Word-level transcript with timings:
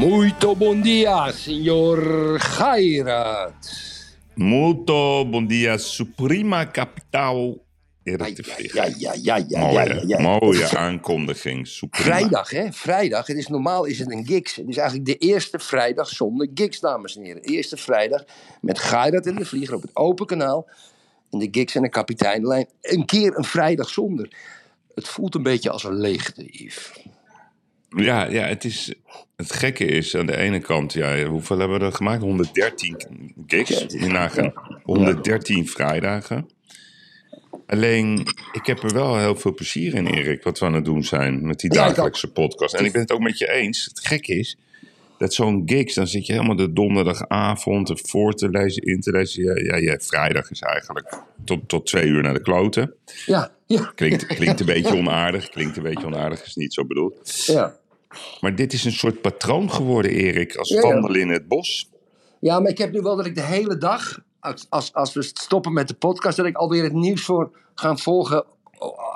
Muito 0.00 0.54
bom 0.54 0.80
dia, 0.80 1.30
senhor 1.30 2.38
Gairat. 2.58 3.54
Muito 4.34 5.24
bom 5.26 5.44
dia, 5.44 5.76
Suprema 5.76 6.64
Capital. 6.64 7.60
Ja, 8.04 8.86
ja, 8.96 9.36
ja, 9.46 9.58
Mooie, 9.58 9.94
ja, 9.94 10.02
ja. 10.06 10.20
mooie 10.20 10.78
aankondiging. 10.78 11.66
Suprema. 11.66 12.04
Vrijdag, 12.04 12.50
hè? 12.50 12.72
Vrijdag. 12.72 13.26
Het 13.26 13.36
is, 13.36 13.46
normaal 13.46 13.84
is 13.84 13.98
het 13.98 14.10
een 14.10 14.26
gigs. 14.26 14.56
Het 14.56 14.68
is 14.68 14.76
eigenlijk 14.76 15.08
de 15.08 15.16
eerste 15.16 15.58
vrijdag 15.58 16.08
zonder 16.08 16.50
gigs, 16.54 16.80
dames 16.80 17.16
en 17.16 17.22
heren. 17.22 17.42
Eerste 17.42 17.76
vrijdag 17.76 18.24
met 18.60 18.78
Gairat 18.78 19.26
en 19.26 19.34
de 19.34 19.44
Vlieger 19.44 19.74
op 19.74 19.82
het 19.82 19.96
open 19.96 20.26
kanaal. 20.26 20.68
In 21.30 21.38
de 21.38 21.48
gigs 21.50 21.74
en 21.74 21.82
de 21.82 21.88
kapiteinlijn. 21.88 22.68
Een 22.80 23.04
keer 23.04 23.36
een 23.36 23.44
vrijdag 23.44 23.88
zonder. 23.88 24.36
Het 24.94 25.08
voelt 25.08 25.34
een 25.34 25.42
beetje 25.42 25.70
als 25.70 25.84
een 25.84 26.00
leegte, 26.00 26.44
Yves. 26.46 26.92
Ja, 27.96 28.24
ja 28.24 28.46
het, 28.46 28.64
is, 28.64 28.94
het 29.36 29.52
gekke 29.52 29.84
is 29.84 30.16
aan 30.16 30.26
de 30.26 30.36
ene 30.36 30.58
kant, 30.58 30.92
ja, 30.92 31.24
hoeveel 31.24 31.58
hebben 31.58 31.78
we 31.78 31.84
er 31.84 31.92
gemaakt? 31.92 32.22
113 32.22 32.96
gigs. 33.46 33.84
Je 33.88 34.06
nagaan. 34.06 34.52
113 34.82 35.68
vrijdagen. 35.68 36.48
Alleen, 37.66 38.26
ik 38.52 38.66
heb 38.66 38.82
er 38.82 38.92
wel 38.92 39.18
heel 39.18 39.36
veel 39.36 39.54
plezier 39.54 39.94
in, 39.94 40.06
Erik, 40.06 40.42
wat 40.42 40.58
we 40.58 40.66
aan 40.66 40.74
het 40.74 40.84
doen 40.84 41.04
zijn 41.04 41.46
met 41.46 41.60
die 41.60 41.70
dagelijkse 41.70 42.32
podcast. 42.32 42.74
En 42.74 42.84
ik 42.84 42.92
ben 42.92 43.00
het 43.00 43.12
ook 43.12 43.20
met 43.20 43.38
je 43.38 43.52
eens. 43.52 43.84
Het 43.84 44.06
gekke 44.06 44.34
is 44.34 44.56
dat 45.18 45.34
zo'n 45.34 45.62
gigs, 45.66 45.94
dan 45.94 46.06
zit 46.06 46.26
je 46.26 46.32
helemaal 46.32 46.56
de 46.56 46.72
donderdagavond 46.72 47.88
er 47.88 47.98
voor 48.02 48.34
te 48.34 48.48
lezen, 48.48 48.82
in 48.82 49.00
te 49.00 49.10
lezen. 49.10 49.44
Ja, 49.44 49.54
ja, 49.56 49.76
ja, 49.76 49.98
vrijdag 49.98 50.50
is 50.50 50.60
eigenlijk 50.60 51.22
tot, 51.44 51.68
tot 51.68 51.86
twee 51.86 52.06
uur 52.06 52.22
naar 52.22 52.34
de 52.34 52.42
kloten. 52.42 52.94
Ja, 53.26 53.52
ja, 53.66 53.92
Klinkt, 53.94 54.26
klinkt 54.36 54.60
een 54.60 54.66
beetje 54.66 54.96
onaardig, 54.96 55.48
klinkt 55.48 55.76
een 55.76 55.82
beetje 55.82 56.06
onaardig, 56.06 56.44
is 56.44 56.54
niet 56.54 56.74
zo 56.74 56.84
bedoeld. 56.84 57.44
ja. 57.46 57.78
Maar 58.40 58.54
dit 58.54 58.72
is 58.72 58.84
een 58.84 58.92
soort 58.92 59.20
patroon 59.20 59.70
geworden, 59.70 60.10
Erik, 60.10 60.56
als 60.56 60.68
Ja, 60.68 60.80
wandelen 60.80 61.20
in 61.20 61.28
het 61.28 61.48
bos. 61.48 61.90
Ja, 62.40 62.60
maar 62.60 62.70
ik 62.70 62.78
heb 62.78 62.92
nu 62.92 63.00
wel 63.00 63.16
dat 63.16 63.26
ik 63.26 63.34
de 63.34 63.42
hele 63.42 63.78
dag, 63.78 64.18
als, 64.40 64.66
als, 64.68 64.94
als 64.94 65.12
we 65.12 65.22
stoppen 65.22 65.72
met 65.72 65.88
de 65.88 65.94
podcast, 65.94 66.36
dat 66.36 66.46
ik 66.46 66.56
alweer 66.56 66.82
het 66.82 66.92
nieuws 66.92 67.24
voor 67.24 67.58
gaan 67.74 67.98
volgen. 67.98 68.44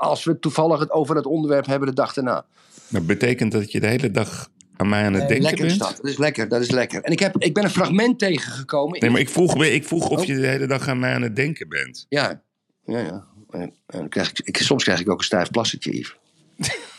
Als 0.01 0.25
we 0.25 0.39
toevallig 0.39 0.79
het 0.79 0.91
over 0.91 1.17
het 1.17 1.27
onderwerp 1.27 1.67
hebben 1.67 1.89
de 1.89 1.95
dag 1.95 2.13
daarna. 2.13 2.45
Dat 2.89 3.07
betekent 3.07 3.53
dat 3.53 3.73
je 3.73 3.81
de 3.81 3.87
hele 3.87 4.11
dag 4.11 4.49
aan 4.77 4.89
mij 4.89 5.05
aan 5.05 5.13
het 5.13 5.29
denken 5.29 5.47
lekker 5.47 5.67
bent? 5.67 5.79
dat. 5.79 5.97
Dat 5.97 6.11
is 6.11 6.17
lekker, 6.19 6.49
dat 6.49 6.61
is 6.61 6.71
lekker. 6.71 7.03
En 7.03 7.13
ik, 7.13 7.19
heb, 7.19 7.37
ik 7.39 7.55
ben 7.55 7.65
een 7.65 7.71
fragment 7.71 8.19
tegengekomen. 8.19 9.01
Nee, 9.01 9.11
maar 9.11 9.21
ik 9.21 9.29
vroeg, 9.29 9.65
ik 9.65 9.85
vroeg 9.85 10.09
of 10.09 10.21
Oh. 10.21 10.25
je 10.25 10.35
de 10.35 10.47
hele 10.47 10.67
dag 10.67 10.89
aan 10.89 10.99
mij 10.99 11.15
aan 11.15 11.23
het 11.23 11.37
denken 11.37 11.69
bent. 11.69 12.07
Ja, 12.09 12.43
ja, 12.85 12.99
ja. 12.99 13.25
En, 13.51 13.61
en 13.61 13.99
dan 13.99 14.09
krijg 14.09 14.31
ik, 14.31 14.41
ik, 14.41 14.57
soms 14.57 14.83
krijg 14.85 15.01
ik 15.01 15.11
ook 15.11 15.19
een 15.19 15.25
stijf 15.25 15.51
plassetje, 15.51 15.97
Yves. 15.97 16.17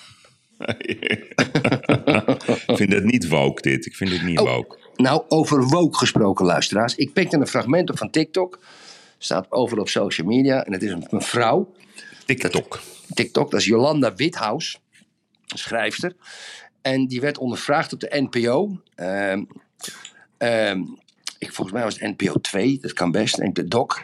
ik 2.67 2.75
vind 2.77 2.91
dat 2.91 3.03
niet 3.03 3.27
woke, 3.27 3.61
dit. 3.61 3.85
Ik 3.85 3.95
vind 3.95 4.09
dit 4.09 4.23
niet 4.23 4.39
Oh. 4.39 4.55
woke. 4.55 4.77
Nou, 4.95 5.23
over 5.27 5.63
woke 5.63 5.97
gesproken, 5.97 6.45
luisteraars. 6.45 6.95
Ik 6.95 7.13
pikte 7.13 7.37
een 7.37 7.47
fragment 7.47 7.89
op 7.89 7.97
van 7.97 8.09
TikTok. 8.09 8.59
Staat 9.17 9.51
overal 9.51 9.81
op 9.81 9.89
social 9.89 10.27
media. 10.27 10.65
En 10.65 10.73
het 10.73 10.83
is 10.83 10.91
een 10.91 11.07
mevrouw. 11.09 11.73
TikTok. 12.25 12.81
TikTok, 13.13 13.51
dat 13.51 13.59
is 13.59 13.65
Jolanda 13.65 14.15
Withaus, 14.15 14.79
een 15.47 15.57
schrijfster. 15.57 16.15
En 16.81 17.07
die 17.07 17.21
werd 17.21 17.37
ondervraagd 17.37 17.93
op 17.93 17.99
de 17.99 18.27
NPO. 18.29 18.81
Ehm, 18.95 19.43
ehm, 20.37 20.81
ik, 21.37 21.53
volgens 21.53 21.71
mij 21.75 21.83
was 21.83 21.99
het 21.99 22.17
NPO 22.17 22.39
2, 22.39 22.77
dat 22.81 22.93
kan 22.93 23.11
best, 23.11 23.37
en 23.37 23.53
de 23.53 23.67
doc. 23.67 24.01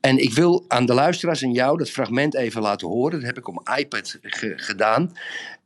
En 0.00 0.18
ik 0.22 0.32
wil 0.32 0.64
aan 0.68 0.86
de 0.86 0.94
luisteraars 0.94 1.42
en 1.42 1.52
jou 1.52 1.78
dat 1.78 1.90
fragment 1.90 2.34
even 2.34 2.62
laten 2.62 2.88
horen. 2.88 3.18
Dat 3.18 3.26
heb 3.28 3.38
ik 3.38 3.48
op 3.48 3.62
mijn 3.64 3.78
iPad 3.78 4.18
ge- 4.22 4.52
gedaan. 4.56 5.12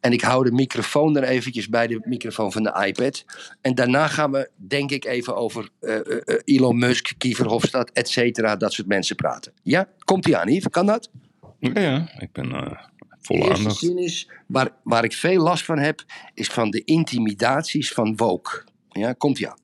En 0.01 0.13
ik 0.13 0.21
hou 0.21 0.45
de 0.45 0.53
microfoon 0.53 1.17
er 1.17 1.23
eventjes 1.23 1.69
bij 1.69 1.87
de 1.87 2.01
microfoon 2.05 2.53
van 2.53 2.63
de 2.63 2.85
iPad. 2.87 3.25
En 3.61 3.75
daarna 3.75 4.07
gaan 4.09 4.31
we, 4.33 4.49
denk 4.57 4.91
ik, 4.91 5.05
even 5.05 5.37
over 5.37 5.69
eh, 5.81 5.95
eh, 5.97 6.03
eh, 6.25 6.41
Elon 6.45 6.79
Musk, 6.79 7.13
Kiefer 7.19 7.47
Hofstad, 7.47 7.91
et 7.91 8.09
cetera, 8.09 8.57
dat 8.57 8.73
soort 8.73 8.89
mensen 8.89 9.17
praten. 9.17 9.53
Ja, 9.63 9.89
komt 10.05 10.27
ie 10.27 10.37
aan, 10.37 10.49
Yves? 10.49 10.69
Kan 10.71 10.87
dat? 10.87 11.11
Ja, 11.59 11.81
ja, 11.81 12.09
ik 12.19 12.33
ben 12.33 12.49
De 12.49 12.77
volle 13.21 13.41
eerste 13.41 13.57
aandacht. 13.57 13.79
zin 13.79 13.99
is, 13.99 14.29
waar, 14.47 14.71
waar 14.83 15.05
ik 15.05 15.13
veel 15.13 15.43
last 15.43 15.65
van 15.65 15.79
heb, 15.79 16.05
is 16.35 16.49
van 16.49 16.71
de 16.71 16.85
intimidaties 16.85 17.93
van 17.93 18.17
woke. 18.17 18.65
Ja, 18.89 19.13
komt 19.13 19.39
ja. 19.39 19.57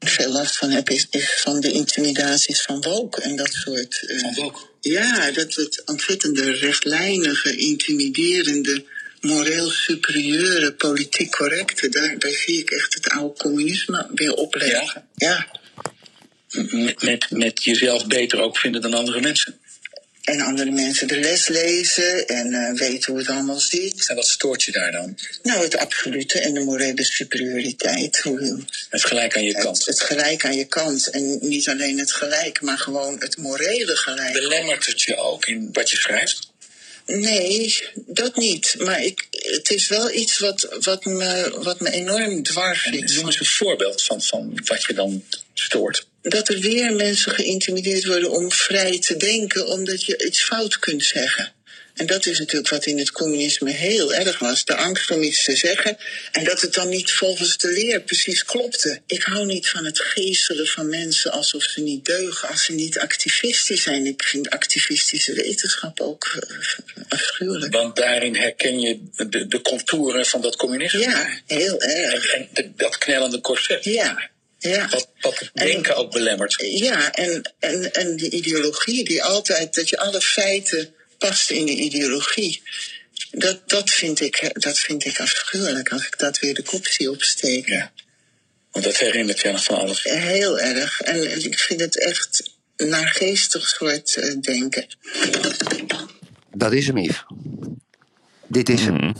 Veel 0.00 0.32
last 0.32 0.56
van 0.56 0.70
heb, 0.70 0.90
is, 0.90 1.06
is 1.10 1.30
van 1.40 1.60
de 1.60 1.72
intimidaties 1.72 2.62
van 2.62 2.80
woke 2.82 3.22
en 3.22 3.36
dat 3.36 3.52
soort. 3.52 4.06
eh, 4.06 4.18
Van 4.18 4.34
woke? 4.34 4.58
Ja, 4.80 5.30
dat 5.30 5.54
het 5.54 5.82
ontzettende 5.84 6.52
rechtlijnige, 6.52 7.56
intimiderende, 7.56 8.84
moreel 9.20 9.70
superieure, 9.70 10.72
politiek 10.72 11.30
correcte. 11.30 11.88
Daar, 11.88 12.18
daar 12.18 12.30
zie 12.30 12.58
ik 12.60 12.70
echt 12.70 12.94
het 12.94 13.08
oude 13.08 13.38
communisme 13.38 14.06
weer 14.14 14.32
opleggen. 14.34 15.04
Ja. 15.14 15.46
Met, 16.70 17.02
met, 17.02 17.30
met 17.30 17.64
jezelf 17.64 18.06
beter 18.06 18.40
ook 18.40 18.58
vinden 18.58 18.80
dan 18.80 18.94
andere 18.94 19.20
mensen. 19.20 19.57
En 20.28 20.40
andere 20.40 20.70
mensen 20.70 21.08
de 21.08 21.16
les 21.16 21.48
lezen 21.48 22.26
en 22.26 22.54
eh, 22.54 22.72
weten 22.72 23.12
hoe 23.12 23.20
het 23.20 23.30
allemaal 23.30 23.58
zit. 23.58 24.08
En 24.08 24.16
wat 24.16 24.26
stoort 24.26 24.62
je 24.62 24.72
daar 24.72 24.92
dan? 24.92 25.18
Nou, 25.42 25.62
het 25.62 25.76
absolute 25.76 26.38
en 26.38 26.54
de 26.54 26.60
morele 26.60 27.04
superioriteit. 27.04 28.18
Hoe, 28.18 28.64
Het 28.90 29.04
gelijk 29.04 29.36
aan 29.36 29.42
je 29.42 29.52
het, 29.54 29.64
kant. 29.64 29.86
het 29.86 30.00
gelijk 30.00 30.44
aan 30.44 30.56
je 30.56 30.64
kant. 30.64 31.10
En 31.10 31.38
niet 31.40 31.68
alleen 31.68 31.98
het 31.98 32.12
gelijk, 32.12 32.60
maar 32.60 32.78
gewoon 32.78 33.16
het 33.18 33.36
morele 33.36 33.96
gelijk. 33.96 34.32
Belemmert 34.32 34.86
het 34.86 35.02
je 35.02 35.16
ook 35.16 35.46
in 35.46 35.68
wat 35.72 35.90
je 35.90 35.96
schrijft? 35.96 36.50
Nee, 37.06 37.82
dat 37.94 38.36
niet. 38.36 38.74
Maar 38.78 39.04
ik, 39.04 39.26
het 39.30 39.70
is 39.70 39.88
wel 39.88 40.12
iets 40.12 40.38
wat, 40.38 40.76
wat, 40.80 41.04
me, 41.04 41.58
wat 41.62 41.80
me 41.80 41.90
enorm 41.90 42.42
dwars 42.42 42.82
zit. 42.82 43.14
noem 43.14 43.26
eens 43.26 43.40
een 43.40 43.46
voorbeeld 43.46 44.02
van, 44.02 44.22
van 44.22 44.60
wat 44.64 44.84
je 44.84 44.94
dan 44.94 45.24
stoort. 45.54 46.06
Dat 46.22 46.48
er 46.48 46.58
weer 46.60 46.92
mensen 46.92 47.32
geïntimideerd 47.32 48.04
worden 48.04 48.30
om 48.30 48.52
vrij 48.52 48.98
te 48.98 49.16
denken, 49.16 49.66
omdat 49.66 50.04
je 50.04 50.26
iets 50.26 50.42
fout 50.42 50.78
kunt 50.78 51.04
zeggen. 51.04 51.52
En 51.98 52.06
dat 52.06 52.26
is 52.26 52.38
natuurlijk 52.38 52.68
wat 52.68 52.86
in 52.86 52.98
het 52.98 53.10
communisme 53.10 53.70
heel 53.70 54.14
erg 54.14 54.38
was. 54.38 54.64
De 54.64 54.76
angst 54.76 55.10
om 55.10 55.22
iets 55.22 55.44
te 55.44 55.56
zeggen. 55.56 55.96
En 56.32 56.44
dat 56.44 56.60
het 56.60 56.74
dan 56.74 56.88
niet 56.88 57.12
volgens 57.12 57.56
de 57.56 57.72
leer 57.72 58.00
precies 58.00 58.44
klopte. 58.44 59.00
Ik 59.06 59.22
hou 59.22 59.46
niet 59.46 59.68
van 59.68 59.84
het 59.84 60.00
geestelen 60.00 60.66
van 60.66 60.88
mensen 60.88 61.32
alsof 61.32 61.62
ze 61.62 61.80
niet 61.80 62.04
deugen. 62.04 62.48
Als 62.48 62.64
ze 62.64 62.72
niet 62.72 62.98
activistisch 62.98 63.82
zijn. 63.82 64.06
Ik 64.06 64.22
vind 64.22 64.50
activistische 64.50 65.32
wetenschap 65.32 66.00
ook 66.00 66.38
eh, 66.40 67.04
afschuwelijk. 67.08 67.72
Want 67.72 67.96
daarin 67.96 68.36
herken 68.36 68.80
je 68.80 69.00
de, 69.28 69.46
de 69.46 69.60
contouren 69.60 70.26
van 70.26 70.40
dat 70.40 70.56
communisme. 70.56 71.00
Ja, 71.00 71.40
heel 71.46 71.82
erg. 71.82 72.32
En, 72.32 72.72
dat 72.76 72.98
knellende 72.98 73.40
corset. 73.40 73.84
Ja, 73.84 74.30
ja. 74.58 74.88
Wat, 75.20 75.50
denken 75.52 75.96
ook 75.96 76.12
belemmert. 76.12 76.54
Ja, 76.58 77.12
en, 77.12 77.54
en, 77.58 77.92
en 77.92 78.16
die 78.16 78.30
ideologie, 78.30 79.04
die 79.04 79.22
altijd, 79.22 79.74
dat 79.74 79.88
je 79.88 79.98
alle 79.98 80.20
feiten 80.20 80.94
past 81.18 81.50
in 81.50 81.66
de 81.66 81.74
ideologie. 81.74 82.62
Dat, 83.30 83.68
dat, 83.68 83.90
vind 83.90 84.20
ik, 84.20 84.50
dat 84.52 84.78
vind 84.78 85.04
ik 85.04 85.20
afschuwelijk 85.20 85.92
als 85.92 86.06
ik 86.06 86.18
dat 86.18 86.38
weer 86.38 86.54
de 86.54 86.62
kop 86.62 86.86
zie 86.86 87.10
opsteken. 87.10 87.74
Ja. 87.74 87.92
Want 88.70 88.84
dat 88.84 88.96
herinnert 88.96 89.40
je 89.40 89.52
nog 89.52 89.64
van 89.64 89.78
alles. 89.78 90.02
Heel 90.02 90.58
erg. 90.58 91.00
En 91.00 91.44
ik 91.44 91.58
vind 91.58 91.80
het 91.80 91.98
echt 91.98 92.50
naargeestig 92.76 93.68
soort 93.68 94.16
eh, 94.16 94.34
denken. 94.40 94.86
Dat 96.52 96.72
is 96.72 96.86
hem, 96.86 96.98
Yves. 96.98 97.24
Dit 98.46 98.68
is 98.68 98.80
hem. 98.80 99.14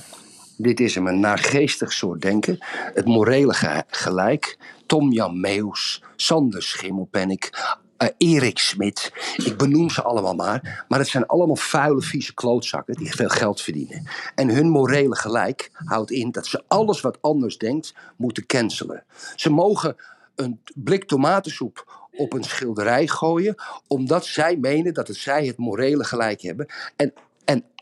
Dit 0.61 0.81
is 0.81 0.95
een 0.95 1.21
naargeestig 1.21 1.93
soort 1.93 2.21
denken. 2.21 2.59
Het 2.95 3.05
morele 3.05 3.55
ge- 3.55 3.85
gelijk. 3.87 4.59
Tom 4.87 5.13
Jan 5.13 5.41
Meeuws, 5.41 6.03
Sander 6.17 6.63
Schimmelpennik, 6.63 7.51
eh, 7.97 8.09
Erik 8.17 8.59
Smit. 8.59 9.13
Ik 9.37 9.57
benoem 9.57 9.91
ze 9.91 10.03
allemaal 10.03 10.35
maar. 10.35 10.85
Maar 10.89 10.99
het 10.99 11.09
zijn 11.09 11.27
allemaal 11.27 11.57
vuile, 11.57 12.01
vieze 12.03 12.35
klootzakken 12.35 12.95
die 12.95 13.15
veel 13.15 13.29
geld 13.29 13.61
verdienen. 13.61 14.09
En 14.35 14.49
hun 14.49 14.69
morele 14.69 15.17
gelijk 15.17 15.71
houdt 15.73 16.11
in 16.11 16.31
dat 16.31 16.47
ze 16.47 16.63
alles 16.69 17.01
wat 17.01 17.19
anders 17.21 17.59
denkt 17.59 17.95
moeten 18.17 18.47
cancelen. 18.47 19.05
Ze 19.37 19.51
mogen 19.51 19.97
een 20.35 20.61
blik 20.75 21.05
tomatensoep 21.05 22.07
op 22.13 22.33
een 22.33 22.45
schilderij 22.45 23.07
gooien, 23.07 23.55
omdat 23.87 24.27
zij 24.27 24.57
menen 24.57 24.95
dat 24.95 25.09
het 25.09 25.17
zij 25.17 25.47
het 25.47 25.57
morele 25.57 26.05
gelijk 26.05 26.41
hebben. 26.41 26.67
En, 26.97 27.13
en 27.15 27.28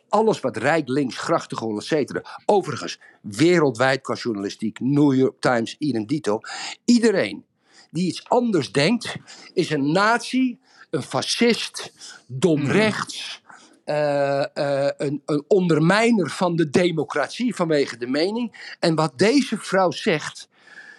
alles 0.08 0.40
wat 0.40 0.56
rijk, 0.56 0.88
links, 0.88 1.16
grachtengol, 1.16 1.76
et 1.76 1.84
cetera. 1.84 2.22
Overigens, 2.44 3.00
wereldwijd 3.20 4.00
qua 4.00 4.14
journalistiek, 4.14 4.80
New 4.80 5.14
York 5.14 5.40
Times, 5.40 5.76
idem 5.78 6.06
dito. 6.06 6.40
Iedereen 6.84 7.44
die 7.90 8.06
iets 8.06 8.28
anders 8.28 8.72
denkt, 8.72 9.16
is 9.52 9.70
een 9.70 9.92
nazi, 9.92 10.58
een 10.90 11.02
fascist, 11.02 11.92
dom 12.26 12.66
rechts, 12.66 13.42
eh, 13.84 14.56
eh, 14.56 14.92
een, 14.96 15.22
een 15.26 15.44
ondermijner 15.48 16.30
van 16.30 16.56
de 16.56 16.70
democratie 16.70 17.54
vanwege 17.54 17.96
de 17.96 18.06
mening. 18.06 18.76
En 18.80 18.94
wat 18.94 19.18
deze 19.18 19.58
vrouw 19.58 19.90
zegt, 19.90 20.48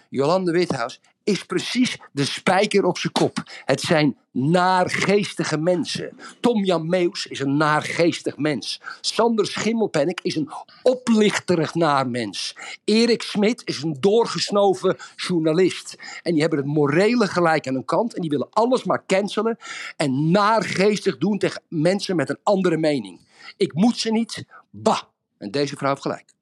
Jolande 0.09 0.51
Withuis, 0.51 1.01
is 1.27 1.43
precies 1.43 1.97
de 2.11 2.25
spijker 2.25 2.85
op 2.85 2.97
zijn 2.97 3.13
kop. 3.13 3.43
Het 3.65 3.81
zijn 3.81 4.17
naargeestige 4.31 5.57
mensen. 5.57 6.19
Tom 6.39 6.65
Jan 6.65 6.89
Meus 6.89 7.25
is 7.25 7.39
een 7.39 7.57
naargeestig 7.57 8.37
mens. 8.37 8.81
Sander 9.01 9.45
Schimmelpennik 9.45 10.19
is 10.21 10.35
een 10.35 10.49
oplichterig 10.83 11.73
naar 11.73 12.09
mens. 12.09 12.55
Erik 12.83 13.21
Smit 13.21 13.61
is 13.65 13.83
een 13.83 13.97
doorgesnoven 13.99 14.97
journalist. 15.15 15.95
En 16.21 16.31
die 16.31 16.41
hebben 16.41 16.59
het 16.59 16.67
morele 16.67 17.27
gelijk 17.27 17.67
aan 17.67 17.73
hun 17.73 17.85
kant. 17.85 18.13
En 18.13 18.21
die 18.21 18.29
willen 18.29 18.49
alles 18.49 18.83
maar 18.83 19.05
cancelen. 19.05 19.57
En 19.95 20.31
naargeestig 20.31 21.17
doen 21.17 21.37
tegen 21.37 21.61
mensen 21.67 22.15
met 22.15 22.29
een 22.29 22.39
andere 22.43 22.77
mening. 22.77 23.27
Ik 23.57 23.73
moet 23.73 23.97
ze 23.97 24.11
niet. 24.11 24.45
Bah. 24.69 25.01
En 25.37 25.51
deze 25.51 25.75
vrouw 25.75 25.89
heeft 25.89 26.01
gelijk. 26.01 26.33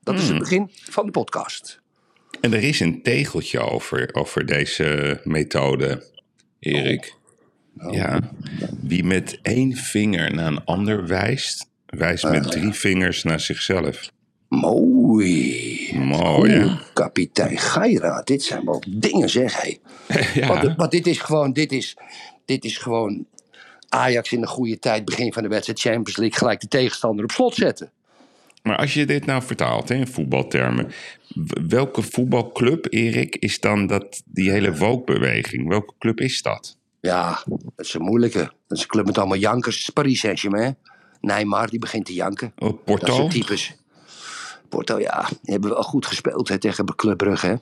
Dat 0.00 0.14
is 0.14 0.28
het 0.28 0.38
begin 0.38 0.70
van 0.72 1.06
de 1.06 1.12
podcast. 1.12 1.81
En 2.42 2.52
er 2.52 2.62
is 2.62 2.80
een 2.80 3.02
tegeltje 3.02 3.60
over, 3.60 4.08
over 4.12 4.46
deze 4.46 5.20
methode, 5.24 6.04
Erik. 6.58 7.14
Ja. 7.90 8.20
Wie 8.80 9.04
met 9.04 9.38
één 9.42 9.76
vinger 9.76 10.34
naar 10.34 10.46
een 10.46 10.64
ander 10.64 11.06
wijst, 11.06 11.68
wijst 11.86 12.24
met 12.24 12.50
drie 12.50 12.72
vingers 12.72 13.22
naar 13.22 13.40
zichzelf. 13.40 14.10
Mooi. 14.48 15.90
Mooi, 15.98 16.52
hè? 16.52 16.76
Kapitein 16.92 17.58
Geira, 17.58 18.22
dit 18.22 18.42
zijn 18.42 18.64
wel 18.64 18.82
dingen, 18.88 19.30
zeg 19.30 19.62
hij. 19.62 19.78
Want, 20.48 20.76
want 20.76 20.90
dit 20.90 21.06
is 21.06 21.18
gewoon, 21.18 21.52
dit 21.52 21.72
is, 21.72 21.96
dit 22.44 22.64
is 22.64 22.78
gewoon 22.78 23.26
Ajax 23.88 24.32
in 24.32 24.40
de 24.40 24.46
goede 24.46 24.78
tijd, 24.78 25.04
begin 25.04 25.32
van 25.32 25.42
de 25.42 25.48
wedstrijd 25.48 25.80
Champions 25.80 26.16
League, 26.16 26.38
gelijk 26.38 26.60
de 26.60 26.68
tegenstander 26.68 27.24
op 27.24 27.30
slot 27.30 27.54
zetten. 27.54 27.92
Maar 28.62 28.76
als 28.76 28.94
je 28.94 29.06
dit 29.06 29.26
nou 29.26 29.42
vertaalt 29.42 29.88
hè, 29.88 29.94
in 29.94 30.06
voetbaltermen. 30.06 30.92
Welke 31.68 32.02
voetbalclub, 32.02 32.86
Erik, 32.90 33.36
is 33.36 33.60
dan 33.60 33.86
dat, 33.86 34.22
die 34.24 34.50
hele 34.50 34.76
woke-beweging? 34.76 35.68
Welke 35.68 35.92
club 35.98 36.20
is 36.20 36.42
dat? 36.42 36.76
Ja, 37.00 37.42
dat 37.46 37.86
is 37.86 37.94
een 37.94 38.02
moeilijke. 38.02 38.38
Dat 38.38 38.78
is 38.78 38.82
een 38.82 38.88
club 38.88 39.06
met 39.06 39.18
allemaal 39.18 39.38
jankers. 39.38 39.74
Het 39.76 39.84
is 39.84 39.90
Paris 39.90 40.20
Saint-Germain. 40.20 40.76
Neymar, 41.20 41.70
die 41.70 41.78
begint 41.78 42.06
te 42.06 42.14
janken. 42.14 42.52
Oh, 42.58 42.68
Dat 42.68 42.84
Porto? 42.84 43.14
soort 43.14 43.30
types. 43.30 43.74
Porto, 44.68 45.00
ja, 45.00 45.28
die 45.28 45.52
hebben 45.52 45.70
wel 45.70 45.82
goed 45.82 46.06
gespeeld 46.06 46.48
hè, 46.48 46.58
tegen 46.58 46.84
Club 46.96 47.16
Brugge. 47.18 47.46
Hè. 47.46 47.54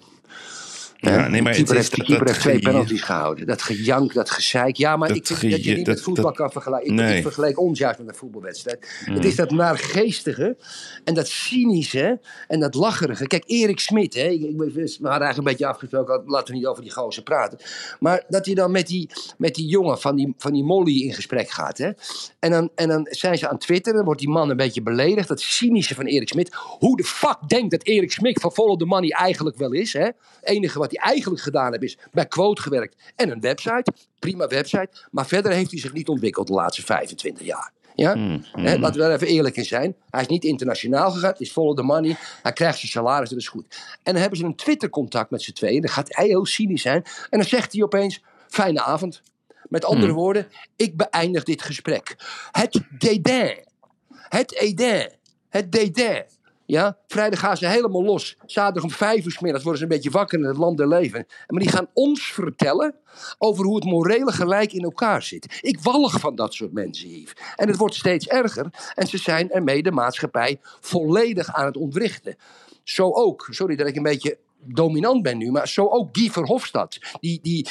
Ja, 1.01 1.29
nee, 1.29 1.43
maar 1.43 1.53
de 1.53 1.59
keeper 1.59 1.77
heeft, 1.77 1.95
de 1.97 2.05
keeper 2.05 2.39
twee 2.39 2.59
penalties 2.59 3.03
gehouden. 3.03 3.47
Dat 3.47 3.63
gejank, 3.63 4.13
dat 4.15 4.31
gezeik. 4.31 4.77
Ja, 4.77 4.97
maar 4.97 5.09
Dat 5.09 5.17
ik 5.17 5.27
vind 5.27 5.53
dat 5.53 5.65
je 5.65 5.75
niet 5.77 5.87
dat- 5.87 5.95
met 5.95 6.05
voetbal 6.05 6.25
dat- 6.25 6.37
kan 6.37 6.51
vergelijken. 6.53 6.89
Ik, 6.91 6.95
Nee. 6.95 7.17
ik 7.17 7.23
vergelijk 7.23 7.61
ons 7.61 7.79
juist 7.79 7.99
met 7.99 8.09
een 8.09 8.15
voetbalwedstrijd. 8.15 9.03
Mm. 9.07 9.15
Het 9.15 9.25
is 9.25 9.37
dat 9.37 9.51
naargeestige 9.51 10.57
en 11.05 11.15
dat 11.15 11.29
cynische 11.29 12.21
en 12.49 12.61
dat 12.61 12.75
lacherige. 12.75 13.27
Kijk, 13.27 13.43
Erik 13.47 13.81
Smit, 13.81 14.15
hè, 14.15 14.27
ik, 14.29 14.43
ik, 14.43 14.57
we 14.57 14.63
hadden 14.75 15.11
eigenlijk 15.11 15.37
een 15.37 15.45
beetje 15.45 15.67
afgesproken, 15.67 16.23
laten 16.27 16.53
we 16.53 16.59
niet 16.59 16.67
over 16.69 16.83
die 16.83 16.93
gozer 16.93 17.23
praten. 17.23 17.59
Maar 18.01 18.25
dat 18.29 18.47
hij 18.47 18.55
dan 18.55 18.71
met 18.71 18.87
die, 18.87 19.11
met 19.39 19.55
die 19.55 19.67
jongen 19.67 20.01
van 20.01 20.17
die, 20.17 20.35
van 20.39 20.53
die 20.53 20.65
Molly 20.65 21.01
in 21.03 21.15
gesprek 21.15 21.51
gaat. 21.51 21.79
Hè? 21.79 21.91
En, 22.39 22.51
dan, 22.51 22.71
en 22.75 22.89
dan 22.89 23.07
zijn 23.11 23.39
ze 23.39 23.47
aan 23.49 23.55
het 23.55 23.63
twitteren, 23.63 23.97
dan 23.97 24.05
wordt 24.05 24.21
die 24.21 24.29
man 24.31 24.51
een 24.51 24.57
beetje 24.57 24.83
beledigd. 24.83 25.29
Dat 25.29 25.41
cynische 25.41 25.95
van 25.95 26.07
Erik 26.07 26.29
Smit. 26.29 26.55
Hoe 26.79 26.97
de 26.97 27.05
fuck 27.05 27.39
denkt 27.47 27.71
dat 27.71 27.83
Erik 27.85 28.13
Smit 28.13 28.41
van 28.41 28.53
Follow 28.53 28.79
the 28.79 28.85
Money 28.85 29.11
eigenlijk 29.11 29.57
wel 29.57 29.73
is? 29.73 29.93
Hè? 29.93 30.09
Enige 30.43 30.79
wat 30.79 30.90
hij 30.91 31.11
eigenlijk 31.11 31.43
gedaan 31.43 31.71
heeft 31.71 31.83
is 31.83 31.99
bij 32.13 32.27
Quote 32.27 32.63
gewerkt 32.63 32.97
en 33.17 33.31
een 33.31 33.41
website. 33.41 33.93
Prima 34.19 34.47
website. 34.47 34.89
Maar 35.11 35.27
verder 35.27 35.53
heeft 35.53 35.71
hij 35.71 35.81
zich 35.81 35.93
niet 35.93 36.09
ontwikkeld 36.09 36.47
de 36.47 36.53
laatste 36.53 36.83
25 36.83 37.47
jaar. 37.47 37.73
Ja? 37.95 38.17
Hè, 38.53 38.79
laten 38.79 38.93
we 38.93 38.99
daar 38.99 39.13
even 39.13 39.27
eerlijk 39.27 39.57
in 39.57 39.65
zijn. 39.65 39.95
Hij 40.11 40.21
is 40.21 40.27
niet 40.27 40.45
internationaal 40.45 41.11
gegaan. 41.11 41.35
Is 41.39 41.51
follow 41.51 41.77
the 41.77 41.83
money. 41.83 42.17
Hij 42.43 42.53
krijgt 42.53 42.79
zijn 42.79 42.93
salaris, 42.93 43.29
dat 43.29 43.39
is 43.39 43.49
goed. 43.49 43.77
En 44.03 44.13
dan 44.13 44.21
hebben 44.21 44.39
ze 44.39 44.45
een 44.45 44.57
Twitter-contact 44.57 45.31
met 45.31 45.43
z'n 45.43 45.53
tweeën. 45.53 45.81
Dan 45.81 45.91
gaat 45.91 46.17
hij 46.17 46.27
heel 46.27 46.47
cynisch 46.47 46.83
zijn. 46.83 47.03
En 47.31 47.39
dan 47.39 47.45
zegt 47.49 47.73
hij 47.73 47.83
opeens: 47.83 48.23
Fijne 48.49 48.83
avond. 48.83 49.23
Met 49.69 49.85
andere 49.85 50.13
woorden, 50.13 50.49
ik 50.77 50.97
beëindig 50.97 51.45
dit 51.45 51.63
gesprek. 51.63 52.17
Het 52.51 52.81
dédain. 52.99 53.65
Het 54.11 54.55
édain. 54.55 55.13
Het 55.49 55.73
dédain. 55.73 56.25
Ja, 56.71 56.97
vrijdag 57.07 57.41
gaan 57.41 57.57
ze 57.57 57.67
helemaal 57.67 58.05
los. 58.05 58.37
Zaterdag 58.47 58.83
om 58.83 58.91
vijf 58.91 59.25
uur 59.25 59.39
middags 59.41 59.65
worden 59.65 59.83
ze 59.83 59.87
een 59.89 59.95
beetje 59.97 60.11
wakker 60.11 60.39
in 60.39 60.45
het 60.45 60.57
land 60.57 60.77
der 60.77 60.89
leven. 60.89 61.27
Maar 61.47 61.61
die 61.61 61.71
gaan 61.71 61.89
ons 61.93 62.33
vertellen 62.33 62.95
over 63.39 63.65
hoe 63.65 63.75
het 63.75 63.85
morele 63.85 64.33
gelijk 64.33 64.73
in 64.73 64.83
elkaar 64.83 65.23
zit. 65.23 65.59
Ik 65.61 65.81
walg 65.81 66.21
van 66.21 66.35
dat 66.35 66.55
soort 66.55 66.73
mensen, 66.73 67.09
Yves. 67.09 67.33
En 67.57 67.69
het 67.69 67.77
wordt 67.77 67.95
steeds 67.95 68.27
erger. 68.27 68.93
En 68.95 69.07
ze 69.07 69.19
zijn 69.19 69.51
ermee 69.51 69.83
de 69.83 69.93
maatschappij 69.93 70.59
volledig 70.81 71.55
aan 71.55 71.67
het 71.67 71.77
ontwrichten. 71.77 72.37
Zo 72.85 73.11
ook, 73.13 73.47
sorry 73.51 73.77
dat 73.77 73.87
ik 73.87 73.97
een 73.97 74.03
beetje 74.03 74.39
dominant 74.65 75.23
ben 75.23 75.39
nu, 75.39 75.51
maar 75.51 75.69
zo 75.69 75.87
ook 75.87 76.09
Guy 76.13 76.31
Verhofstadt. 76.31 76.99
Die, 77.21 77.39
die, 77.43 77.67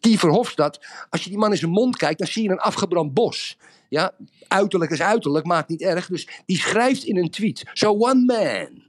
die 0.00 0.18
Verhofstadt, 0.18 0.86
als 1.10 1.24
je 1.24 1.30
die 1.30 1.38
man 1.38 1.50
in 1.50 1.58
zijn 1.58 1.70
mond 1.70 1.96
kijkt, 1.96 2.18
dan 2.18 2.28
zie 2.28 2.42
je 2.42 2.50
een 2.50 2.58
afgebrand 2.58 3.14
bos. 3.14 3.56
Ja, 3.88 4.12
uiterlijk 4.48 4.90
is 4.90 5.02
uiterlijk, 5.02 5.46
maakt 5.46 5.68
niet 5.68 5.82
erg. 5.82 6.06
Dus 6.06 6.28
die 6.46 6.58
schrijft 6.58 7.04
in 7.04 7.16
een 7.16 7.30
tweet: 7.30 7.62
So 7.72 7.90
one 7.90 8.24
man. 8.24 8.84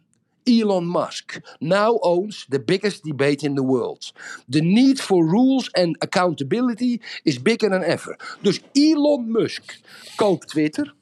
Elon 0.47 0.91
Musk 0.91 1.41
now 1.59 1.97
owns 2.01 2.45
the 2.49 2.59
biggest 2.59 3.03
debate 3.03 3.45
in 3.45 3.55
the 3.55 3.63
world. 3.63 4.13
The 4.49 4.61
need 4.61 5.01
for 5.01 5.29
rules 5.29 5.71
and 5.73 5.99
accountability 5.99 7.01
is 7.23 7.41
bigger 7.41 7.69
than 7.69 7.83
ever. 7.83 8.38
Dus 8.41 8.61
Elon 8.71 9.31
Musk 9.31 9.79
koopt 10.15 10.47
Twitter. 10.47 10.94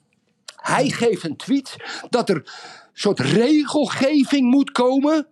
Hij 0.56 0.90
geeft 0.90 1.24
een 1.24 1.36
tweet 1.36 1.76
dat 2.10 2.30
er 2.30 2.36
een 2.36 2.46
soort 2.94 3.20
regelgeving 3.20 4.52
moet 4.52 4.72
komen. 4.72 5.28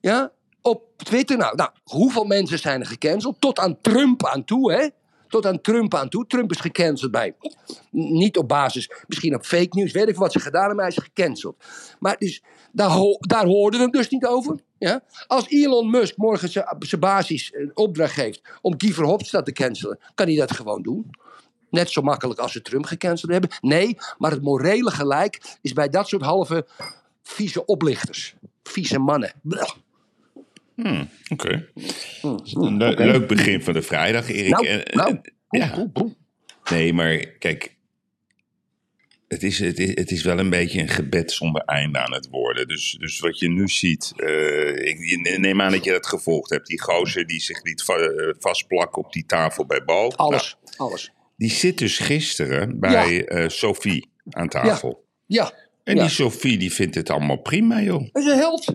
Ja, 0.00 0.32
op 0.62 0.82
Twitter. 0.96 1.36
Nou, 1.36 1.56
nou, 1.56 1.70
hoeveel 1.84 2.24
mensen 2.24 2.58
zijn 2.58 2.80
er 2.80 2.86
gecanceld? 2.86 3.40
Tot 3.40 3.58
aan 3.58 3.80
Trump 3.80 4.26
aan 4.26 4.44
toe, 4.44 4.72
hè? 4.72 4.88
Tot 5.28 5.46
aan 5.46 5.60
Trump 5.60 5.94
aan 5.94 6.08
toe. 6.08 6.26
Trump 6.26 6.50
is 6.50 6.60
gecanceld 6.60 7.10
bij. 7.10 7.34
Niet 7.90 8.36
op 8.36 8.48
basis, 8.48 8.90
misschien 9.06 9.34
op 9.34 9.44
fake 9.44 9.68
news, 9.78 9.92
weet 9.92 10.08
ik 10.08 10.16
wat 10.16 10.32
ze 10.32 10.40
gedaan 10.40 10.60
hebben, 10.60 10.76
maar 10.76 10.86
hij 10.86 10.96
is 10.96 11.02
gecanceld. 11.14 11.64
Maar 11.98 12.16
dus, 12.18 12.42
daar, 12.72 12.90
daar 13.20 13.46
hoorden 13.46 13.80
we 13.80 13.90
dus 13.90 14.08
niet 14.08 14.26
over. 14.26 14.60
Ja? 14.78 15.02
Als 15.26 15.48
Elon 15.48 15.90
Musk 15.90 16.16
morgen 16.16 16.48
zijn- 16.48 16.98
basis 16.98 17.52
een 17.54 17.70
opdracht 17.74 18.12
geeft 18.12 18.42
om 18.60 18.74
Guy 18.76 18.92
Verhofstadt 18.92 19.46
te 19.46 19.52
cancelen, 19.52 19.98
kan 20.14 20.26
hij 20.26 20.36
dat 20.36 20.52
gewoon 20.52 20.82
doen. 20.82 21.10
Net 21.70 21.90
zo 21.90 22.02
makkelijk 22.02 22.40
als 22.40 22.52
ze 22.52 22.62
Trump 22.62 22.84
gecanceld 22.84 23.32
hebben. 23.32 23.50
Nee, 23.60 23.96
maar 24.18 24.30
het 24.30 24.42
morele 24.42 24.90
gelijk 24.90 25.58
is 25.62 25.72
bij 25.72 25.88
dat 25.88 26.08
soort 26.08 26.22
halve 26.22 26.66
vieze 27.22 27.64
oplichters. 27.64 28.34
Vieze 28.62 28.98
mannen. 28.98 29.32
Blech. 30.82 31.06
Oké. 31.28 31.68
Een 32.22 32.76
le- 32.76 32.94
leuk 32.94 33.26
begin 33.28 33.62
van 33.62 33.72
de 33.72 33.82
vrijdag, 33.82 34.28
Erik. 34.30 34.50
Nou, 34.50 34.66
En- 34.66 34.84
en- 34.84 34.96
nou. 34.98 35.18
ja. 35.48 35.90
Nee, 36.70 36.92
maar 36.92 37.16
kijk. 37.26 37.78
Het 39.28 39.42
is, 39.42 39.58
het, 39.58 39.78
is, 39.78 39.88
het 39.94 40.10
is 40.10 40.22
wel 40.22 40.38
een 40.38 40.50
beetje 40.50 40.80
een 40.80 40.88
gebed 40.88 41.32
zonder 41.32 41.62
einde 41.62 41.98
aan 41.98 42.12
het 42.12 42.28
worden. 42.30 42.68
Dus, 42.68 42.96
dus 43.00 43.18
wat 43.20 43.38
je 43.38 43.50
nu 43.50 43.68
ziet. 43.68 44.12
eh, 44.16 44.74
ik 44.88 45.20
neem 45.38 45.60
aan 45.60 45.72
dat 45.72 45.84
je 45.84 45.90
dat 45.90 46.06
gevolgd 46.06 46.50
hebt. 46.50 46.66
Die 46.66 46.80
gozer 46.82 47.26
die 47.26 47.40
zich 47.40 47.62
liet 47.62 47.82
va- 47.82 47.96
eh, 47.98 48.34
vastplakken 48.38 49.02
op 49.04 49.12
die 49.12 49.26
tafel 49.26 49.66
bij 49.66 49.84
Bal. 49.84 50.16
Alles, 50.16 50.56
Nou, 50.64 50.76
alles. 50.90 51.12
die 51.36 51.50
zit 51.50 51.78
dus 51.78 51.98
gisteren 51.98 52.80
bij 52.80 53.24
eh, 53.24 53.48
Sophie 53.48 54.08
aan 54.30 54.48
tafel. 54.48 55.04
Ja, 55.26 55.52
En 55.84 55.94
ja. 55.96 56.00
die 56.02 56.10
Sophie 56.10 56.58
die 56.58 56.72
vindt 56.72 56.94
het 56.94 57.10
allemaal 57.10 57.40
prima, 57.40 57.80
joh. 57.82 58.08
dat 58.12 58.22
is 58.22 58.30
een 58.30 58.38
held. 58.38 58.74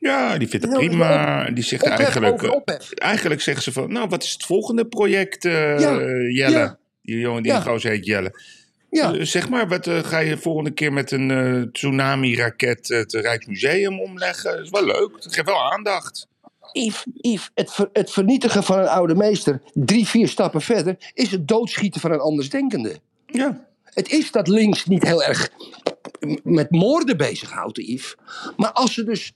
Ja, 0.00 0.38
die 0.38 0.48
vindt 0.48 0.66
het 0.66 0.74
prima. 0.74 1.44
Die 1.50 1.64
zegt 1.64 1.82
Ophef 1.82 1.98
eigenlijk. 1.98 2.42
eh, 2.42 2.50
ophef. 2.52 2.92
Eigenlijk 2.92 3.40
zeggen 3.40 3.62
ze 3.62 3.72
van, 3.72 3.92
nou, 3.92 4.08
wat 4.08 4.22
is 4.22 4.32
het 4.32 4.42
volgende 4.44 4.86
project, 4.86 5.44
eh, 5.44 5.78
Ja, 5.80 5.92
Jelle? 6.28 6.50
ja. 6.58 6.78
Die 7.02 7.18
jongen 7.18 7.42
die 7.42 7.52
Ja. 7.52 7.60
gozer 7.60 7.90
heet 7.90 8.06
Jelle. 8.06 8.40
Ja, 8.90 9.12
Eh, 9.14 9.20
zeg 9.24 9.48
maar, 9.48 9.68
wat 9.68 9.88
ga 9.90 10.18
je 10.18 10.36
volgende 10.36 10.70
keer 10.70 10.92
met 10.92 11.10
een 11.10 11.68
tsunami-raket 11.72 12.88
het 12.88 13.12
Rijksmuseum 13.12 14.00
omleggen? 14.00 14.50
Dat 14.56 14.64
is 14.64 14.70
wel 14.70 14.84
leuk. 14.84 15.10
Dat 15.22 15.34
geeft 15.34 15.46
wel 15.46 15.72
aandacht. 15.72 16.26
Yves, 16.72 17.04
Yves 17.14 17.50
het, 17.54 17.72
ver- 17.72 17.88
het 17.92 18.10
vernietigen 18.10 18.62
van 18.64 18.78
een 18.78 18.88
oude 18.88 19.14
meester, 19.14 19.60
drie, 19.74 20.06
vier 20.06 20.28
stappen 20.28 20.60
verder, 20.60 20.96
is 21.14 21.30
het 21.30 21.48
doodschieten 21.48 22.00
van 22.00 22.12
een 22.12 22.20
andersdenkende. 22.20 22.96
Ja. 23.26 23.66
Het 23.84 24.10
is 24.10 24.30
dat 24.30 24.48
links 24.48 24.84
niet 24.86 25.02
heel 25.02 25.22
erg 25.24 25.48
met 26.42 26.70
moorden 26.70 27.16
bezighoudt, 27.16 27.76
Yves. 27.78 28.14
Maar 28.56 28.72
als 28.72 28.94
ze 28.94 29.04
dus 29.04 29.32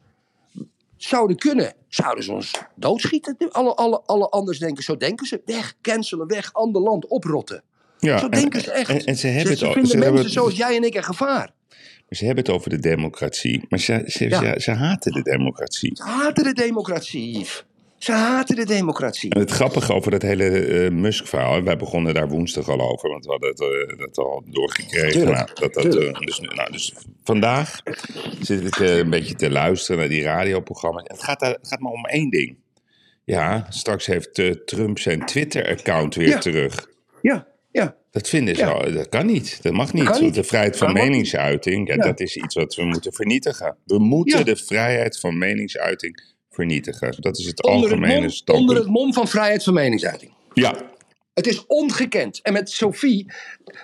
zouden 1.05 1.37
kunnen, 1.37 1.75
zouden 1.89 2.25
ze 2.25 2.33
ons 2.33 2.51
doodschieten. 2.77 3.37
Alle, 3.51 3.75
alle, 3.75 4.03
alle 4.07 4.29
anders 4.29 4.59
denken, 4.59 4.83
zo 4.85 4.97
denken 4.97 5.27
ze. 5.27 5.41
Weg, 5.45 5.75
cancelen, 5.81 6.27
weg, 6.27 6.53
ander 6.53 6.83
land, 6.83 7.07
oprotten. 7.07 7.63
Ja, 7.99 8.19
Zo 8.19 8.25
en- 8.25 8.31
denken 8.31 8.61
ze 8.61 8.71
echt. 8.73 8.91
En, 8.91 9.05
en 9.05 9.17
ze 9.17 9.27
hebben 9.27 9.45
ze, 9.45 9.51
het 9.51 9.59
ze 9.59 9.65
vinden 9.73 9.91
ze 9.91 9.97
mensen 9.97 10.15
hebben, 10.15 10.31
zoals 10.33 10.57
jij 10.57 10.77
en 10.77 10.83
ik 10.85 10.95
een 10.95 11.05
gevaar. 11.05 11.53
ze 12.09 12.25
hebben 12.25 12.45
het 12.45 12.53
over 12.55 12.71
de 12.71 12.79
democratie. 12.79 13.65
Maar 13.69 13.79
ze, 13.79 14.03
ze, 14.07 14.29
Ja. 14.29 14.39
ze, 14.55 14.61
ze 14.61 14.71
haten 14.71 15.13
de 15.13 15.23
democratie. 15.23 15.97
Ze 15.97 16.03
haten 16.03 16.45
de 16.45 16.53
democratie, 16.53 17.39
Yves. 17.39 17.65
Ze 18.03 18.13
haten 18.13 18.57
de 18.57 18.65
democratie. 18.67 19.31
En 19.31 19.41
het 19.41 19.51
grappige 19.51 19.93
over 19.93 20.11
dat 20.11 20.23
hele 20.23 20.49
eh, 20.49 20.91
Musk-verhaal, 20.91 21.63
wij 21.63 21.77
begonnen 21.77 22.15
daar 22.15 22.29
woensdag 22.29 22.69
al 22.69 22.81
over, 22.91 23.09
want 23.11 23.25
we 23.25 23.31
hadden 23.31 23.49
het, 23.49 23.61
eh, 23.61 23.99
dat 23.99 24.19
al 24.19 24.45
doorgekregen. 24.51 25.25
Nou, 25.25 25.49
dat, 25.55 25.75
dat, 25.75 25.85
eh, 25.97 26.13
dus, 26.19 26.41
nou, 26.41 26.73
dus 26.73 26.95
vandaag 27.25 27.83
zit 28.41 28.67
ik 28.67 28.77
een 28.79 29.11
beetje 29.11 29.35
te 29.35 29.51
luisteren 29.51 30.01
naar 30.01 30.09
die 30.09 30.23
radioprogramma's. 30.23 31.03
En 31.03 31.15
het 31.15 31.25
gaat, 31.25 31.41
het 31.41 31.69
gaat 31.69 31.81
maar 31.81 31.93
om 31.93 32.05
één 32.07 32.31
ding. 32.31 32.57
Ja, 33.25 33.67
straks 33.69 34.07
heeft 34.07 34.35
Trump 34.67 34.99
zijn 34.99 35.27
Twitter-account 35.27 36.15
weer 36.15 36.29
Ja. 36.29 36.39
terug. 36.39 36.87
Ja, 37.21 37.47
ja. 37.71 37.97
Dat 38.11 38.29
vinden 38.29 38.55
ze, 38.57 38.61
Ja. 38.61 38.71
al- 38.71 38.93
dat 38.93 39.09
kan 39.09 39.27
niet. 39.27 39.63
Dat 39.63 39.73
mag 39.73 39.93
niet. 39.93 40.19
Want 40.19 40.35
de 40.35 40.45
vrijheid 40.45 40.77
van 40.77 40.93
meningsuiting, 40.93 41.89
ja, 41.89 41.97
dat 41.97 42.21
is 42.21 42.37
iets 42.37 42.55
wat 42.55 42.75
we 42.75 42.85
moeten 42.85 43.13
vernietigen. 43.13 43.77
We 43.85 43.99
moeten 43.99 44.45
de 44.45 44.57
vrijheid 44.57 45.21
van 45.21 45.39
meningsuiting 45.39 46.32
vernietigen. 46.53 47.15
Dat 47.21 47.39
is 47.39 47.47
het 47.47 47.63
Onder 47.63 47.83
het, 47.83 47.93
algemene 47.93 48.21
mom, 48.21 48.31
standpunt. 48.31 48.69
onder 48.71 48.77
het 48.85 48.93
mom 48.93 49.13
van 49.13 49.29
vrijheid 49.29 49.63
van 49.63 49.75
meningsuiting. 49.75 50.33
Ja, 50.53 50.75
Het 51.35 51.47
is 51.47 51.67
ongekend. 51.67 52.41
En 52.43 52.53
met 52.53 52.71
Sophie, 52.71 53.33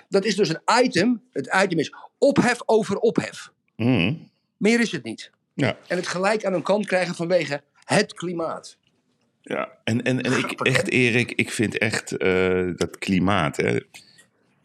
dat 0.09 0.25
is 0.25 0.35
dus 0.35 0.49
een 0.49 0.83
item. 0.83 1.21
Het 1.31 1.55
item 1.63 1.79
is 1.79 1.93
ophef 2.17 2.57
over 2.65 2.97
ophef. 2.97 3.51
Mhm. 3.75 4.13
Meer 4.57 4.79
is 4.79 4.91
het 4.91 5.03
niet. 5.03 5.31
ja. 5.53 5.77
En 5.87 5.97
het 5.97 6.07
gelijk 6.07 6.45
aan 6.45 6.53
hun 6.53 6.61
kant 6.61 6.85
krijgen 6.85 7.15
vanwege 7.15 7.61
het 7.83 8.13
klimaat. 8.13 8.77
Ja, 9.41 9.69
en, 9.83 10.03
en, 10.03 10.21
en 10.21 10.37
ik, 10.37 10.61
echt 10.61 10.89
Erik, 10.89 11.31
ik 11.31 11.51
vind 11.51 11.77
echt 11.77 12.17
eh, 12.17 12.67
dat 12.75 12.97
klimaat. 12.97 13.57
Hè. 13.57 13.79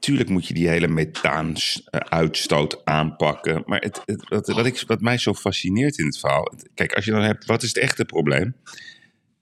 Tuurlijk 0.05 0.29
moet 0.29 0.47
je 0.47 0.55
die 0.55 0.69
hele 0.69 0.89
methaan-uitstoot 0.89 2.81
aanpakken. 2.85 3.63
Maar 3.67 3.81
het, 3.81 4.03
het, 4.05 4.29
wat, 4.29 4.47
wat, 4.47 4.67
ik, 4.67 4.85
wat 4.87 5.01
mij 5.01 5.19
zo 5.19 5.35
fascineert 5.35 5.99
in 5.99 6.07
het 6.07 6.19
verhaal. 6.19 6.53
Kijk, 6.75 6.93
als 6.93 7.05
je 7.05 7.11
dan 7.11 7.23
hebt, 7.23 7.47
wat 7.47 7.63
is 7.63 7.69
het 7.69 7.79
echte 7.79 8.05
probleem? 8.05 8.55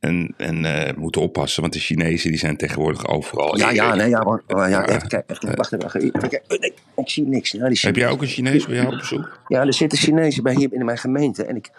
En, 0.01 0.35
en 0.37 0.65
eh, 0.65 0.97
moeten 0.97 1.21
oppassen, 1.21 1.61
want 1.61 1.73
de 1.75 1.79
Chinezen 1.79 2.31
die 2.31 2.39
zijn 2.39 2.57
tegenwoordig 2.57 3.07
overal. 3.07 3.59
Ja, 3.59 3.71
ja, 3.71 3.95
nee, 3.95 4.09
ja, 4.09 4.23
maar 4.23 4.71
ja, 4.71 4.89
even, 4.89 5.25
even, 5.27 5.57
wacht 5.57 5.73
even. 5.73 6.01
even, 6.01 6.29
kijk, 6.29 6.45
eh, 6.49 6.59
nee, 6.59 6.75
ik 6.97 7.09
zie 7.11 7.27
niks. 7.27 7.51
Ja, 7.51 7.69
die 7.69 7.79
Heb 7.81 7.97
jij 7.97 8.09
ook 8.09 8.23
een 8.23 8.29
Chinees 8.29 8.67
bij 8.67 8.77
jou 8.77 8.93
op 8.93 8.99
bezoek? 8.99 9.41
Ja, 9.49 9.61
er 9.61 9.75
zitten 9.75 9.99
Chinezen 9.99 10.43
bij 10.43 10.55
hier 10.55 10.73
in 10.73 10.85
mijn 10.85 10.99
gemeente. 10.99 11.45
En 11.45 11.57
ik, 11.57 11.71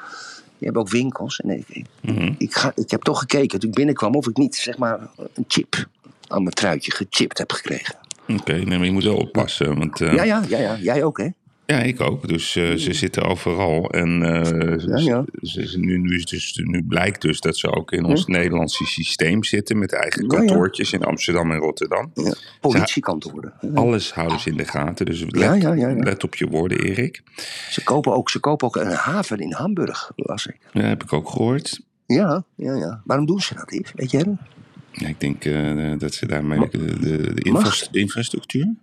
die 0.58 0.58
hebben 0.60 0.82
ook 0.82 0.90
winkels. 0.90 1.40
En 1.40 1.50
ik, 1.50 1.66
ik, 1.68 1.86
Mhm. 2.02 2.34
ik, 2.38 2.54
ga, 2.54 2.72
ik 2.76 2.92
heb 2.92 3.02
toch 3.02 3.20
gekeken 3.20 3.60
toen 3.60 3.70
ik 3.70 3.76
binnenkwam 3.76 4.16
of 4.16 4.28
ik 4.28 4.38
niet, 4.38 4.56
zeg 4.56 4.78
maar, 4.78 5.00
een 5.34 5.46
chip 5.48 5.86
aan 6.28 6.44
mijn 6.44 6.56
truitje 6.56 6.92
gechipt 6.92 7.38
heb 7.38 7.52
gekregen. 7.52 7.96
Oké, 8.28 8.54
nee, 8.54 8.66
maar 8.78 8.86
je 8.86 8.92
moet 8.92 9.04
wel 9.04 9.18
oppassen. 9.18 9.78
Want, 9.78 10.02
eh, 10.02 10.14
Ja, 10.14 10.24
ja, 10.24 10.44
ja, 10.48 10.58
ja. 10.60 10.78
Jij 10.78 11.04
ook, 11.04 11.18
hè? 11.18 11.28
Ja, 11.66 11.80
ik 11.80 12.02
ook. 12.02 12.28
Dus 12.28 12.56
eh, 12.56 12.74
ze 12.76 12.94
zitten 12.94 13.24
overal. 13.24 13.90
En 13.90 14.24
eh, 14.24 14.86
Ja, 14.88 14.98
ja. 14.98 15.26
Ze, 15.42 15.68
ze- 15.68 15.80
nu, 15.80 15.98
nu, 15.98 16.16
is 16.16 16.26
dus, 16.26 16.60
nu 16.64 16.84
blijkt 16.84 17.22
dus 17.22 17.40
dat 17.40 17.58
ze 17.58 17.72
ook 17.76 17.92
in 17.92 18.06
ons 18.06 18.26
Nederlandse 18.26 18.86
systeem 18.86 19.44
zitten. 19.44 19.80
Met 19.80 19.94
eigen 19.94 20.22
Ja, 20.22 20.28
ja. 20.32 20.38
kantoortjes 20.38 20.94
in 20.94 21.04
Amsterdam 21.04 21.52
en 21.52 21.58
Rotterdam. 21.58 22.12
Ja. 22.14 22.34
Politiekantoren. 22.62 23.54
Alles 23.74 24.14
houden 24.14 24.40
ze 24.40 24.50
in 24.50 24.58
de 24.58 24.66
gaten. 24.66 25.06
Dus 25.06 25.20
let, 25.22 25.32
Ja, 25.42 25.54
ja, 25.54 25.74
ja, 25.74 25.88
ja. 25.90 25.96
let 26.04 26.24
op 26.24 26.36
je 26.36 26.48
woorden, 26.48 26.80
Erik. 26.80 27.24
Ze 27.70 27.84
kopen, 27.84 28.14
ook, 28.14 28.30
ze 28.30 28.40
kopen 28.40 28.68
ook 28.68 28.76
een 28.76 28.92
haven 28.92 29.40
in 29.40 29.54
Hamburg, 29.54 30.12
las 30.16 30.46
ik. 30.46 30.58
Dat 30.74 30.84
heb 30.84 31.04
ik 31.04 31.14
ook 31.14 31.30
gehoord. 31.30 31.82
Ja, 32.06 32.44
ja, 32.56 32.76
ja. 32.76 33.02
Waarom 33.06 33.26
doen 33.26 33.40
ze 33.42 33.56
dat, 33.56 33.72
Yves? 33.72 33.92
Weet 33.96 34.12
dat? 34.12 34.28
Ja, 34.94 35.08
Ik 35.08 35.20
denk 35.20 35.46
eh, 35.46 35.92
dat 35.98 36.14
ze 36.14 36.26
daarmee 36.28 36.60
Ma- 36.60 36.68
de, 36.72 37.00
de, 37.00 37.34
de 37.34 37.50
Mag? 37.52 37.64
infra- 37.66 37.88
infrastructuur. 37.92 38.74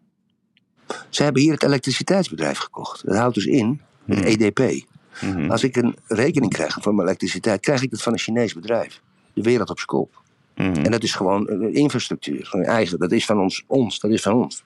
Ze 1.09 1.23
hebben 1.23 1.43
hier 1.43 1.53
het 1.53 1.63
elektriciteitsbedrijf 1.63 2.59
gekocht. 2.59 3.07
Dat 3.07 3.17
houdt 3.17 3.35
dus 3.35 3.45
in, 3.47 3.81
het 4.07 4.19
Hmm. 4.19 4.27
EDP. 4.27 4.85
Mhm. 5.23 5.51
Als 5.51 5.65
ik 5.65 5.77
een 5.77 5.97
rekening 6.07 6.53
krijg 6.53 6.77
voor 6.81 6.95
mijn 6.95 7.07
elektriciteit, 7.09 7.61
krijg 7.61 7.83
ik 7.83 7.91
dat 7.91 8.03
van 8.03 8.13
een 8.13 8.19
Chinees 8.19 8.55
bedrijf. 8.55 9.01
De 9.33 9.43
wereld 9.43 9.71
op 9.71 9.77
zijn 9.77 9.89
kop. 9.89 10.23
Mhm. 10.57 10.85
En 10.85 10.91
dat 10.91 11.03
is 11.03 11.13
gewoon 11.15 11.49
eh, 11.49 11.75
infrastructuur. 11.75 12.47
Gewoon 12.47 12.67
eigen. 12.67 12.99
Dat 12.99 13.13
is 13.13 13.25
van 13.25 13.39
ons, 13.41 13.65
ons. 13.67 13.99
Dat 14.01 14.11
is 14.11 14.23
van 14.23 14.33
ons. 14.35 14.63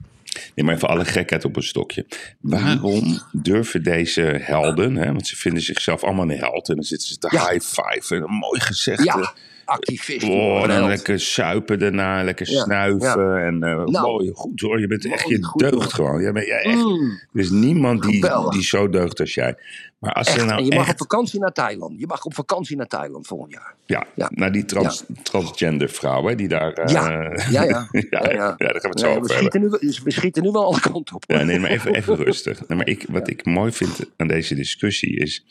Nee, 0.54 0.64
maar 0.66 0.74
even 0.74 0.88
alle 0.88 1.04
gekheid 1.04 1.44
op 1.44 1.56
een 1.56 1.62
stokje. 1.62 2.06
Waarom 2.40 3.18
durven 3.32 3.82
deze 3.82 4.22
helden, 4.42 4.96
hè, 4.96 5.06
want 5.12 5.26
ze 5.26 5.36
vinden 5.36 5.62
zichzelf 5.62 6.02
allemaal 6.04 6.30
een 6.30 6.38
held... 6.38 6.68
en 6.68 6.74
dan 6.74 6.84
zitten 6.84 7.08
ze 7.08 7.18
te 7.18 7.28
Ja. 7.30 7.50
high 7.50 7.64
five 7.66 8.14
en 8.14 8.22
een 8.22 8.34
mooi 8.34 8.60
gezegd. 8.60 9.04
Ja, 9.04 9.34
activist. 9.64 10.22
Oh, 10.28 10.70
en 10.70 10.86
lekker 10.86 11.20
suipen 11.20 11.78
daarna, 11.78 12.22
lekker 12.22 12.50
Ja, 12.50 12.62
snuiven. 12.62 13.44
En 13.44 13.62
eh, 13.62 13.84
Nou. 13.84 13.90
mooi, 13.90 14.30
goed 14.34 14.60
hoor. 14.60 14.80
Je 14.80 14.86
bent 14.86 15.04
echt 15.04 15.28
je 15.28 15.52
deugd 15.56 15.92
gewoon. 15.92 16.22
Jij 16.22 16.32
bent, 16.32 16.46
jij 16.46 16.62
echt, 16.62 16.74
Mm, 16.84 17.10
er 17.32 17.40
is 17.40 17.50
niemand 17.50 18.02
die, 18.02 18.24
die 18.50 18.62
zo 18.62 18.88
deugt 18.88 19.20
als 19.20 19.34
jij. 19.34 19.54
Maar 19.98 20.12
als 20.12 20.26
echt. 20.28 20.38
ze 20.40 20.44
nou 20.44 20.58
en 20.58 20.64
je 20.64 20.74
mag 20.74 20.90
op 20.90 20.96
vakantie 20.98 21.40
naar 21.40 21.52
Thailand. 21.52 22.00
Je 22.00 22.06
mag 22.06 22.24
op 22.24 22.34
vakantie 22.34 22.76
naar 22.76 22.86
Thailand 22.86 23.26
volgend 23.26 23.52
jaar. 23.52 23.74
Ja, 23.86 24.06
Ja. 24.14 24.30
naar 24.34 24.52
die 24.52 24.64
trans, 24.64 25.04
transgender 25.22 25.88
vrouw, 25.88 26.26
hè, 26.26 26.34
die 26.34 26.48
daar... 26.48 26.72
eh, 26.72 26.92
Ja, 26.92 27.08
ja, 27.10 27.22
ja. 27.50 27.88
ja, 27.90 27.98
Ja, 28.10 28.30
ja. 28.32 28.54
daar 28.56 28.80
gaan 28.80 28.80
we 28.80 28.88
het 28.88 29.00
zo 29.00 29.06
Nee, 29.06 29.14
we, 29.14 29.20
over 29.20 29.34
hebben. 29.34 29.50
schieten 29.50 29.60
nu, 29.60 29.68
we 30.04 30.10
schieten 30.10 30.42
nu 30.42 30.50
wel 30.50 30.64
alle 30.64 30.80
kanten 30.80 31.14
op. 31.16 31.24
Ja, 31.26 31.42
nee, 31.42 31.58
maar 31.60 31.70
even, 31.70 31.94
even 31.94 32.16
rustig. 32.24 32.68
Nee, 32.68 32.78
maar 32.78 32.88
ik, 32.88 33.04
wat 33.08 33.28
ik 33.28 33.44
mooi 33.44 33.72
vind 33.72 34.00
aan 34.16 34.26
deze 34.28 34.54
discussie 34.54 35.16
is... 35.16 35.44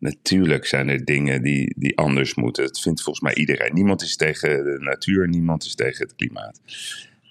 Natuurlijk 0.00 0.66
zijn 0.66 0.88
er 0.88 1.04
dingen 1.04 1.42
die, 1.42 1.74
die 1.78 1.96
anders 1.96 2.34
moeten. 2.34 2.64
Dat 2.64 2.80
vindt 2.80 3.02
volgens 3.02 3.24
mij 3.24 3.34
iedereen. 3.34 3.74
Niemand 3.74 4.02
is 4.02 4.16
tegen 4.16 4.64
de 4.64 4.76
natuur, 4.80 5.28
niemand 5.28 5.64
is 5.64 5.74
tegen 5.74 6.06
het 6.06 6.16
klimaat. 6.16 6.60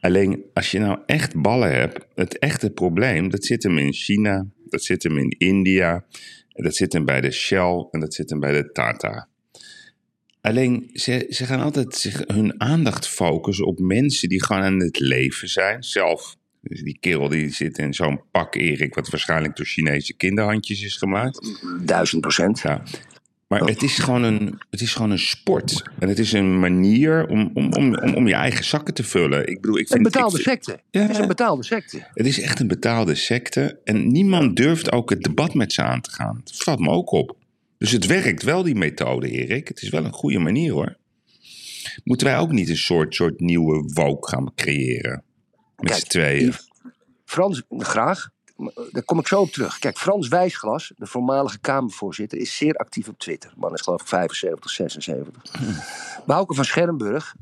Alleen 0.02 0.46
als 0.54 0.72
je 0.72 0.80
nou 0.80 1.00
echt 1.06 1.42
ballen 1.42 1.72
hebt, 1.72 2.06
het 2.16 2.40
echte 2.40 2.70
probleem, 2.70 3.30
dat 3.30 3.46
zit 3.46 3.64
hem 3.64 3.78
in 3.78 3.94
China, 3.94 4.46
dat 4.66 4.84
zit 4.84 5.04
hem 5.04 5.18
in 5.18 5.36
India, 5.38 6.06
dat 6.48 6.76
zit 6.76 6.94
hem 6.94 7.06
bij 7.06 7.22
de 7.22 7.32
Shell 7.32 7.88
en 7.92 8.00
dat 8.00 8.14
zit 8.14 8.30
hem 8.30 8.40
bij 8.40 8.52
de 8.52 8.72
Tata. 8.72 9.28
Alleen 10.42 10.90
ze, 10.94 11.26
ze 11.30 11.46
gaan 11.46 11.62
altijd 11.62 11.96
zich, 11.96 12.24
hun 12.28 12.62
aandacht 12.62 13.08
focussen 13.08 13.66
op 13.66 13.80
mensen 13.80 14.30
die 14.30 14.44
gewoon 14.44 14.62
aan 14.62 14.80
het 14.80 15.00
leven 15.00 15.50
zijn. 15.50 15.84
Zelf, 15.84 16.36
dus 16.62 16.82
die 16.82 16.98
kerel 17.00 17.30
die 17.30 17.50
zit 17.50 17.78
in 17.78 17.94
zo'n 17.94 18.22
pak 18.32 18.56
Erik, 18.56 18.96
wat 18.96 19.10
waarschijnlijk 19.10 19.56
door 19.56 19.66
Chinese 19.66 20.14
kinderhandjes 20.14 20.84
is 20.84 20.96
gemaakt. 20.96 21.62
Duizend 21.86 22.22
procent. 22.22 22.60
Ja. 22.60 22.84
Maar 23.48 23.60
het 23.60 23.84
is, 23.84 23.98
gewoon 23.98 24.24
een, 24.24 24.60
het 24.70 24.82
is 24.82 24.94
gewoon 24.94 25.12
een 25.12 25.20
sport. 25.20 25.84
En 26.00 26.08
het 26.08 26.20
is 26.20 26.34
een 26.34 26.60
manier 26.60 27.28
om, 27.28 27.52
om, 27.54 27.74
om, 27.74 27.96
om, 27.96 28.14
om 28.14 28.28
je 28.28 28.34
eigen 28.34 28.64
zakken 28.64 28.94
te 28.94 29.04
vullen. 29.04 29.48
Ik 29.48 29.62
bedoel, 29.62 29.78
ik 29.78 29.88
vind, 29.88 29.98
Een 29.98 30.12
betaalde 30.12 30.38
ik 30.38 30.44
secte. 30.44 30.80
Ja. 30.92 31.02
Het 31.02 31.10
is 31.10 31.18
een 31.18 31.28
betaalde 31.28 31.64
secte. 31.64 32.08
Het 32.14 32.26
is 32.26 32.42
echt 32.42 32.60
een 32.60 32.68
betaalde 32.68 33.16
secte. 33.16 33.80
En 33.84 34.12
niemand 34.12 34.56
durft 34.56 34.92
ook 34.92 35.10
het 35.10 35.24
debat 35.24 35.54
met 35.54 35.74
ze 35.74 35.82
aan 35.82 36.02
te 36.02 36.12
gaan. 36.12 36.42
Dat 36.44 36.56
valt 36.56 36.80
me 36.80 36.90
ook 36.90 37.12
op. 37.12 37.38
Dus 37.78 37.92
het 37.92 38.06
werkt 38.06 38.44
wel, 38.44 38.64
die 38.64 38.76
methode, 38.76 39.30
Erik. 39.30 39.68
Het 39.68 39.82
is 39.82 39.90
wel 39.90 40.06
een 40.06 40.14
goede 40.14 40.40
manier, 40.40 40.72
hoor. 40.72 40.98
Moeten 42.04 42.28
wij 42.28 42.38
ook 42.38 42.52
niet 42.52 42.70
een 42.70 42.78
soort, 42.78 43.16
soort 43.16 43.40
nieuwe 43.40 43.92
woke 43.94 44.30
gaan 44.30 44.54
creëren? 44.56 45.24
Met 45.80 45.96
z'n 45.96 46.08
tweeën. 46.08 46.48
Yves, 46.48 46.70
Frans, 47.26 47.64
graag. 47.70 48.30
Daar 48.92 49.04
kom 49.04 49.20
ik 49.20 49.28
zo 49.28 49.42
op 49.42 49.52
terug. 49.52 49.80
Kijk, 49.80 49.98
Frans 49.98 50.28
Wijsglas, 50.28 50.92
de 50.96 51.06
voormalige 51.06 51.60
Kamervoorzitter, 51.60 52.38
is 52.38 52.58
zeer 52.58 52.74
actief 52.74 53.08
op 53.08 53.20
Twitter. 53.20 53.54
Man 53.56 53.74
is 53.74 53.82
geloof 53.82 54.02
ik 54.02 54.08
75, 54.08 54.70
76. 54.72 55.44
Bouke 56.26 56.54
van 56.54 56.66
vind 56.66 57.34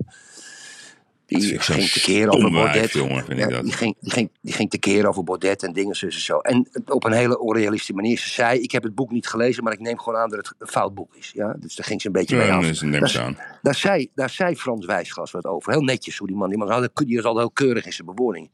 die 1.27 1.59
ging 1.59 1.89
tekeer 1.89 2.29
over 2.29 2.51
Baudet. 2.51 2.91
jongen, 2.91 3.37
Ja, 3.37 3.61
die, 3.61 3.71
ging, 3.71 3.95
die, 3.99 4.11
ging, 4.11 4.29
die 4.41 4.53
ging 4.53 4.69
tekeer 4.69 5.07
over 5.07 5.23
Baudet 5.23 5.63
en 5.63 5.73
dingen 5.73 5.95
zo 5.95 6.05
en 6.05 6.11
zo. 6.11 6.39
En 6.39 6.67
op 6.85 7.03
een 7.03 7.11
hele 7.11 7.39
onrealistische 7.39 7.93
manier. 7.93 8.17
Ze 8.17 8.29
zei, 8.29 8.59
ik 8.59 8.71
heb 8.71 8.83
het 8.83 8.95
boek 8.95 9.11
niet 9.11 9.27
gelezen, 9.27 9.63
maar 9.63 9.73
ik 9.73 9.79
neem 9.79 9.99
gewoon 9.99 10.19
aan 10.19 10.29
dat 10.29 10.37
het 10.47 10.53
een 10.59 10.67
fout 10.67 10.93
boek 10.93 11.15
is. 11.15 11.31
Ja? 11.33 11.55
Dus 11.59 11.75
daar 11.75 11.85
ging 11.85 12.01
ze 12.01 12.07
een 12.07 12.13
beetje 12.13 12.37
mee 12.37 12.51
af. 12.51 12.65
dus 12.65 12.81
neem 12.81 13.05
aan. 13.05 13.37
Daar 13.61 13.75
zei, 13.75 14.09
daar 14.15 14.29
zei 14.29 14.55
Frans 14.55 14.85
Wijsglas 14.85 15.31
wat 15.31 15.45
over. 15.45 15.71
Heel 15.71 15.81
netjes 15.81 16.17
hoe 16.17 16.27
die 16.27 16.35
man. 16.35 16.49
Die 16.49 16.57
man 16.57 16.69
had- 16.71 16.89
die 16.93 17.17
is 17.17 17.23
altijd 17.23 17.45
heel 17.45 17.51
keurig 17.67 17.85
in 17.85 17.93
zijn 17.93 18.07
bewoording. 18.07 18.49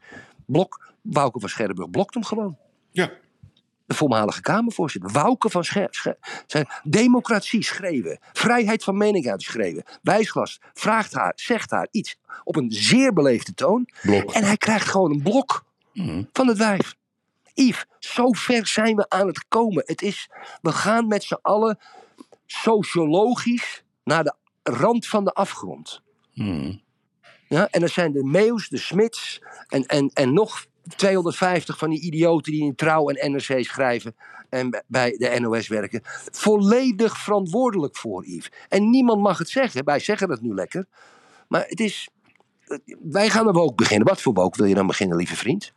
Blok, 0.46 0.94
Wouke 1.02 1.40
van 1.40 1.50
Scherrenburg 1.50 1.90
blokt 1.90 2.14
hem 2.14 2.24
gewoon. 2.24 2.58
Ja. 2.92 3.12
De 3.94 4.00
voormalige 4.00 4.42
Kamervoorzitter. 4.42 5.12
Wouke 5.12 5.50
van 5.50 5.64
Scher, 5.64 5.88
Scher- 5.92 6.44
zijn 6.48 6.68
democratie 6.84 7.64
schreven. 7.64 8.20
Vrijheid 8.34 8.84
van 8.84 8.98
mening 8.98 9.30
uitgeschreven. 9.30 9.84
Wijsglas 10.02 10.60
vraagt 10.74 11.14
haar, 11.14 11.34
zegt 11.36 11.72
haar 11.72 11.88
iets 11.92 12.18
op 12.44 12.56
een 12.56 12.72
zeer 12.72 13.14
beleefde 13.14 13.54
toon. 13.54 13.90
Blok. 14.02 14.32
En 14.32 14.44
hij 14.44 14.58
krijgt 14.58 14.88
gewoon 14.88 15.12
een 15.12 15.22
blok 15.22 15.66
Mhm. 15.94 16.24
van 16.32 16.48
het 16.48 16.58
wijf. 16.58 16.96
Yves, 17.54 17.86
zo 18.00 18.32
ver 18.32 18.68
zijn 18.68 18.96
we 18.96 19.10
aan 19.10 19.28
het 19.28 19.46
komen. 19.48 19.84
Het 19.86 20.02
is, 20.02 20.30
we 20.62 20.72
gaan 20.72 21.08
met 21.08 21.24
z'n 21.24 21.40
allen 21.42 21.80
sociologisch 22.46 23.84
naar 24.04 24.24
de 24.24 24.34
rand 24.64 25.08
van 25.08 25.24
de 25.24 25.32
afgrond. 25.34 26.02
Mhm. 26.34 26.76
Ja, 27.48 27.68
en 27.72 27.80
dan 27.80 27.90
zijn 27.90 28.12
de 28.12 28.24
Meeuws, 28.24 28.70
de 28.70 28.78
Smits 28.78 29.42
en, 29.68 29.86
en, 29.86 30.10
en 30.14 30.34
nog 30.34 30.66
250 30.96 31.78
van 31.78 31.90
die 31.90 32.02
idioten 32.02 32.52
die 32.52 32.64
in 32.64 32.76
Trouw 32.76 33.10
en 33.10 33.32
NRC 33.32 33.64
schrijven 33.66 34.16
en 34.50 34.84
bij- 34.88 35.16
de 35.18 35.40
NOS 35.40 35.68
werken, 35.68 36.02
volledig 36.32 37.18
verantwoordelijk 37.18 37.98
voor, 37.98 38.26
Yves. 38.26 38.52
En 38.70 38.90
niemand 38.90 39.22
mag 39.22 39.38
het 39.38 39.50
zeggen, 39.50 39.86
wij 39.86 40.00
zeggen 40.00 40.30
het 40.30 40.42
nu 40.42 40.54
lekker, 40.54 40.86
maar 41.48 41.66
het 41.68 41.80
is 41.80 42.08
wij 43.02 43.30
gaan 43.30 43.48
een 43.48 43.54
woke 43.54 43.74
beginnen. 43.76 44.08
Wat 44.08 44.22
voor 44.22 44.34
woke 44.34 44.58
wil 44.58 44.68
je 44.68 44.76
dan 44.76 44.88
beginnen, 44.88 45.18
lieve 45.18 45.36
vriend? 45.36 45.74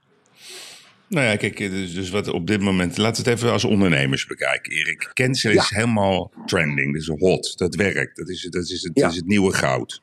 Nou 1.08 1.26
ja, 1.26 1.36
kijk, 1.36 1.56
dus, 1.58 1.94
dus 1.94 2.10
wat 2.10 2.28
op 2.28 2.46
dit 2.46 2.60
moment... 2.60 2.96
Laten 2.96 3.24
we 3.24 3.30
het 3.30 3.38
even 3.38 3.52
als 3.52 3.64
ondernemers 3.64 4.26
bekijken, 4.26 4.72
Erik. 4.72 5.10
Cancel 5.14 5.50
is 5.50 5.68
Ja. 5.68 5.76
helemaal 5.76 6.32
trending. 6.46 6.92
Dat 6.92 7.02
is 7.02 7.08
hot. 7.20 7.58
Dat 7.58 7.74
werkt. 7.74 8.16
Dat 8.16 8.28
is, 8.28 8.42
dat 8.42 8.62
is, 8.68 8.82
het, 8.82 8.90
Ja. 8.94 9.08
is 9.08 9.16
het 9.16 9.26
nieuwe 9.26 9.52
goud. 9.54 10.02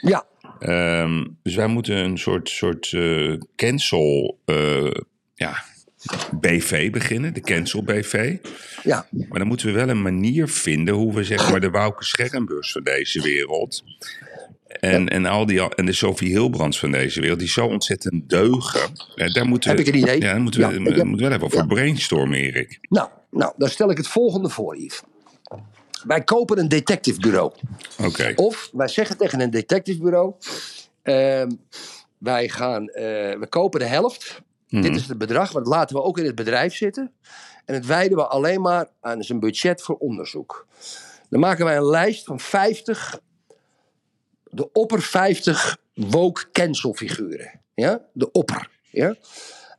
Ja, 0.00 0.26
Ehm, 0.58 1.24
dus 1.42 1.54
wij 1.54 1.66
moeten 1.66 1.96
een 1.96 2.18
soort, 2.18 2.48
soort 2.48 2.92
eh, 2.92 3.32
cancel... 3.56 4.38
eh, 4.44 4.90
ja, 5.34 5.62
BV 6.40 6.90
beginnen. 6.90 7.34
De 7.34 7.40
cancel 7.40 7.82
BV. 7.82 8.36
ja. 8.82 9.06
Maar 9.28 9.38
dan 9.38 9.48
moeten 9.48 9.66
we 9.66 9.72
wel 9.72 9.88
een 9.88 10.02
manier 10.02 10.48
vinden 10.48 10.94
hoe 10.94 11.14
we 11.14 11.24
zeg 11.24 11.50
maar 11.50 11.60
de 11.60 11.70
Wouke 11.70 12.04
Schermbus 12.04 12.72
van 12.72 12.82
deze 12.82 13.22
wereld. 13.22 13.84
En, 14.80 15.08
en, 15.08 15.26
al 15.26 15.46
die, 15.46 15.74
en 15.74 15.86
de 15.86 15.92
Sophie 15.92 16.28
Hilbrands 16.28 16.78
van 16.78 16.90
deze 16.90 17.20
wereld, 17.20 17.38
die 17.38 17.48
zo 17.48 17.66
ontzettend 17.66 18.28
deugen. 18.28 18.90
Daar 19.32 19.46
moeten 19.46 19.70
Heb 19.70 19.78
we, 19.78 19.84
ik 19.84 19.94
een 19.94 20.00
idee? 20.00 20.20
Ja, 20.20 20.32
daar 20.32 20.40
moeten 20.40 20.60
we, 20.60 20.66
Ja, 20.74 20.82
we 20.82 20.90
heb- 20.94 21.04
moeten 21.04 21.26
wel 21.28 21.34
even 21.36 21.46
over 21.46 21.66
brainstormen, 21.66 22.38
Erik. 22.38 22.78
Nou, 22.88 23.08
nou, 23.30 23.52
dan 23.56 23.68
stel 23.68 23.90
ik 23.90 23.96
het 23.96 24.08
volgende 24.08 24.48
voor, 24.48 24.76
Yves. 24.76 25.02
Wij 26.06 26.24
kopen 26.24 26.58
een 26.58 26.68
detectivebureau. 26.68 27.52
Oké. 28.04 28.32
Of 28.36 28.70
wij 28.72 28.88
zeggen 28.88 29.16
tegen 29.16 29.40
een 29.40 29.50
detectivebureau: 29.50 30.34
ehm, 31.02 31.50
wij 32.18 32.48
gaan, 32.48 32.88
eh, 32.88 33.02
we 33.38 33.46
kopen 33.48 33.80
de 33.80 33.86
helft. 33.86 34.42
Mhm. 34.68 34.82
Dit 34.82 34.96
is 34.96 35.08
het 35.08 35.18
bedrag, 35.18 35.52
want 35.52 35.66
laten 35.66 35.96
we 35.96 36.02
ook 36.02 36.18
in 36.18 36.24
het 36.24 36.34
bedrijf 36.34 36.74
zitten. 36.74 37.12
En 37.64 37.74
het 37.74 37.86
wijden 37.86 38.16
we 38.16 38.26
alleen 38.26 38.60
maar 38.60 38.88
aan 39.00 39.22
zijn 39.22 39.40
budget 39.40 39.82
voor 39.82 39.96
onderzoek. 39.96 40.66
Dan 41.28 41.40
maken 41.40 41.64
wij 41.64 41.76
een 41.76 41.86
lijst 41.86 42.24
van 42.24 42.40
50, 42.40 43.20
de 44.44 44.72
opper 44.72 45.02
50 45.02 45.78
woke 45.94 46.50
cancel 46.50 46.94
figuren. 46.94 47.60
Ja? 47.74 48.00
De 48.12 48.30
opper. 48.30 48.70
Ja? 48.90 49.16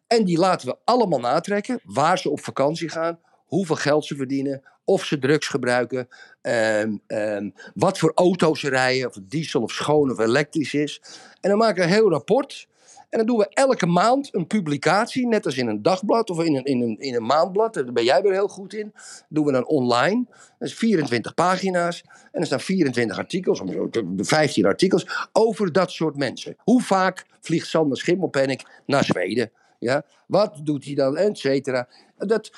En 0.07 0.25
die 0.25 0.38
laten 0.38 0.67
we 0.67 0.77
allemaal 0.83 1.19
natrekken, 1.19 1.79
waar 1.83 2.17
ze 2.17 2.29
op 2.29 2.43
vakantie 2.43 2.89
gaan, 2.89 3.19
hoeveel 3.45 3.75
geld 3.75 4.05
ze 4.05 4.15
verdienen, 4.15 4.63
of 4.89 5.05
ze 5.05 5.19
drugs 5.19 5.48
gebruiken, 5.48 6.08
ehm, 6.41 6.98
ehm, 7.08 7.50
wat 7.74 7.98
voor 7.98 8.12
auto's 8.15 8.60
ze 8.60 8.69
rijden, 8.69 9.08
of 9.08 9.17
diesel 9.22 9.62
of 9.62 9.72
schoon 9.72 10.12
of 10.12 10.19
elektrisch 10.19 10.74
is. 10.74 11.01
En 11.41 11.50
dan 11.50 11.58
maken 11.58 11.75
we 11.75 11.84
een 11.84 11.93
heel 11.96 12.10
rapport. 12.10 12.67
En 13.10 13.17
dan 13.17 13.27
doen 13.27 13.38
we 13.38 13.50
elke 13.50 13.86
maand 13.86 14.34
een 14.34 14.48
publicatie, 14.48 15.27
net 15.27 15.46
als 15.46 15.58
in 15.58 15.67
een 15.67 15.81
dagblad 15.81 16.29
of 16.29 16.43
in 16.43 16.55
een, 16.55 16.63
in 16.63 16.81
een, 16.81 17.00
in 17.00 17.15
een 17.15 17.25
maandblad. 17.25 17.74
Daar 17.74 17.91
ben 17.91 18.03
jij 18.03 18.22
weer 18.22 18.31
heel 18.31 18.48
goed 18.48 18.74
in. 18.74 18.91
Dat 18.93 19.25
doen 19.29 19.46
we 19.46 19.51
dan 19.51 19.67
online. 19.67 20.25
Dat 20.60 20.67
is 20.67 20.74
24 20.74 21.34
pagina's. 21.34 22.03
En 22.31 22.39
er 22.39 22.46
staan 22.46 22.60
24 22.60 23.17
artikels, 23.17 23.60
of 23.60 23.69
zo, 23.72 23.89
15 24.17 24.65
artikels, 24.65 25.29
over 25.31 25.72
dat 25.72 25.91
soort 25.91 26.17
mensen. 26.17 26.55
Hoe 26.58 26.81
vaak 26.81 27.25
vliegt 27.41 27.67
Sander 27.67 27.98
Schimmelpenninck 27.98 28.62
naar 28.86 29.03
Zweden? 29.03 29.51
Ja? 29.79 30.05
Wat 30.27 30.59
doet 30.63 30.86
hij 30.86 30.95
dan, 30.95 31.17
et 31.17 31.38
cetera. 31.38 31.88
Dat, 32.17 32.51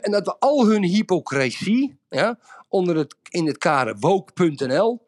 en 0.00 0.10
dat 0.10 0.26
we 0.26 0.36
al 0.38 0.66
hun 0.66 0.82
hypocrisie 0.82 1.98
ja, 2.08 2.38
onder 2.68 2.96
het, 2.96 3.16
in 3.30 3.46
het 3.46 3.58
kader 3.58 3.96
woke.nl 3.98 5.00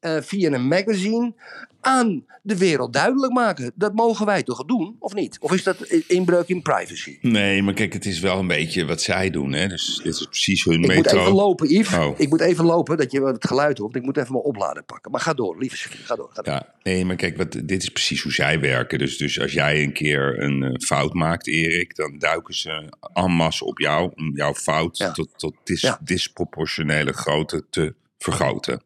eh, 0.00 0.16
via 0.20 0.52
een 0.52 0.68
magazine 0.68 1.34
aan 1.80 2.24
de 2.42 2.58
wereld 2.58 2.92
duidelijk 2.92 3.32
maken. 3.32 3.72
Dat 3.74 3.94
mogen 3.94 4.26
wij 4.26 4.42
toch 4.42 4.64
doen, 4.64 4.96
of 4.98 5.14
niet? 5.14 5.38
Of 5.40 5.52
is 5.52 5.62
dat 5.62 5.82
inbreuk 6.06 6.48
in 6.48 6.62
privacy? 6.62 7.18
Nee, 7.20 7.62
maar 7.62 7.74
kijk, 7.74 7.92
het 7.92 8.06
is 8.06 8.20
wel 8.20 8.38
een 8.38 8.46
beetje 8.46 8.84
wat 8.84 9.02
zij 9.02 9.30
doen. 9.30 9.52
Hè? 9.52 9.66
Dus 9.66 10.00
dit 10.02 10.14
is 10.14 10.24
precies 10.26 10.64
hun 10.64 10.74
Ik 10.74 10.80
moet 10.80 10.88
methode. 10.96 11.20
even 11.20 11.32
lopen, 11.32 11.68
Yves. 11.68 11.98
Oh. 11.98 12.14
Ik 12.20 12.28
moet 12.28 12.40
even 12.40 12.64
lopen, 12.64 12.96
dat 12.96 13.12
je 13.12 13.22
het 13.24 13.46
geluid 13.46 13.78
hoort. 13.78 13.94
Ik 13.96 14.02
moet 14.02 14.16
even 14.16 14.32
mijn 14.32 14.44
oplader 14.44 14.82
pakken. 14.82 15.10
Maar 15.10 15.20
ga 15.20 15.34
door, 15.34 15.58
lieve 15.58 15.76
Ga 15.76 16.16
door. 16.16 16.30
Ga 16.32 16.42
door. 16.42 16.54
Ja, 16.54 16.74
nee, 16.82 17.04
maar 17.04 17.16
kijk, 17.16 17.36
wat, 17.36 17.52
dit 17.64 17.82
is 17.82 17.88
precies 17.88 18.22
hoe 18.22 18.32
zij 18.32 18.60
werken. 18.60 18.98
Dus, 18.98 19.16
dus 19.16 19.40
als 19.40 19.52
jij 19.52 19.82
een 19.82 19.92
keer 19.92 20.42
een 20.42 20.62
eh, 20.62 20.74
fout 20.86 21.14
maakt, 21.14 21.46
Erik, 21.46 21.96
dan 21.96 22.18
duiken 22.18 22.54
ze 22.54 22.92
en 23.12 23.30
masse 23.30 23.64
op 23.64 23.78
jou 23.78 24.12
om 24.16 24.36
jouw 24.36 24.54
fout 24.54 24.98
Ja. 24.98 25.10
tot, 25.12 25.28
tot 25.36 25.54
dis, 25.64 25.80
Ja. 25.80 25.98
disproportionele 26.04 27.12
grootte 27.12 27.64
te 27.70 27.94
vergroten. 28.18 28.82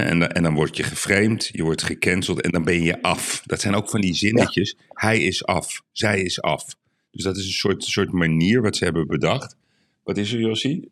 En, 0.00 0.32
en, 0.34 0.42
dan- 0.42 0.54
word 0.54 0.76
je 0.76 0.82
geframed, 0.82 1.50
je 1.52 1.62
wordt 1.62 1.82
gecanceld 1.82 2.40
en 2.40 2.50
dan 2.50 2.64
ben 2.64 2.82
je 2.82 3.02
af. 3.02 3.42
Dat 3.44 3.60
zijn 3.60 3.74
ook 3.74 3.90
van 3.90 4.00
die 4.00 4.14
zinnetjes. 4.14 4.76
Hij 4.88 5.18
is 5.22 5.44
af, 5.46 5.82
zij 5.92 6.20
is 6.20 6.42
af. 6.42 6.64
Dus 7.10 7.24
dat 7.24 7.36
is 7.36 7.44
een 7.46 7.52
soort, 7.52 7.84
soort 7.84 8.12
manier 8.12 8.62
wat 8.62 8.76
ze 8.76 8.84
hebben 8.84 9.06
bedacht. 9.06 9.56
Wat 10.02 10.16
is 10.16 10.32
er, 10.32 10.40
Jossie? 10.40 10.90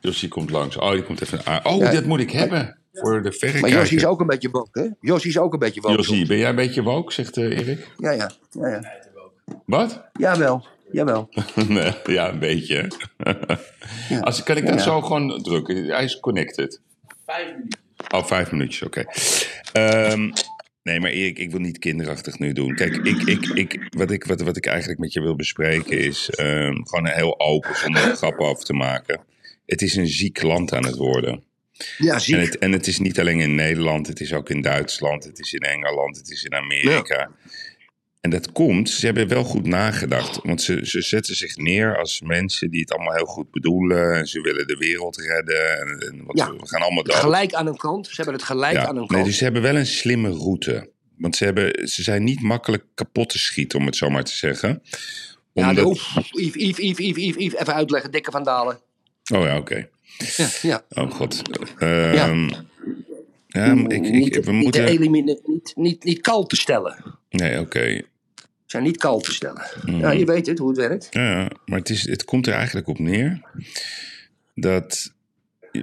Jossie 0.00 0.28
komt 0.28 0.50
langs. 0.50 0.76
Oh, 0.76 0.92
die 0.92 1.02
komt 1.02 1.22
even 1.22 1.46
aan. 1.46 1.64
Oh, 1.64 1.78
Ja. 1.78 1.90
dat 1.90 2.04
moet 2.04 2.20
ik 2.20 2.30
hebben. 2.30 2.76
Voor 2.92 3.16
de 3.16 3.22
Maar 3.22 3.32
verrekijker. 3.32 3.78
Jossie 3.78 3.96
is 3.96 4.04
ook 4.06 4.20
een 4.20 4.26
beetje 4.26 4.50
woke, 4.50 4.80
hè? 4.80 4.88
Jossie 5.00 5.30
is 5.30 5.38
ook 5.38 5.52
een 5.52 5.58
beetje 5.58 5.80
woke. 5.80 5.96
Jossie, 5.96 6.26
ben 6.26 6.38
jij 6.38 6.48
een 6.48 6.54
beetje 6.56 6.82
woke, 6.82 7.12
zegt 7.12 7.36
eh, 7.36 7.58
Erik? 7.58 7.88
Ja, 7.98 8.10
ja. 8.10 8.30
ja, 8.50 8.68
ja. 8.68 9.00
Wat? 9.64 10.04
Jawel, 10.12 10.66
jawel. 10.92 11.28
nee, 11.68 11.92
ja, 12.06 12.28
een 12.28 12.38
beetje. 12.38 12.90
Als, 14.20 14.42
kan 14.42 14.56
ik 14.56 14.66
dat 14.66 14.74
Ja. 14.74 14.80
zo 14.80 15.00
gewoon 15.00 15.42
drukken? 15.42 15.84
Hij 15.84 16.04
is 16.04 16.20
connected. 16.20 16.80
Vijf 17.26 17.46
minuutjes. 17.54 17.80
Oh, 18.10 18.24
vijf 18.24 18.52
minuutjes, 18.52 18.82
oké. 18.82 19.04
Ehm, 19.72 20.30
nee, 20.82 21.00
maar 21.00 21.10
Erik, 21.10 21.38
ik 21.38 21.50
wil 21.50 21.60
niet 21.60 21.78
kinderachtig 21.78 22.38
nu 22.38 22.52
doen. 22.52 22.74
Kijk, 22.74 22.96
ik, 22.96 23.22
ik, 23.22 23.46
ik, 23.46 23.86
wat, 23.96 24.10
ik, 24.10 24.24
wat, 24.24 24.40
wat 24.40 24.56
ik 24.56 24.66
eigenlijk 24.66 25.00
met 25.00 25.12
je 25.12 25.20
wil 25.20 25.36
bespreken 25.36 25.98
is 25.98 26.30
ehm, 26.30 26.74
gewoon 26.82 27.06
heel 27.08 27.40
open, 27.40 27.76
zonder 27.76 28.00
grappen 28.16 28.46
af 28.46 28.64
te 28.64 28.72
maken. 28.72 29.20
Het 29.66 29.82
is 29.82 29.96
een 29.96 30.08
ziek 30.08 30.42
land 30.42 30.72
aan 30.74 30.84
het 30.86 30.96
worden. 30.96 31.44
Ja, 31.98 32.18
ziek. 32.18 32.34
En 32.34 32.40
het, 32.40 32.58
en 32.58 32.72
het 32.72 32.86
is 32.86 32.98
niet 32.98 33.20
alleen 33.20 33.40
in 33.40 33.54
Nederland, 33.54 34.06
het 34.06 34.20
is 34.20 34.32
ook 34.32 34.50
in 34.50 34.60
Duitsland, 34.60 35.24
het 35.24 35.38
is 35.38 35.52
in 35.52 35.60
Engeland, 35.60 36.16
het 36.16 36.30
is 36.30 36.44
in 36.44 36.54
Amerika. 36.54 37.30
En 38.22 38.30
dat 38.30 38.52
komt, 38.52 38.90
ze 38.90 39.06
hebben 39.06 39.28
wel 39.28 39.44
goed 39.44 39.66
nagedacht. 39.66 40.40
Want 40.42 40.62
ze, 40.62 40.80
ze 40.86 41.00
zetten 41.00 41.36
zich 41.36 41.56
neer 41.56 41.98
als 41.98 42.20
mensen 42.20 42.70
die 42.70 42.80
het 42.80 42.92
allemaal 42.92 43.14
heel 43.14 43.24
goed 43.26 43.50
bedoelen. 43.50 44.14
En 44.16 44.26
ze 44.26 44.40
willen 44.40 44.66
de 44.66 44.76
wereld 44.76 45.16
redden. 45.16 45.78
En, 45.80 45.88
en, 46.08 46.24
want 46.24 46.38
Ja. 46.38 46.50
we 46.52 46.66
gaan 46.68 46.82
allemaal 46.82 47.02
dood. 47.02 47.14
Gelijk 47.16 47.52
aan 47.54 47.66
een 47.66 47.76
kant. 47.76 48.06
Ze 48.06 48.14
hebben 48.16 48.34
het 48.34 48.42
gelijk 48.42 48.74
Ja, 48.74 48.82
aan 48.86 48.88
een 48.88 48.96
nee, 48.98 49.06
kant. 49.06 49.24
dus 49.24 49.36
ze 49.38 49.44
hebben 49.44 49.62
wel 49.62 49.76
een 49.76 49.86
slimme 49.86 50.30
route. 50.30 50.90
Want 51.18 51.36
ze, 51.36 51.44
hebben, 51.44 51.88
ze 51.88 52.02
zijn 52.02 52.24
niet 52.24 52.40
makkelijk 52.42 52.84
kapot 52.94 53.28
te 53.28 53.38
schieten, 53.38 53.78
om 53.78 53.86
het 53.86 53.96
zo 53.96 54.10
maar 54.10 54.24
te 54.24 54.34
zeggen. 54.36 54.82
Ja, 55.52 55.68
Omdat- 55.68 55.84
oef, 55.84 56.14
Yves, 56.30 56.76
Yves, 56.76 56.98
Yves, 57.06 57.24
Yves, 57.24 57.54
even 57.60 57.74
uitleggen. 57.74 58.10
Dikke 58.10 58.30
van 58.30 58.44
Dalen. 58.44 58.78
Oh 59.34 59.44
ja, 59.44 59.56
oké. 59.58 59.88
Ja, 60.36 60.48
ja. 60.62 60.84
Oh 60.88 61.10
god. 61.10 61.42
Ehm, 61.78 62.48
ja, 63.48 63.74
maar 63.74 63.92
ik, 63.92 64.04
ik, 64.04 64.12
niet, 64.12 64.44
we 64.44 64.52
niet, 64.52 64.62
moeten... 64.62 64.84
elimine- 64.86 65.40
niet, 65.44 65.72
niet, 65.76 66.04
niet 66.04 66.20
kal 66.20 66.46
te 66.46 66.56
stellen. 66.56 67.18
Nee, 67.30 67.60
oké. 67.60 68.00
Zijn 68.72 68.82
niet 68.82 68.96
kal 68.96 69.20
te 69.20 69.32
stellen. 69.32 69.62
Mhm. 69.84 69.98
Ja, 69.98 70.10
je 70.10 70.24
weet 70.24 70.46
het, 70.46 70.58
hoe 70.58 70.68
het 70.68 70.76
werkt. 70.78 71.06
Ja, 71.10 71.50
maar 71.64 71.78
het, 71.78 71.90
is, 71.90 72.08
het 72.08 72.24
komt 72.24 72.46
er 72.46 72.52
eigenlijk 72.54 72.86
op 72.86 72.98
neer 72.98 73.40
dat. 74.54 75.12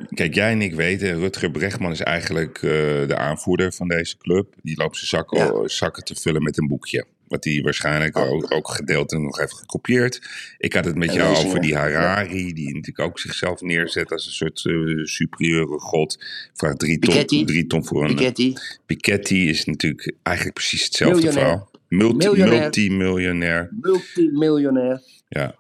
Kijk, 0.10 0.36
jij 0.36 0.52
en 0.52 0.62
ik 0.62 0.74
weten, 0.76 1.20
Rutger 1.20 1.52
Bregman 1.52 1.92
is 1.92 2.00
eigenlijk 2.00 2.56
eh, 2.58 2.72
de 3.08 3.16
aanvoerder 3.18 3.74
van 3.74 3.88
deze 3.88 4.18
club. 4.18 4.54
Die 4.62 4.78
loopt 4.78 4.98
zijn 4.98 5.08
zakken, 5.08 5.38
Ja. 5.38 5.68
zakken 5.68 6.04
te 6.04 6.16
vullen 6.16 6.44
met 6.44 6.58
een 6.58 6.68
boekje. 6.68 7.06
Wat 7.28 7.44
hij 7.44 7.62
waarschijnlijk 7.62 8.18
Oh. 8.18 8.32
ook, 8.32 8.54
ook 8.54 8.70
gedeeltelijk 8.70 9.26
nog 9.26 9.38
heeft 9.38 9.54
gekopieerd. 9.54 10.22
Ik 10.58 10.74
had 10.74 10.86
het 10.86 10.96
met 10.96 11.10
En 11.10 11.16
jou 11.16 11.38
over 11.38 11.56
ja. 11.56 11.62
die 11.62 11.76
Harari, 11.76 12.54
die 12.54 12.66
natuurlijk 12.66 13.00
ook 13.00 13.20
zichzelf 13.20 13.62
neerzet 13.62 14.12
als 14.12 14.26
een 14.26 14.32
soort 14.32 14.66
eh, 14.66 15.06
superieure 15.06 15.80
god. 15.80 16.24
Vraagt 16.54 16.80
drie 16.80 17.00
ton, 17.00 17.46
drie 17.46 17.68
ton 17.68 17.86
voor 17.86 18.04
een. 18.04 18.16
Piketty. 18.16 18.54
Piketty 18.86 19.36
is 19.36 19.66
natuurlijk 19.66 20.14
eigenlijk 20.24 20.56
precies 20.58 20.84
hetzelfde 20.84 21.32
verhaal. 21.32 21.69
Multi, 21.90 22.16
Miljonair. 22.16 22.60
multimiljonair. 22.62 23.70
Multimiljonair. 23.82 25.02
Ja. 25.28 25.56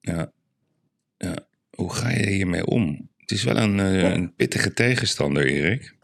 ja. 0.00 0.32
Ja. 1.18 1.36
Hoe 1.70 1.92
ga 1.92 2.10
je 2.10 2.26
hiermee 2.26 2.66
om? 2.66 3.08
Het 3.16 3.30
is 3.30 3.44
wel 3.44 3.56
een, 3.56 3.80
eh, 3.80 4.12
een 4.12 4.34
pittige 4.34 4.72
tegenstander, 4.72 5.46
Erik. 5.46 5.94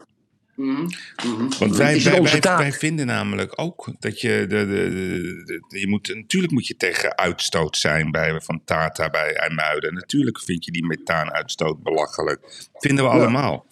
Mhm, 0.55 0.81
mhm. 1.25 1.57
Want 1.59 1.75
wij, 1.75 2.01
wij, 2.01 2.39
wij, 2.41 2.71
vinden 2.71 3.05
namelijk 3.05 3.61
ook 3.61 3.93
dat 3.99 4.21
je. 4.21 4.45
De, 4.47 4.67
de, 4.67 5.79
je 5.79 5.87
moet, 5.87 6.15
natuurlijk 6.15 6.53
moet 6.53 6.67
je 6.67 6.75
tegen 6.75 7.17
uitstoot 7.17 7.77
zijn 7.77 8.11
bij, 8.11 8.41
van 8.41 8.61
Tata 8.65 9.09
bij 9.09 9.33
IJmuiden. 9.33 9.93
Natuurlijk 9.93 10.39
vind 10.39 10.65
je 10.65 10.71
die 10.71 10.85
methaanuitstoot 10.85 11.83
belachelijk. 11.83 12.69
Vinden 12.73 13.05
we 13.05 13.17
Ja. 13.17 13.63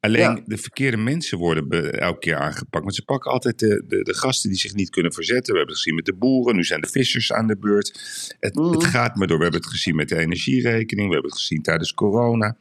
Alleen 0.00 0.20
Ja. 0.20 0.40
de 0.46 0.56
verkeerde 0.56 0.96
mensen 0.96 1.38
worden 1.38 1.92
elke 2.00 2.18
keer 2.18 2.36
aangepakt. 2.36 2.84
Want 2.84 2.94
ze 2.94 3.04
pakken 3.04 3.30
altijd 3.30 3.58
de, 3.58 3.84
de, 3.88 4.02
de 4.02 4.14
gasten 4.14 4.50
die 4.50 4.58
zich 4.58 4.74
niet 4.74 4.90
kunnen 4.90 5.12
verzetten. 5.12 5.52
We 5.52 5.58
hebben 5.58 5.74
het 5.74 5.82
gezien 5.84 5.94
met 5.94 6.04
de 6.04 6.14
boeren. 6.14 6.56
Nu 6.56 6.64
zijn 6.64 6.80
de 6.80 6.88
vissers 6.88 7.32
aan 7.32 7.46
de 7.46 7.56
beurt. 7.56 7.88
Het, 8.40 8.54
Mhm. 8.54 8.70
het 8.72 8.84
gaat 8.84 9.16
maar 9.16 9.26
door. 9.26 9.36
We 9.36 9.42
hebben 9.42 9.60
het 9.60 9.70
gezien 9.70 9.96
met 9.96 10.08
de 10.08 10.16
energierekening. 10.16 11.06
We 11.08 11.12
hebben 11.14 11.30
het 11.30 11.40
gezien 11.40 11.62
tijdens 11.62 11.94
corona. 11.94 12.56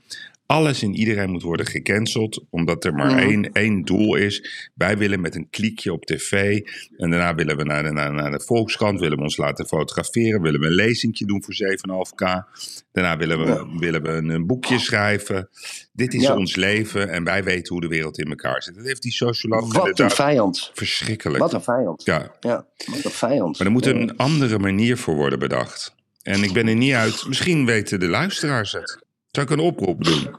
Alles 0.51 0.81
en 0.81 0.95
iedereen 0.95 1.29
moet 1.29 1.41
worden 1.41 1.65
gecanceld, 1.65 2.45
omdat 2.49 2.85
er 2.85 2.93
maar 2.93 3.17
één, 3.17 3.51
één 3.51 3.81
doel 3.81 4.15
is. 4.15 4.69
Wij 4.75 4.97
willen 4.97 5.21
met 5.21 5.35
een 5.35 5.49
kliekje 5.49 5.93
op 5.93 6.05
tv 6.05 6.59
en 6.97 7.09
daarna 7.09 7.35
willen 7.35 7.57
we 7.57 7.63
naar 7.63 7.83
de, 7.83 7.91
naar, 7.91 8.13
naar 8.13 8.31
de 8.31 8.39
Volkskrant, 8.45 8.99
willen 8.99 9.17
we 9.17 9.23
ons 9.23 9.37
laten 9.37 9.67
fotograferen, 9.67 10.41
willen 10.41 10.59
we 10.59 10.65
een 10.65 10.71
lezingje 10.73 11.25
doen 11.25 11.43
voor 11.43 11.53
7,5k. 11.53 12.49
Daarna 12.91 13.17
willen 13.17 13.39
we, 13.45 13.77
willen 13.79 14.01
we 14.01 14.09
een, 14.09 14.29
een 14.29 14.45
boekje 14.47 14.79
schrijven. 14.79 15.49
Dit 15.93 16.13
is 16.13 16.21
Ja. 16.21 16.35
ons 16.35 16.55
leven 16.55 17.09
en 17.09 17.23
wij 17.23 17.43
weten 17.43 17.73
hoe 17.73 17.81
de 17.81 17.87
wereld 17.87 18.19
in 18.19 18.29
elkaar 18.29 18.63
zit. 18.63 18.75
Dat 18.75 18.85
heeft 18.85 19.01
die 19.01 19.11
socioloog 19.11 19.73
Wat 19.73 19.99
een 19.99 20.09
vijand. 20.11 20.71
verschrikkelijk. 20.73 21.39
Wat 21.39 21.53
een 21.53 21.63
vijand. 21.63 22.03
Ja, 22.05 22.35
Ja, 22.39 22.65
wat 22.85 23.03
een 23.05 23.11
vijand. 23.11 23.57
maar 23.57 23.67
er 23.67 23.73
moet 23.73 23.85
een 23.85 24.17
andere 24.17 24.59
manier 24.59 24.97
voor 24.97 25.15
worden 25.15 25.39
bedacht. 25.39 25.95
En 26.21 26.43
ik 26.43 26.53
ben 26.53 26.67
er 26.67 26.75
niet 26.75 26.93
uit. 26.93 27.27
Misschien 27.27 27.65
weten 27.65 27.99
de 27.99 28.07
luisteraars 28.07 28.71
het. 28.71 29.07
Zou 29.31 29.45
ik 29.45 29.51
een 29.51 29.59
oproep 29.59 30.03
doen? 30.03 30.35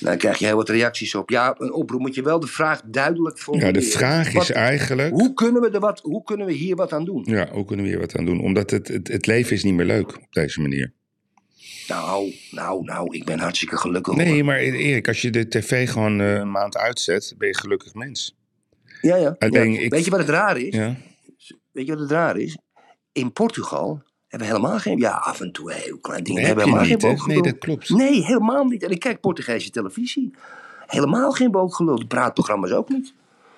Dan 0.00 0.16
krijg 0.18 0.38
je 0.38 0.46
heel 0.46 0.56
wat 0.56 0.68
reacties 0.68 1.14
op. 1.14 1.30
Ja, 1.30 1.54
een 1.58 1.72
oproep 1.72 2.00
moet 2.00 2.14
je 2.14 2.22
wel 2.22 2.40
de 2.40 2.46
vraag 2.46 2.82
duidelijk 2.84 3.36
Ja, 3.36 3.42
formuleren. 3.42 3.72
de 3.74 3.82
vraag 3.82 4.26
is 4.26 4.32
Wat- 4.34 4.50
eigenlijk. 4.50 5.12
Hoe 5.12 5.34
kunnen, 5.34 5.62
we 5.62 5.70
er 5.70 5.80
wat, 5.80 6.00
hoe 6.00 6.22
kunnen 6.22 6.46
we 6.46 6.52
hier 6.52 6.76
wat 6.76 6.92
aan 6.92 7.04
doen? 7.04 7.22
Ja, 7.26 7.48
hoe 7.50 7.64
kunnen 7.64 7.84
we 7.84 7.90
hier 7.90 8.00
wat 8.00 8.16
aan 8.16 8.24
doen? 8.24 8.40
Omdat 8.40 8.70
het, 8.70 8.88
het, 8.88 9.08
het 9.08 9.26
leven 9.26 9.52
is 9.52 9.62
niet 9.64 9.74
meer 9.74 9.86
leuk 9.86 10.16
op 10.16 10.26
deze 10.32 10.60
manier. 10.60 10.92
Nou, 11.88 12.34
nou, 12.50 12.84
nou, 12.84 13.14
ik 13.16 13.24
ben 13.24 13.38
hartstikke 13.38 13.76
gelukkig. 13.76 14.14
hoor. 14.14 14.24
Nee, 14.24 14.44
maar 14.44 14.58
Erik, 14.58 15.08
als 15.08 15.22
je 15.22 15.30
de 15.30 15.48
tv 15.48 15.90
gewoon 15.90 16.20
eh, 16.20 16.34
een 16.34 16.50
maand 16.50 16.76
uitzet, 16.76 17.34
ben 17.38 17.48
je 17.48 17.54
een 17.54 17.60
gelukkig 17.60 17.94
mens. 17.94 18.36
Ja, 19.00 19.16
ja. 19.16 19.36
Alleen 19.38 19.72
ja. 19.72 19.80
ik- 19.80 19.90
Weet 19.90 20.04
je 20.04 20.10
wat 20.10 20.20
het 20.20 20.28
raar 20.28 20.58
is? 20.60 20.74
Ja. 20.74 20.96
Weet 21.72 21.86
je 21.86 21.92
wat 21.92 22.00
het 22.00 22.10
raar 22.10 22.36
is? 22.36 22.58
In 23.12 23.32
Portugal 23.32 24.02
hebben 24.36 24.56
helemaal 24.56 24.78
geen... 24.78 24.98
Ja, 24.98 25.10
af 25.10 25.40
en 25.40 25.52
toe 25.52 25.72
heel 25.72 25.98
klein 25.98 26.24
ding. 26.24 26.36
Nee, 26.36 26.44
we 26.44 26.48
heb 26.48 26.58
hebben 26.58 26.64
helemaal 26.64 26.96
niet, 26.96 27.02
geen 27.02 27.16
hè? 27.16 27.34
Nee, 27.34 27.52
dat 27.52 27.58
klopt. 27.58 27.90
Nee, 27.90 28.24
helemaal 28.24 28.64
niet. 28.64 28.82
En 28.82 28.90
ik 28.90 29.00
kijk 29.00 29.20
Portugese 29.20 29.70
televisie. 29.70 30.34
Helemaal 30.86 31.30
geen 31.30 31.50
booggelul. 31.50 31.98
De 31.98 32.06
praatprogramma's 32.06 32.70
ook 32.70 32.88
niet. 32.88 33.14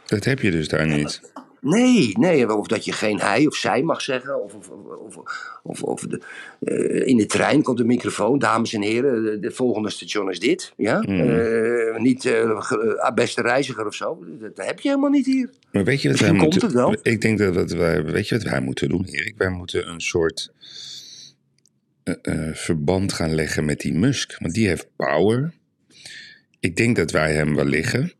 Dat 0.06 0.24
heb 0.24 0.40
je 0.40 0.50
dus 0.50 0.68
daar 0.68 0.86
niet. 0.86 1.20
Nee, 1.60 2.12
nee, 2.18 2.56
of 2.56 2.66
dat 2.66 2.84
je 2.84 2.92
geen 2.92 3.20
hij 3.20 3.46
of 3.46 3.54
zij 3.56 3.82
mag 3.82 4.00
zeggen. 4.00 4.42
Of, 4.42 4.54
of, 4.54 4.68
of, 4.70 5.16
of, 5.62 5.82
of 5.82 6.00
de, 6.00 6.20
eh, 6.60 7.06
in 7.06 7.16
de 7.16 7.26
trein 7.26 7.62
komt 7.62 7.78
de 7.78 7.84
microfoon. 7.84 8.38
Dames 8.38 8.72
en 8.72 8.82
heren, 8.82 9.22
de, 9.22 9.38
de 9.38 9.50
volgende 9.50 9.90
station 9.90 10.30
is 10.30 10.40
dit. 10.40 10.72
Ja? 10.76 10.98
Mm. 11.06 11.20
Eh, 11.20 12.00
niet 12.00 12.24
eh, 12.24 13.12
beste 13.14 13.42
reiziger 13.42 13.86
of 13.86 13.94
zo. 13.94 14.24
Dat, 14.40 14.56
dat 14.56 14.66
heb 14.66 14.80
je 14.80 14.88
helemaal 14.88 15.10
niet 15.10 15.26
hier. 15.26 15.50
Maar 15.72 15.84
weet 15.84 16.02
je 16.02 16.08
wat 16.08 16.18
wij 16.18 16.28
komt 16.28 16.42
moeten 16.42 16.60
het 16.60 16.72
wel. 16.72 16.96
Ik 17.02 17.20
denk 17.20 17.38
dat 17.38 17.54
wat 17.54 17.70
wij, 17.70 18.04
weet 18.04 18.28
je 18.28 18.34
wat 18.34 18.50
wij 18.50 18.60
moeten 18.60 18.88
doen, 18.88 19.04
Erik? 19.04 19.34
Wij 19.36 19.50
moeten 19.50 19.88
een 19.88 20.00
soort 20.00 20.52
verband 22.52 23.12
gaan 23.12 23.34
leggen 23.34 23.64
met 23.64 23.80
die 23.80 23.94
Musk. 23.94 24.36
Want 24.38 24.54
die 24.54 24.68
heeft 24.68 24.88
power. 24.96 25.52
Ik 26.60 26.76
denk 26.76 26.96
dat 26.96 27.10
wij 27.10 27.34
hem 27.34 27.54
wel 27.54 27.64
liggen. 27.64 28.12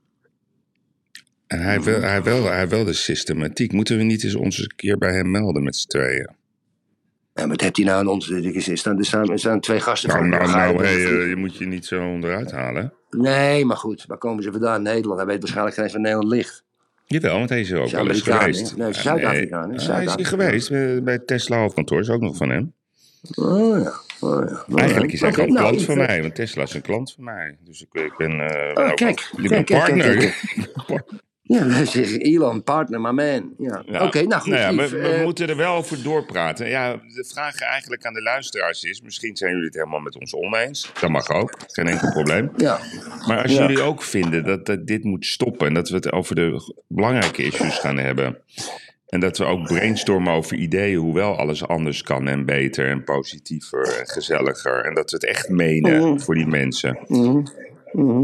En 1.49 1.61
hij 1.63 1.81
wil, 1.81 2.01
hij, 2.01 2.23
wel, 2.23 2.45
hij 2.45 2.69
wel 2.69 2.85
de 2.85 2.93
systematiek. 2.93 3.73
Moeten 3.73 3.97
we 3.97 4.03
niet 4.03 4.25
eens 4.25 4.35
ons 4.35 4.59
een 4.59 4.73
keer 4.77 4.99
bij 4.99 5.13
hem 5.15 5.31
melden 5.31 5.63
met 5.63 5.77
z'n 5.77 5.89
tweeën? 5.89 6.29
Ja, 7.35 7.45
maar 7.47 7.49
wat 7.49 7.61
heeft 7.61 7.77
hij 7.77 7.85
nou 7.87 7.99
aan 7.99 8.07
ons? 8.07 8.31
Er 8.31 8.79
staan, 8.79 8.99
er 8.99 9.05
staan, 9.05 9.31
er 9.31 9.39
staan 9.39 9.61
twee 9.61 9.81
gasten 9.81 10.09
Nou, 10.09 10.21
van. 10.21 10.29
nou, 10.29 10.51
nou 10.51 10.85
hey, 10.85 11.05
eh, 11.05 11.29
je 11.29 11.37
moet 11.37 11.57
je 11.57 11.67
niet 11.67 11.87
zo 11.87 12.01
onderuit 12.09 12.51
halen. 12.51 12.93
Nee, 13.11 13.65
maar 13.65 13.77
goed. 13.77 14.05
Waar 14.07 14.19
komen 14.19 14.43
ze 14.43 14.53
vandaan? 14.53 14.83
Nederland. 14.83 15.19
Hij 15.19 15.29
weet 15.29 15.41
waarschenlijk 15.41 15.75
geen 15.75 15.85
eens 15.85 15.93
waar 15.93 16.03
Nederland 16.03 16.31
ligt. 16.33 16.65
Jawel, 17.07 17.39
want 17.39 17.49
hij 17.49 17.61
is 17.61 17.71
er 17.71 17.81
ook 17.81 17.91
wel 17.91 18.09
eens 18.09 18.21
geweest. 18.23 18.77
Nee, 18.77 18.93
Zuid-Afrikaan? 18.93 19.79
Ah, 19.79 19.87
hij 19.87 20.05
is 20.05 20.15
hier 20.15 20.27
geweest 20.27 20.71
bij, 20.71 21.03
bij 21.03 21.19
Tesla 21.19 21.59
hoofdkantoor. 21.59 22.01
Is 22.01 22.09
ook 22.11 22.21
nog 22.21 22.37
van 22.37 22.51
hem. 22.51 22.73
Oh 23.35 23.83
ja. 23.83 23.93
Oh, 24.21 24.45
ja. 24.67 24.77
Eigenlijk 24.77 25.13
is 25.13 25.21
hij 25.21 25.33
gewoon 25.33 25.53
nou, 25.53 25.67
klant 25.69 25.85
van 25.85 25.97
mij, 25.97 26.21
want 26.23 26.35
Tesla 26.35 26.63
is 26.63 26.75
een 26.75 26.81
klant 26.83 27.13
van 27.13 27.25
mij. 27.25 27.57
Dus 27.65 27.83
ik, 27.91 28.03
ik 28.03 28.15
ben, 28.17 28.31
eh, 28.41 28.85
Oh, 28.85 28.91
ook- 28.91 28.97
kijk, 28.97 29.31
ik 29.37 29.49
kijk, 29.49 29.67
kijk, 29.67 29.81
partner. 29.81 30.17
kijk, 30.17 31.03
Ja, 31.49 31.67
Elon, 32.19 32.63
partner, 32.63 33.01
my 33.01 33.11
man. 33.11 33.55
Ja. 33.59 33.83
Ja. 33.87 34.05
Oké, 34.05 34.23
nou 34.23 34.41
goed. 34.43 34.53
Nou 34.53 34.63
ja, 34.63 34.83
lief. 34.83 34.91
we, 34.91 34.99
we 34.99 35.09
Eh, 35.09 35.23
moeten 35.25 35.49
er 35.49 35.57
wel 35.57 35.75
over 35.75 36.03
doorpraten. 36.03 36.69
Ja, 36.69 36.93
de 36.93 37.25
vraag 37.33 37.61
eigenlijk 37.61 38.07
aan 38.07 38.13
de 38.15 38.23
luisteraars 38.23 38.83
is: 38.85 39.03
misschien 39.03 39.37
zijn 39.37 39.51
jullie 39.51 39.67
het 39.67 39.75
helemaal 39.75 40.01
met 40.01 40.19
ons 40.19 40.35
oneens. 40.35 40.93
Dat 41.01 41.11
mag 41.11 41.31
ook, 41.31 41.55
geen 41.67 41.87
enkel 41.87 42.11
probleem. 42.13 42.51
ja. 42.57 42.79
Maar 43.27 43.43
als 43.43 43.53
Ja. 43.53 43.61
jullie 43.61 43.81
ook 43.83 44.03
vinden 44.03 44.45
dat, 44.45 44.67
dat 44.67 44.87
dit 44.87 45.05
moet 45.05 45.27
stoppen 45.27 45.67
en 45.67 45.75
dat 45.75 45.89
we 45.89 45.95
het 45.95 46.13
over 46.13 46.35
de 46.35 46.75
belangrijke 46.89 47.43
issues 47.43 47.79
gaan 47.79 47.99
hebben. 47.99 48.39
En 49.09 49.21
dat 49.21 49.39
we 49.39 49.45
ook 49.45 49.67
brainstormen 49.67 50.33
over 50.33 50.57
ideeën 50.57 50.99
hoe 50.99 51.15
wel 51.15 51.39
alles 51.39 51.67
anders 51.67 52.03
kan 52.03 52.29
en 52.29 52.45
beter 52.45 52.89
en 52.89 53.05
positiever 53.05 53.99
en 54.01 54.07
gezelliger. 54.09 54.85
En 54.85 54.95
dat 54.95 55.11
we 55.11 55.17
het 55.17 55.27
echt 55.27 55.49
menen 55.49 56.09
Mhm. 56.09 56.19
voor 56.19 56.35
die 56.35 56.47
mensen. 56.47 56.99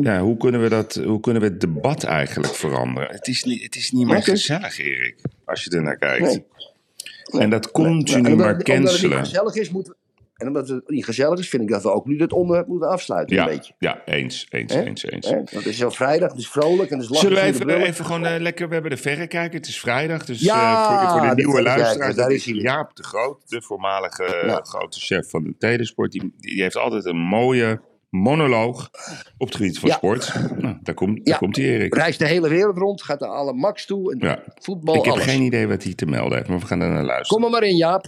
Ja, 0.03 0.21
hoe 0.21 0.37
kunnen, 0.37 0.63
we 0.63 0.69
dat, 0.69 0.95
hoe 1.05 1.21
kunnen 1.21 1.43
we 1.43 1.49
het 1.49 1.61
debat 1.61 2.05
eigenlijk 2.05 2.55
veranderen? 2.55 3.09
Het 3.11 3.27
is 3.29 3.45
niet, 3.45 3.63
het 3.63 3.77
is 3.77 3.91
niet 3.91 4.07
meer 4.07 4.23
gezellig, 4.23 4.79
Erik, 4.79 5.17
als 5.45 5.65
je 5.65 5.71
er 5.71 5.83
naar 5.83 5.99
kijkt. 5.99 6.21
Nee. 6.27 7.43
En 7.43 7.51
dat 7.51 7.71
continu 7.71 8.19
En 8.19 8.33
omdat- 8.33 8.37
maar 8.39 8.55
Omdat 8.55 8.67
het 8.69 8.77
niet 8.79 8.87
cancelen. 8.89 9.19
gezellig 9.19 9.55
is, 9.55 9.71
moeten 9.71 9.93
we- 9.93 9.99
En 10.35 10.47
omdat 10.47 10.69
het 10.69 10.89
niet 10.91 11.05
gezellig 11.05 11.39
is, 11.39 11.49
vind 11.49 11.63
ik 11.63 11.69
dat 11.69 11.83
we 11.83 11.91
ook 11.93 12.07
nu 12.07 12.21
het 12.21 12.33
onderwerp 12.33 12.67
moeten 12.67 12.89
afsluiten. 12.89 13.37
Ja, 13.37 13.43
Een 13.43 13.49
beetje. 13.57 13.75
ja, 13.79 14.03
eens, 14.05 14.47
eens, 14.51 14.75
eens, 14.75 15.05
eens. 15.05 15.31
Want 15.31 15.51
het 15.51 15.67
is 15.67 15.85
al 15.85 15.91
vrijdag, 15.91 16.31
het 16.31 16.39
is 16.39 16.49
vrolijk 16.49 16.91
en 16.91 16.97
het 16.97 17.05
is 17.05 17.11
lachen. 17.11 17.29
Zullen 17.29 17.43
we 17.67 17.87
even, 17.87 18.05
gewoon 18.05 18.27
eh, 18.27 18.41
lekker, 18.41 18.67
we 18.69 18.73
hebben 18.73 18.91
de 18.91 18.97
verrekijker, 18.97 19.59
het 19.59 19.69
is 19.69 19.81
vrijdag, 19.81 20.25
dus 20.25 20.41
Ja, 20.41 20.83
eh, 20.83 21.01
voor, 21.01 21.11
voor 21.11 21.29
de 21.29 21.35
de 21.35 21.43
nieuwe 21.43 21.63
luisteraars, 21.63 22.15
daar 22.15 22.31
is. 22.31 22.45
Jaap 22.45 22.97
de 22.97 23.03
Groot, 23.03 23.49
de 23.49 23.63
voormalige 23.63 24.43
Ja. 24.47 24.61
grote 24.63 25.01
chef 25.01 25.31
van 25.31 25.43
de 25.45 25.55
telesport, 25.59 26.13
die, 26.13 26.35
die 26.39 26.63
heeft 26.63 26.77
altijd 26.77 27.05
een 27.05 27.17
mooie 27.19 27.81
monoloog 28.15 28.91
op 29.39 29.47
het 29.47 29.57
gebied 29.57 29.79
van 29.79 29.89
Ja. 29.89 29.95
sport. 29.95 30.35
Nou, 30.59 30.79
daar 30.83 30.95
komt, 30.95 31.17
Ja. 31.17 31.23
daar 31.25 31.39
komt 31.39 31.57
hij 31.57 31.65
Erik. 31.65 31.95
Reist 31.95 32.19
de 32.19 32.27
hele 32.27 32.49
wereld 32.49 32.77
rond, 32.79 33.03
gaat 33.03 33.21
naar 33.21 33.29
alle 33.31 33.53
max 33.53 33.87
toe. 33.87 34.13
En 34.13 34.19
Ja. 34.29 34.39
Voetbal, 34.55 34.95
Ik 34.95 35.05
heb 35.05 35.13
alles. 35.13 35.25
geen 35.25 35.43
idee 35.43 35.69
wat 35.69 35.83
hij 35.83 35.95
te 35.95 36.07
melden 36.07 36.37
heeft, 36.37 36.49
maar 36.49 36.59
we 36.59 36.67
gaan 36.67 36.81
er 36.81 36.91
naar 36.91 37.05
luisteren. 37.05 37.43
Kom 37.43 37.45
er 37.45 37.61
maar 37.61 37.69
in, 37.69 37.77
Jaap. 37.77 38.03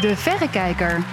De 0.00 0.16
Verrekijker. 0.16 1.04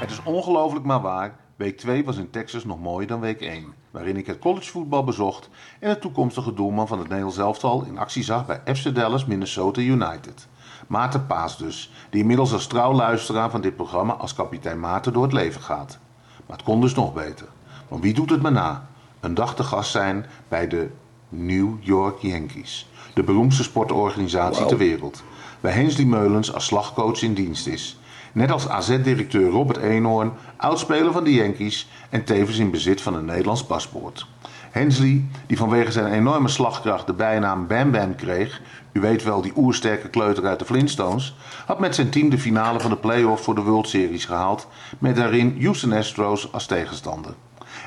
Het 0.00 0.10
is 0.10 0.22
ongelooflijk 0.24 0.84
maar 0.84 1.00
waar. 1.00 1.36
Week 1.56 1.76
2 1.78 2.04
was 2.04 2.16
in 2.16 2.30
Texas 2.30 2.64
nog 2.64 2.80
mooier 2.80 3.08
dan 3.08 3.20
week 3.20 3.40
1. 3.40 3.64
Waarin 3.90 4.16
ik 4.16 4.26
het 4.26 4.38
collegevoetbal 4.38 5.04
bezocht 5.04 5.48
en 5.80 5.88
de 5.88 5.98
toekomstige 5.98 6.54
doelman 6.54 6.86
van 6.88 6.98
het 6.98 7.08
Nederlands 7.08 7.38
elftal 7.38 7.84
in 7.84 7.98
actie 7.98 8.22
zag 8.24 8.46
bij 8.46 8.60
FC 8.74 8.94
Dallas 8.94 9.24
Minnesota 9.26 9.80
United. 9.80 10.46
Maarten 10.86 11.26
Paas 11.26 11.58
dus, 11.58 11.90
die 12.10 12.20
inmiddels 12.20 12.52
als 12.52 12.66
trouw 12.66 12.92
luisteraar 12.92 13.50
van 13.50 13.60
dit 13.60 13.76
programma 13.76 14.12
als 14.12 14.34
kapitein 14.34 14.80
Maarten 14.80 15.12
door 15.12 15.22
het 15.22 15.32
leven 15.32 15.60
gaat. 15.60 15.98
Maar 16.46 16.56
het 16.56 16.66
kon 16.66 16.80
dus 16.80 16.94
nog 16.94 17.14
beter. 17.14 17.46
Want 17.88 18.02
wie 18.02 18.14
doet 18.14 18.30
het 18.30 18.42
me 18.42 18.50
na? 18.50 18.86
Een 19.20 19.34
dag 19.34 19.54
te 19.54 19.62
gast 19.62 19.90
zijn 19.90 20.26
bij 20.48 20.68
de 20.68 20.90
New 21.28 21.68
York 21.80 22.18
Yankees. 22.18 22.88
De 23.14 23.22
beroemdste 23.22 23.62
sportorganisatie 23.62 24.66
ter 24.66 24.76
wereld. 24.76 25.22
Waar 25.60 25.74
Hensley 25.74 26.06
Meulens 26.06 26.52
als 26.52 26.64
slagcoach 26.64 27.22
in 27.22 27.34
dienst 27.34 27.66
is. 27.66 27.98
Net 28.32 28.50
als 28.50 28.68
AZ-directeur 28.68 29.50
Robert 29.50 29.78
Eenhoorn, 29.78 30.32
oudspeler 30.56 31.12
van 31.12 31.24
de 31.24 31.34
Yankees 31.34 31.88
en 32.10 32.24
tevens 32.24 32.58
in 32.58 32.70
bezit 32.70 33.00
van 33.00 33.14
een 33.14 33.24
Nederlands 33.24 33.64
paspoort. 33.64 34.26
Hensley, 34.74 35.24
die 35.46 35.56
vanwege 35.56 35.92
zijn 35.92 36.12
enorme 36.12 36.48
slagkracht 36.48 37.06
de 37.06 37.12
bijnaam 37.12 37.66
Bam 37.66 37.90
Bam 37.90 38.14
kreeg, 38.14 38.60
u 38.92 39.00
weet 39.00 39.22
wel 39.22 39.40
die 39.40 39.52
oersterke 39.56 40.08
kleuter 40.08 40.46
uit 40.46 40.58
de 40.58 40.64
Flintstones, 40.64 41.36
had 41.66 41.80
met 41.80 41.94
zijn 41.94 42.10
team 42.10 42.30
de 42.30 42.38
finale 42.38 42.80
van 42.80 42.90
de 42.90 42.96
playoffs 42.96 43.42
voor 43.42 43.54
de 43.54 43.60
World 43.60 43.88
Series 43.88 44.24
gehaald, 44.24 44.68
met 44.98 45.16
daarin 45.16 45.56
Houston 45.60 45.92
Astros 45.92 46.52
als 46.52 46.66
tegenstander. 46.66 47.34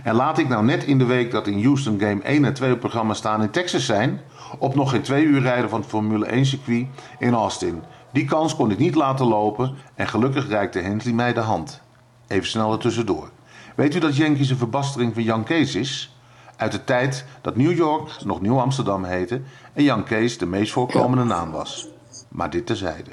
En 0.04 0.16
laat 0.16 0.38
ik 0.38 0.48
nou 0.48 0.66
net 0.66 0.84
in 0.84 0.98
de 0.98 1.06
week 1.06 1.32
dat 1.32 1.48
in 1.48 1.64
Houston 1.64 2.00
Game 2.00 2.22
1 2.22 2.46
en 2.46 2.54
2 2.54 2.72
op 2.72 2.80
programma 2.80 3.14
staan 3.14 3.42
in 3.42 3.52
Texas 3.52 3.86
zijn, 3.86 4.22
op 4.60 4.76
nog 4.76 4.90
geen 4.90 5.02
twee 5.02 5.24
uur 5.24 5.42
rijden 5.42 5.70
van 5.70 5.80
het 5.80 5.90
Formule 5.90 6.26
1 6.26 6.46
circuit 6.46 6.88
in 7.20 7.34
Austin. 7.34 7.84
Die 8.12 8.26
kans 8.26 8.56
kon 8.56 8.72
ik 8.72 8.78
niet 8.78 8.96
laten 8.96 9.26
lopen 9.26 9.76
en 9.96 10.08
gelukkig 10.08 10.48
reikte 10.48 10.80
Hensley 10.80 11.14
mij 11.14 11.34
de 11.34 11.40
hand. 11.40 11.82
Even 12.28 12.48
snel 12.48 12.72
er 12.72 12.80
tussendoor. 12.80 13.30
Weet 13.76 13.96
u 13.96 14.00
dat 14.00 14.16
Yankees 14.16 14.50
een 14.50 14.58
verbastering 14.58 15.14
van 15.14 15.24
Jan 15.24 15.44
Kees 15.44 15.76
is? 15.76 16.17
Uit 16.58 16.72
de 16.72 16.84
tijd 16.84 17.26
dat 17.42 17.56
New 17.56 17.76
York 17.78 18.24
nog 18.26 18.42
Nieuw 18.42 18.60
Amsterdam 18.60 19.04
heette 19.04 19.42
en 19.74 19.84
Jan 19.84 20.04
Kees 20.04 20.38
de 20.38 20.46
meest 20.46 20.72
voorkomende 20.72 21.24
naam 21.24 21.52
was. 21.52 21.88
Maar 22.30 22.50
dit 22.50 22.66
terzijde. 22.66 23.12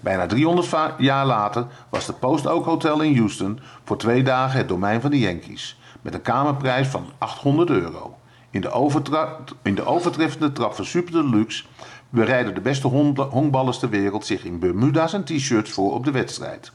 Bijna 0.00 0.26
300 0.26 0.66
va- 0.68 0.94
jaar 0.98 1.26
later 1.26 1.66
was 1.88 2.06
de 2.06 2.12
Post 2.12 2.46
Oak 2.46 2.64
Hotel 2.64 3.00
in 3.00 3.16
Houston 3.16 3.60
voor 3.84 3.96
twee 3.96 4.22
dagen 4.22 4.58
het 4.58 4.68
domein 4.68 5.00
van 5.00 5.10
de 5.10 5.18
Yankees. 5.18 5.80
Met 6.02 6.14
een 6.14 6.22
kamerprijs 6.22 6.88
van 6.88 7.06
800 7.18 7.70
euro. 7.70 8.16
In 8.50 8.60
de, 8.60 9.28
in 9.62 9.74
de 9.74 9.84
overtreffende 9.84 10.52
trap 10.52 10.74
van 10.74 10.84
Super 10.84 11.12
Deluxe 11.12 11.64
bereiden 12.08 12.54
de 12.54 12.60
beste 12.60 12.86
honkballers 13.30 13.78
ter 13.78 13.88
wereld 13.88 14.26
zich 14.26 14.44
in 14.44 14.58
Bermuda's 14.58 15.12
en 15.12 15.24
t-shirts 15.24 15.70
voor 15.70 15.92
op 15.92 16.04
de 16.04 16.10
wedstrijd. 16.10 16.72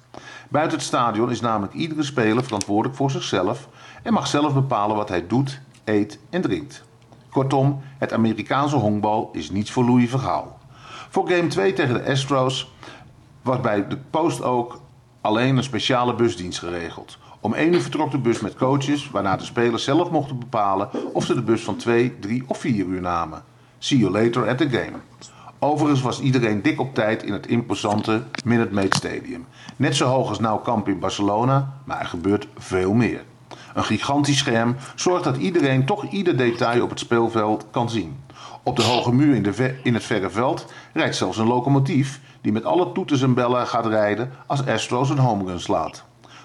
Buiten 0.49 0.77
het 0.77 0.87
stadion 0.87 1.31
is 1.31 1.41
namelijk 1.41 1.73
iedere 1.73 2.03
speler 2.03 2.43
verantwoordelijk 2.43 2.95
voor 2.95 3.11
zichzelf 3.11 3.67
en 4.03 4.13
mag 4.13 4.27
zelf 4.27 4.53
bepalen 4.53 4.95
wat 4.95 5.09
hij 5.09 5.27
doet, 5.27 5.59
eet 5.87 6.19
en 6.29 6.41
drinkt. 6.41 6.83
Kortom, 7.29 7.81
het 7.97 8.13
Amerikaanse 8.13 8.75
honkbal 8.75 9.29
is 9.33 9.51
niets 9.51 9.71
voor 9.71 9.85
Louis 9.85 10.09
Vergaal. 10.09 10.57
Voor 11.09 11.29
game 11.29 11.47
2 11.47 11.73
tegen 11.73 11.93
de 11.93 12.11
Astros 12.11 12.71
was 13.41 13.61
bij 13.61 13.87
de 13.87 13.97
Post 14.09 14.43
ook 14.43 14.81
alleen 15.21 15.57
een 15.57 15.63
speciale 15.63 16.15
busdienst 16.15 16.59
geregeld. 16.59 17.17
Om 17.39 17.53
1 17.53 17.73
uur 17.73 17.81
vertrok 17.81 18.11
de 18.11 18.17
bus 18.17 18.39
met 18.39 18.55
coaches, 18.55 19.09
waarna 19.09 19.37
de 19.37 19.43
spelers 19.43 19.83
zelf 19.83 20.09
mochten 20.09 20.39
bepalen 20.39 20.89
of 21.13 21.25
ze 21.25 21.33
de 21.33 21.41
bus 21.41 21.63
van 21.63 21.75
2, 21.75 22.19
3 22.19 22.43
of 22.47 22.57
4 22.57 22.85
uur 22.85 23.01
namen. 23.01 23.43
See 23.77 23.97
you 23.97 24.11
later 24.11 24.49
at 24.49 24.57
the 24.57 24.69
game. 24.69 24.97
Overigens 25.59 26.01
was 26.01 26.19
iedereen 26.19 26.61
dik 26.61 26.79
op 26.79 26.93
tijd 26.93 27.23
in 27.23 27.33
het 27.33 27.47
imposante 27.47 28.23
Minute 28.45 28.73
Maid 28.73 28.95
Stadium. 28.95 29.45
Net 29.75 29.95
zo 29.95 30.05
hoog 30.07 30.29
als 30.29 30.39
Nou 30.39 30.63
Camp 30.63 30.87
in 30.87 30.99
Barcelona, 30.99 31.73
maar 31.85 31.99
er 31.99 32.05
gebeurt 32.05 32.47
veel 32.57 32.93
meer. 32.93 33.23
Een 33.73 33.83
gigantisch 33.83 34.37
scherm 34.37 34.75
zorgt 34.95 35.23
dat 35.23 35.37
iedereen 35.37 35.85
toch 35.85 36.09
ieder 36.09 36.37
detail 36.37 36.83
op 36.83 36.89
het 36.89 36.99
speelveld 36.99 37.65
kan 37.71 37.89
zien. 37.89 38.19
Op 38.63 38.75
de 38.75 38.83
hoge 38.83 39.13
muur 39.13 39.35
in, 39.35 39.43
de 39.43 39.75
in 39.83 39.93
het 39.93 40.03
verre 40.03 40.29
veld 40.29 40.65
rijdt 40.93 41.15
zelfs 41.15 41.37
een 41.37 41.47
locomotief 41.47 42.21
die 42.41 42.51
met 42.51 42.65
alle 42.65 42.91
toeters 42.91 43.21
en 43.21 43.33
bellen 43.33 43.67
gaat 43.67 43.85
rijden 43.85 44.31
als 44.45 44.65
Astros 44.65 45.09
een 45.09 45.17
homerun 45.17 45.59
slaat. 45.59 46.03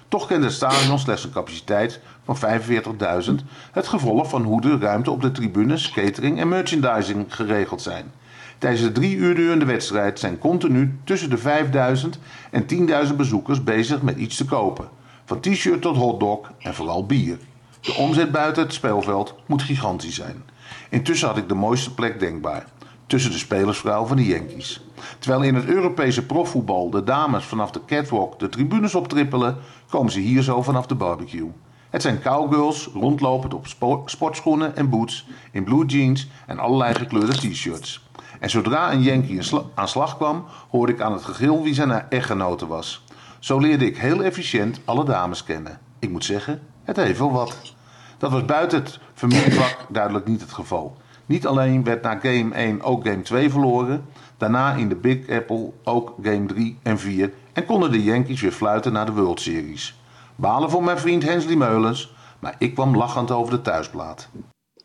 Toch 0.08 0.26
kent 0.26 0.44
het 0.44 0.52
stadion 0.52 0.98
slechts 0.98 1.24
een 1.24 1.32
capaciteit 1.32 2.00
van 2.24 2.36
45.000, 2.36 3.32
het 3.72 3.88
gevolg 3.88 4.28
van 4.28 4.42
hoe 4.42 4.60
de 4.60 4.78
ruimte 4.78 5.10
op 5.10 5.20
de 5.20 5.32
tribunes, 5.32 5.90
catering 5.90 6.40
en 6.40 6.48
merchandising 6.48 7.34
geregeld 7.34 7.82
zijn. 7.82 8.12
Tijdens 8.58 8.82
de 8.82 8.92
drie 8.92 9.16
uur 9.16 9.34
durende 9.34 9.64
wedstrijd 9.64 10.18
zijn 10.18 10.38
continu 10.38 10.98
tussen 11.04 11.30
de 11.30 11.38
5000 11.38 12.18
en 12.50 12.66
10.000 13.08 13.16
bezoekers 13.16 13.64
bezig 13.64 14.02
met 14.02 14.16
iets 14.16 14.36
te 14.36 14.44
kopen. 14.44 14.88
Van 15.24 15.40
t-shirt 15.40 15.82
tot 15.82 15.96
hotdog 15.96 16.52
en 16.58 16.74
vooral 16.74 17.06
bier. 17.06 17.38
De 17.80 17.94
omzet 17.94 18.32
buiten 18.32 18.62
het 18.62 18.72
speelveld 18.72 19.34
moet 19.46 19.62
gigantisch 19.62 20.14
zijn. 20.14 20.42
Intussen 20.90 21.28
had 21.28 21.36
ik 21.36 21.48
de 21.48 21.54
mooiste 21.54 21.94
plek 21.94 22.20
denkbaar. 22.20 22.66
Tussen 23.06 23.30
de 23.30 23.38
spelersvrouw 23.38 24.04
van 24.04 24.16
de 24.16 24.26
Yankees. 24.26 24.84
Terwijl 25.18 25.42
in 25.42 25.54
het 25.54 25.64
Europese 25.64 26.26
profvoetbal 26.26 26.90
de 26.90 27.04
dames 27.04 27.44
vanaf 27.44 27.70
de 27.70 27.80
catwalk 27.86 28.38
de 28.38 28.48
tribunes 28.48 28.94
optrippelen, 28.94 29.56
komen 29.90 30.12
ze 30.12 30.20
hier 30.20 30.42
zo 30.42 30.62
vanaf 30.62 30.86
de 30.86 30.94
barbecue. 30.94 31.50
Het 31.90 32.02
zijn 32.02 32.22
cowgirls 32.22 32.88
rondlopend 32.94 33.54
op 33.54 33.66
spo- 33.66 34.02
sportschoenen 34.06 34.76
en 34.76 34.88
boots, 34.88 35.26
in 35.50 35.64
blue 35.64 35.86
jeans 35.86 36.28
en 36.46 36.58
allerlei 36.58 36.94
gekleurde 36.94 37.36
t-shirts. 37.36 38.06
En 38.40 38.50
zodra 38.50 38.92
een 38.92 39.02
Yankee 39.02 39.40
aan 39.74 39.88
slag 39.88 40.16
kwam, 40.16 40.44
hoorde 40.70 40.92
ik 40.92 41.00
aan 41.00 41.12
het 41.12 41.24
gegil 41.24 41.62
wie 41.62 41.74
zijn 41.74 42.08
echtgenote 42.08 42.66
was. 42.66 43.04
Zo 43.42 43.58
leerde 43.58 43.86
ik 43.86 43.96
heel 43.96 44.24
efficiënt 44.24 44.80
alle 44.84 45.04
dames 45.04 45.44
kennen. 45.44 45.78
Ik 45.98 46.10
moet 46.10 46.24
zeggen, 46.24 46.62
het 46.82 46.96
heeft 46.96 47.18
wel 47.18 47.32
wat. 47.32 47.74
Dat 48.18 48.30
was 48.30 48.44
buiten 48.44 48.82
het 48.82 48.98
familievak 49.14 49.76
duidelijk 49.88 50.26
niet 50.26 50.40
het 50.40 50.52
geval. 50.52 50.96
Niet 51.26 51.46
alleen 51.46 51.84
werd 51.84 52.02
na 52.02 52.18
game 52.18 52.54
1 52.54 52.82
ook 52.82 53.06
game 53.06 53.22
2 53.22 53.50
verloren, 53.50 54.04
daarna 54.36 54.74
in 54.74 54.88
de 54.88 54.94
Big 54.94 55.28
Apple 55.28 55.72
ook 55.84 56.14
game 56.22 56.46
3 56.46 56.78
en 56.82 56.98
4 56.98 57.32
en 57.52 57.64
konden 57.64 57.90
de 57.90 58.02
Yankees 58.02 58.40
weer 58.40 58.52
fluiten 58.52 58.92
naar 58.92 59.06
de 59.06 59.12
World 59.12 59.40
Series. 59.40 60.00
Balen 60.36 60.70
voor 60.70 60.84
mijn 60.84 60.98
vriend 60.98 61.22
Hensley 61.22 61.56
Meulens, 61.56 62.14
maar 62.38 62.54
ik 62.58 62.74
kwam 62.74 62.96
lachend 62.96 63.30
over 63.30 63.52
de 63.52 63.60
thuisplaat. 63.60 64.28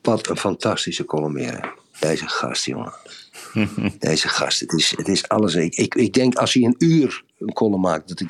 Wat 0.02 0.30
een 0.30 0.38
fantastische 0.38 1.06
columneren. 1.06 1.74
Deze 2.00 2.28
gast, 2.28 2.66
jongen. 2.66 2.94
Deze 4.00 4.28
gast, 4.28 4.60
het 4.60 4.74
is, 4.74 4.94
het 4.98 5.08
is 5.08 5.28
alles. 5.28 5.56
Ik, 5.56 5.76
ik, 5.76 5.96
ik 5.96 6.14
denk 6.14 6.36
als 6.36 6.54
hij 6.54 6.64
een 6.64 6.76
uur 6.78 7.24
een 7.40 7.54
column 7.54 7.80
maakt, 7.82 8.08
dat 8.08 8.20
ik, 8.20 8.28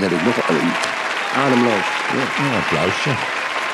dat 0.00 0.10
ik 0.10 0.24
nog 0.24 0.50
ademloos. 1.34 1.86
Ja, 2.12 2.44
Een 2.44 2.62
applausje. 2.62 3.08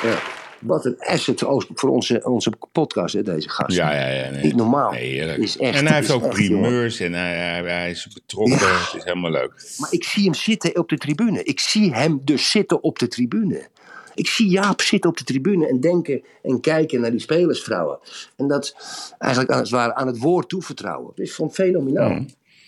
ja. 0.03 0.19
Wat 0.61 0.85
een 0.85 0.97
asset 0.99 1.41
voor 1.75 1.91
onze, 1.91 2.21
onze 2.25 2.53
podcast, 2.73 3.15
hè, 3.15 3.23
deze 3.23 3.49
gast. 3.49 3.77
Ja, 3.77 3.93
ja, 3.93 4.07
ja. 4.09 4.31
Nee. 4.31 4.43
Niet 4.43 4.57
normaal. 4.57 4.91
Nee, 4.91 5.11
heerlijk. 5.13 5.39
Is 5.39 5.57
echt- 5.59 5.77
en 5.79 5.87
hij 5.87 5.97
heeft 5.97 6.11
ook 6.11 6.23
echt, 6.25 6.33
primeurs 6.35 7.01
en 7.01 7.13
hij, 7.13 7.35
hij, 7.37 7.63
hij 7.63 7.91
is 7.91 8.09
betrokken. 8.15 8.59
Het 8.59 8.95
is 8.97 9.05
helemaal 9.05 9.31
leuk. 9.31 9.75
Maar 9.79 9.93
ik 9.93 10.05
zie 10.05 10.25
hem 10.25 10.35
zitten 10.35 10.79
op 10.79 10.89
de 10.89 10.99
tribune. 10.99 11.43
Ik 11.43 11.61
zie 11.61 11.95
hem 11.95 12.21
dus 12.25 12.51
zitten 12.51 12.83
op 12.83 12.99
de 12.99 13.09
tribune. 13.09 13.69
Ik 14.17 14.29
zie 14.29 14.49
Jaap 14.49 14.81
zitten 14.81 15.11
op 15.11 15.17
de 15.17 15.25
tribune 15.25 15.69
en 15.69 15.81
denken 15.81 16.23
en 16.43 16.61
kijken 16.61 17.01
naar 17.01 17.11
die 17.11 17.21
spelersvrouwen. 17.21 17.99
En 18.37 18.49
dat 18.49 18.75
eigenlijk 19.19 19.53
als 19.53 19.61
het 19.61 19.71
ware 19.71 19.95
aan 19.95 20.07
het 20.07 20.19
woord 20.19 20.49
toevertrouwen. 20.49 21.13
Dat 21.15 21.27
is 21.27 21.35
gewoon 21.35 21.53
fenomenaal. 21.53 22.11
Mm. 22.11 22.27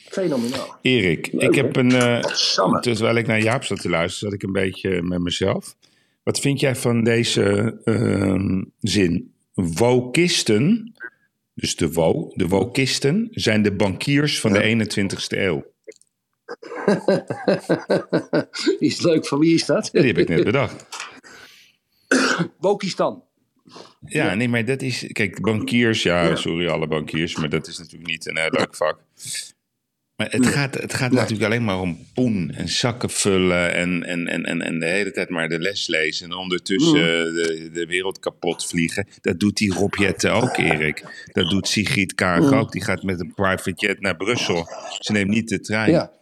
Fenomenaal. 0.08 0.76
Erik, 0.82 1.28
Leuk, 1.32 1.42
ik 1.42 1.54
heb 1.54 1.74
hè? 1.74 1.80
een. 1.80 1.92
eh, 1.92 2.24
Samen. 2.32 2.80
terwijl 2.80 3.16
ik 3.16 3.26
naar 3.26 3.42
Jaap 3.42 3.64
zat 3.64 3.80
te 3.80 3.88
luisteren, 3.88 4.30
zat 4.30 4.40
ik 4.40 4.46
een 4.46 4.52
beetje 4.52 5.02
met 5.02 5.20
mezelf. 5.20 5.74
Wat 6.22 6.40
vind 6.40 6.60
jij 6.60 6.76
van 6.76 7.04
deze 7.04 7.76
ehm, 7.84 8.62
zin? 8.80 9.32
Wokisten, 9.54 10.94
dus 11.54 11.76
de 11.76 11.92
wo, 11.92 12.30
de 12.34 12.48
wokisten, 12.48 13.28
zijn 13.30 13.62
de 13.62 13.72
bankiers 13.72 14.40
van 14.40 14.52
de 14.52 14.86
21ste 14.86 15.38
eeuw. 15.38 15.64
is 18.78 19.00
leuk. 19.00 19.26
Van 19.26 19.38
wie 19.38 19.54
is 19.54 19.66
dat? 19.66 19.88
Die 19.92 20.02
heb 20.02 20.18
ik 20.18 20.28
net 20.28 20.44
bedacht. 20.44 20.86
Wokistan. 22.60 23.22
Ja, 24.06 24.34
nee, 24.34 24.48
maar 24.48 24.64
dat 24.64 24.82
is. 24.82 25.04
Kijk, 25.12 25.40
bankiers, 25.40 26.02
ja, 26.02 26.36
sorry 26.36 26.68
alle 26.68 26.86
bankiers, 26.86 27.36
maar 27.36 27.48
dat 27.48 27.66
is 27.66 27.78
natuurlijk 27.78 28.10
niet 28.10 28.26
een 28.26 28.38
heel 28.38 28.50
leuk 28.50 28.74
vak. 28.76 28.98
Maar 30.18 30.30
het 30.30 30.46
gaat, 30.46 30.74
het 30.74 30.94
gaat 30.94 31.12
natuurlijk 31.12 31.44
alleen 31.44 31.64
maar 31.64 31.80
om 31.80 32.06
poen 32.14 32.50
en 32.50 32.68
zakken 32.68 33.10
vullen 33.10 33.74
en, 33.74 34.04
en, 34.04 34.26
en, 34.26 34.44
en, 34.44 34.62
en 34.62 34.78
de 34.78 34.86
hele 34.86 35.10
tijd 35.10 35.28
maar 35.28 35.48
de 35.48 35.58
les 35.58 35.86
lezen. 35.86 36.30
En 36.30 36.36
ondertussen 36.36 37.00
eh, 37.00 37.34
de, 37.34 37.70
de 37.72 37.86
wereld 37.86 38.18
kapot 38.18 38.66
vliegen. 38.66 39.08
Dat 39.20 39.40
doet 39.40 39.56
die 39.56 39.72
Rob 39.72 39.94
Jetten 39.94 40.32
ook, 40.32 40.56
Erik. 40.56 41.28
Dat 41.32 41.50
doet 41.50 41.68
Sigrid 41.68 42.14
Kaag 42.14 42.52
ook. 42.52 42.72
Die 42.72 42.84
gaat 42.84 43.02
met 43.02 43.20
een 43.20 43.34
private 43.34 43.72
jet 43.74 44.00
naar 44.00 44.16
Brussel. 44.16 44.68
Ze 44.98 45.12
neemt 45.12 45.30
niet 45.30 45.48
de 45.48 45.60
trein. 45.60 45.90
Ja. 45.90 46.12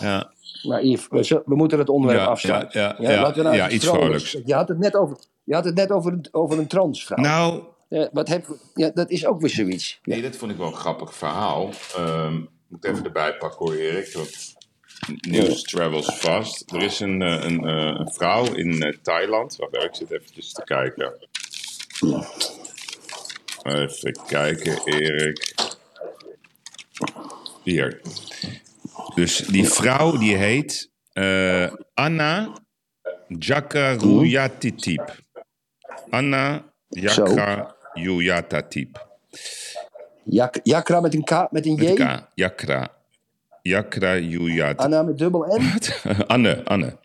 ja. 0.00 0.32
Maar 0.62 0.84
Yves, 0.84 1.28
we, 1.28 1.42
moeten 1.44 1.78
het 1.78 1.88
onderwerp 1.88 2.20
Ja, 2.20 2.26
afsluiten. 2.26 2.80
ja, 2.80 2.96
ja, 2.98 3.10
ja, 3.10 3.20
laten 3.22 3.36
we 3.36 3.42
nou 3.42 3.56
ja, 3.56 3.70
iets 3.70 3.86
vrolijks. 3.86 4.36
Je 4.44 4.54
had 4.54 4.68
het 4.68 4.78
net 4.78 4.96
over, 4.96 5.16
je 5.44 5.54
had 5.54 5.64
het 5.64 5.74
net 5.74 5.90
over, 5.90 6.12
een- 6.12 6.28
over 6.30 6.58
een 6.58 6.66
transvrouw. 6.66 7.18
Nou, 7.22 7.62
Ja, 7.88 8.08
wat 8.12 8.28
heb, 8.28 8.46
ja, 8.74 8.90
dat 8.94 9.10
is 9.10 9.26
ook 9.26 9.40
weer 9.40 9.50
zoiets. 9.50 9.98
Ja. 10.02 10.12
Nee, 10.14 10.22
dat 10.22 10.36
vond 10.36 10.50
ik 10.52 10.56
wel 10.56 10.66
een 10.66 10.72
grappig 10.74 11.14
verhaal. 11.14 11.70
Ehm 11.96 12.40
moet 12.68 12.84
even 12.84 13.04
erbij 13.04 13.36
pakken 13.36 13.58
hoor, 13.66 13.74
Erik. 13.74 14.12
Want 14.12 14.54
News 15.20 15.62
travels 15.62 16.10
fast. 16.14 16.72
Er 16.72 16.82
is 16.82 17.00
een, 17.00 17.22
eh, 17.22 17.44
een, 17.44 17.64
eh, 17.64 17.94
een 17.98 18.10
vrouw 18.12 18.52
in 18.54 18.82
eh, 18.82 18.96
Thailand. 19.02 19.56
Wacht 19.56 19.74
even, 19.76 19.88
ik 19.88 19.94
zit 19.94 20.10
eventjes 20.10 20.52
te 20.52 20.64
kijken. 20.64 21.12
Even 23.62 24.18
kijken, 24.26 24.80
Erik. 24.84 25.54
Hier. 27.62 28.00
Dus 29.14 29.36
die 29.36 29.68
vrouw 29.68 30.18
die 30.18 30.36
heet 30.36 30.90
eh, 31.12 31.72
Anna 31.94 32.52
Jakaruyatitip. 33.28 35.18
Anna 36.10 36.72
Jakaruyatitip. 36.88 39.08
Jak, 40.24 40.60
Jakra 40.62 41.00
met 41.00 41.14
een 41.14 41.24
K, 41.24 41.50
met 41.50 41.66
een 41.66 41.74
J. 41.74 41.84
Met 41.84 41.94
K. 41.94 42.28
Jakra. 42.34 42.88
Jakra 43.62 44.18
Juyat. 44.18 44.78
Anna 44.78 45.02
met 45.02 45.18
dubbel 45.18 45.60
N. 45.60 45.78
Anne, 46.34 46.64
Anne. 46.64 46.98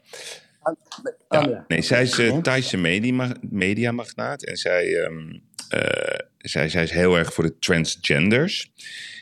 Anne. 1.30 1.30
Ja, 1.30 1.66
nee, 1.68 1.82
zij 1.82 2.02
is 2.02 2.20
uh, 2.20 2.38
Thaise 2.38 2.78
media, 2.78 3.32
mediamagnaat. 3.42 4.44
En 4.44 4.58
zij, 4.58 4.86
um, 4.86 5.44
uh, 5.76 5.82
zij, 6.38 6.70
zij 6.70 6.84
is 6.84 6.92
heel 6.92 7.18
erg 7.18 7.34
voor 7.34 7.44
de 7.44 7.60
transgenders. 7.60 8.72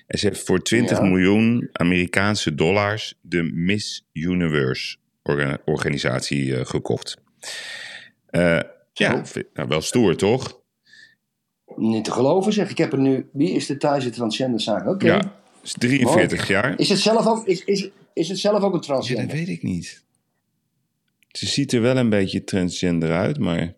En 0.08 0.20
ze 0.20 0.28
heeft 0.28 0.44
voor 0.44 0.62
20 0.62 0.98
ja. 0.98 1.04
miljoen 1.04 1.70
Amerikaanse 1.72 2.56
dollars 2.56 3.14
de 3.22 3.44
Miss 3.44 4.08
Universe 4.12 4.98
orga 5.24 5.58
organisatie 5.66 6.46
uh, 6.46 6.66
gekocht. 6.66 7.18
Uh, 8.32 8.60
ja, 8.94 9.24
nou, 9.54 9.68
wel 9.68 9.82
stoer 9.82 10.16
toch? 10.16 10.62
Niet 11.76 12.04
te 12.04 12.12
geloven 12.12 12.54
zeg. 12.54 12.70
Ik 12.70 12.78
heb 12.78 12.92
er 12.92 13.00
nu... 13.00 13.30
Wie 13.34 13.52
is 13.52 13.66
de 13.66 13.78
Thaise 13.78 14.10
transgenderzaak? 14.10 14.82
Oké. 14.82 14.90
Okay. 14.90 15.10
Ja, 15.10 15.36
is 15.64 15.76
43 15.78 16.38
Mooi. 16.38 16.52
jaar. 16.52 16.80
Is 16.80 16.90
het, 16.90 17.00
zelf 17.00 17.28
ook, 17.28 17.46
is, 17.48 17.64
is, 17.64 17.90
is 18.14 18.30
het 18.30 18.38
zelf 18.38 18.64
ook 18.64 18.74
een 18.74 18.82
transgender? 18.82 19.24
Ja, 19.24 19.30
dat 19.30 19.40
weet 19.40 19.56
ik 19.56 19.64
niet. 19.64 20.04
Ze 21.28 21.46
ziet 21.46 21.72
er 21.72 21.82
wel 21.82 21.98
een 21.98 22.10
beetje 22.10 22.44
transgender 22.44 23.12
uit, 23.12 23.40
maar... 23.40 23.74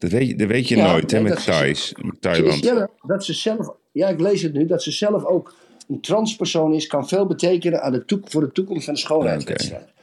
Dat 0.00 0.10
weet 0.10 0.28
je, 0.28 0.36
dat 0.36 0.48
weet 0.48 0.68
je 0.68 0.76
ja, 0.76 0.90
nooit, 0.90 1.10
hè, 1.10 1.20
met 1.20 1.44
Thais, 1.44 1.92
met 2.02 2.20
Thailand. 2.20 2.88
Dat 3.06 3.24
ze 3.24 3.32
zelf... 3.32 3.74
Ja, 3.92 4.08
ik 4.08 4.20
lees 4.20 4.42
het 4.42 4.52
nu. 4.52 4.66
Dat 4.66 4.82
ze 4.82 4.90
zelf 4.90 5.24
ook 5.24 5.54
een 5.88 6.00
transpersoon 6.00 6.74
is... 6.74 6.86
kan 6.86 7.08
veel 7.08 7.26
betekenen 7.26 7.82
aan 7.82 7.92
de 7.92 8.04
toek, 8.04 8.30
voor 8.30 8.40
de 8.40 8.52
toekomst 8.52 8.84
van 8.84 8.94
de 8.94 9.00
schoonheidswedstrijd. 9.00 9.82
Okay 9.82 9.98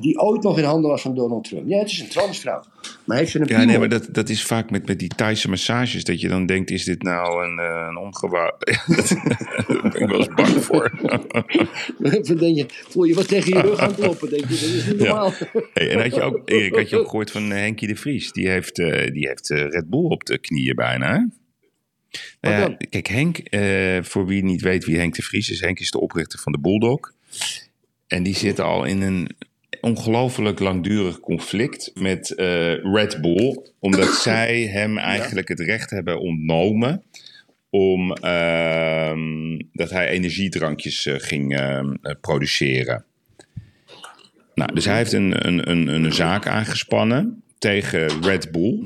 die 0.00 0.18
ooit 0.18 0.42
nog 0.42 0.58
in 0.58 0.64
handen 0.64 0.90
was 0.90 1.02
van 1.02 1.14
Donald 1.14 1.44
Trump. 1.44 1.68
Ja, 1.68 1.78
het 1.78 1.90
is 1.90 2.00
een 2.00 2.08
transvrouw. 2.08 2.62
Maar 3.04 3.16
heeft 3.16 3.30
ze 3.30 3.40
een 3.40 3.46
Ja, 3.46 3.64
nee, 3.64 3.78
maar 3.78 3.88
dat, 3.88 4.08
dat 4.10 4.28
is 4.28 4.44
vaak 4.44 4.70
met, 4.70 4.86
met 4.86 4.98
die 4.98 5.08
Thaise 5.08 5.48
massages... 5.48 6.04
dat 6.04 6.20
je 6.20 6.28
dan 6.28 6.46
denkt, 6.46 6.70
is 6.70 6.84
dit 6.84 7.02
nou 7.02 7.44
een, 7.44 7.58
uh, 7.58 7.86
een. 7.88 8.10
Daar 9.66 9.90
ben 9.92 10.02
ik 10.02 10.08
wel 10.08 10.18
eens 10.18 10.34
bang 10.34 10.64
voor. 10.64 10.90
denk 12.38 12.56
je, 12.56 12.66
voel 12.68 13.04
je 13.04 13.14
wat 13.14 13.28
tegen 13.28 13.56
je 13.56 13.60
rug 13.60 13.78
aan 13.78 13.94
kloppen? 13.94 14.30
Denk 14.30 14.42
je, 14.42 14.48
dat 14.48 14.58
is 14.58 14.86
niet 14.86 14.98
normaal. 14.98 15.32
Ja. 15.38 15.62
Hey, 15.72 15.90
en 15.90 16.00
had 16.00 16.14
je 16.14 16.22
ook, 16.22 16.42
Erik, 16.44 16.74
had 16.74 16.90
je 16.90 16.98
ook 16.98 17.08
gehoord 17.08 17.30
van 17.30 17.42
uh, 17.42 17.58
Henkie 17.58 17.88
de 17.88 17.96
Vries? 17.96 18.32
Die 18.32 18.48
heeft, 18.48 18.78
uh, 18.78 19.12
die 19.12 19.28
heeft 19.28 19.48
Red 19.48 19.90
Bull 19.90 20.04
op 20.04 20.24
de 20.24 20.38
knieën 20.38 20.74
bijna, 20.74 21.12
hè? 21.12 21.20
Nou 22.40 22.60
ja, 22.60 22.76
kijk, 22.90 23.06
Henk, 23.06 23.40
voor 24.06 24.26
wie 24.26 24.44
niet 24.44 24.62
weet 24.62 24.84
wie 24.84 24.98
Henk 24.98 25.14
de 25.14 25.22
Vries 25.22 25.50
is... 25.50 25.60
Henk 25.60 25.78
is 25.78 25.90
de 25.90 26.00
oprichter 26.00 26.38
van 26.38 26.52
de 26.52 26.58
Bulldog... 26.58 27.12
En 28.12 28.22
die 28.22 28.36
zit 28.36 28.60
al 28.60 28.84
in 28.84 29.02
een 29.02 29.36
ongelooflijk 29.82 30.58
langdurig 30.58 31.20
conflict 31.20 31.90
met 31.94 32.30
eh, 32.30 32.74
Red 32.74 33.20
Bull. 33.20 33.66
Omdat 33.78 34.14
zij 34.28 34.62
hem 34.62 34.98
eigenlijk 34.98 35.48
het 35.48 35.60
recht 35.60 35.90
hebben 35.90 36.20
ontnomen 36.20 37.02
om 37.70 38.12
ehm, 38.12 39.58
dat 39.72 39.90
hij 39.90 40.08
energiedrankjes 40.08 41.06
eh, 41.06 41.14
ging 41.18 41.56
ehm, 41.56 41.94
eh, 42.02 42.14
produceren. 42.20 43.04
Nou, 44.54 44.74
dus 44.74 44.84
hij 44.84 44.96
heeft 44.96 45.12
een, 45.12 45.46
een, 45.46 45.70
een, 45.70 45.88
een 45.88 46.12
zaak 46.12 46.46
aangespannen 46.46 47.42
tegen 47.58 48.22
Red 48.22 48.50
Bull. 48.50 48.82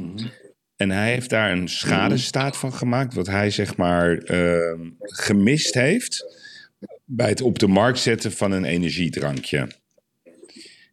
En 0.76 0.90
hij 0.90 1.12
heeft 1.12 1.30
daar 1.30 1.52
een 1.52 1.68
schadestaat 1.68 2.56
van 2.56 2.72
gemaakt, 2.72 3.14
wat 3.14 3.26
hij 3.26 3.50
zeg 3.50 3.76
maar 3.76 4.18
ehm, 4.18 4.80
gemist 4.98 5.74
heeft 5.74 6.24
bij 7.04 7.28
het 7.28 7.40
op 7.40 7.58
de 7.58 7.66
markt 7.66 7.98
zetten 7.98 8.32
van 8.32 8.52
een 8.52 8.64
energiedrankje. 8.64 9.68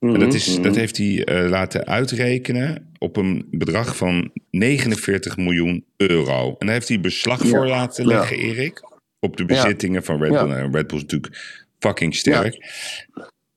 En 0.03 0.19
dat, 0.19 0.33
is, 0.33 0.61
dat 0.61 0.75
heeft 0.75 0.97
hij 0.97 1.25
eh, 1.25 1.49
laten 1.49 1.85
uitrekenen 1.85 2.91
op 2.97 3.17
een 3.17 3.47
bedrag 3.51 3.95
van 3.97 4.31
49 4.49 5.37
miljoen 5.37 5.85
euro. 5.97 6.55
En 6.59 6.65
daar 6.65 6.75
heeft 6.75 6.87
hij 6.87 6.99
beslag 6.99 7.47
voor 7.47 7.67
laten 7.67 8.07
leggen, 8.07 8.37
Erik. 8.37 8.81
Op 9.19 9.37
de 9.37 9.45
bezittingen 9.45 10.03
van 10.03 10.21
Red 10.21 10.31
Bull. 10.31 10.51
En 10.51 10.71
Red 10.71 10.87
Bull 10.87 10.97
is 10.97 11.01
natuurlijk 11.01 11.65
fucking 11.79 12.15
sterk. 12.15 12.65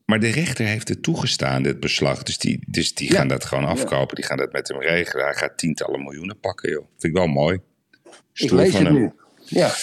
Maar 0.04 0.20
de 0.20 0.30
rechter 0.30 0.66
heeft 0.66 0.88
het 0.88 1.02
toegestaan, 1.02 1.62
dit 1.62 1.80
beslag. 1.80 2.22
Dus 2.22 2.38
die, 2.38 2.58
dus 2.66 2.94
die 2.94 3.10
gaan 3.10 3.28
dat 3.28 3.44
gewoon 3.44 3.64
afkopen. 3.64 4.16
Die 4.16 4.24
gaan 4.24 4.36
dat 4.36 4.52
met 4.52 4.68
hem 4.68 4.80
regelen. 4.80 5.24
Hij 5.24 5.34
gaat 5.34 5.58
tientallen 5.58 6.02
miljoenen 6.02 6.40
pakken, 6.40 6.70
joh. 6.70 6.84
Vind 6.98 7.12
ik 7.12 7.18
wel 7.18 7.26
mooi. 7.26 7.54
Ik 8.04 8.12
Stoer 8.32 8.48
van 8.48 8.66
het 8.66 8.72
hem. 8.72 8.94
nu. 8.94 9.12
Ja. 9.44 9.74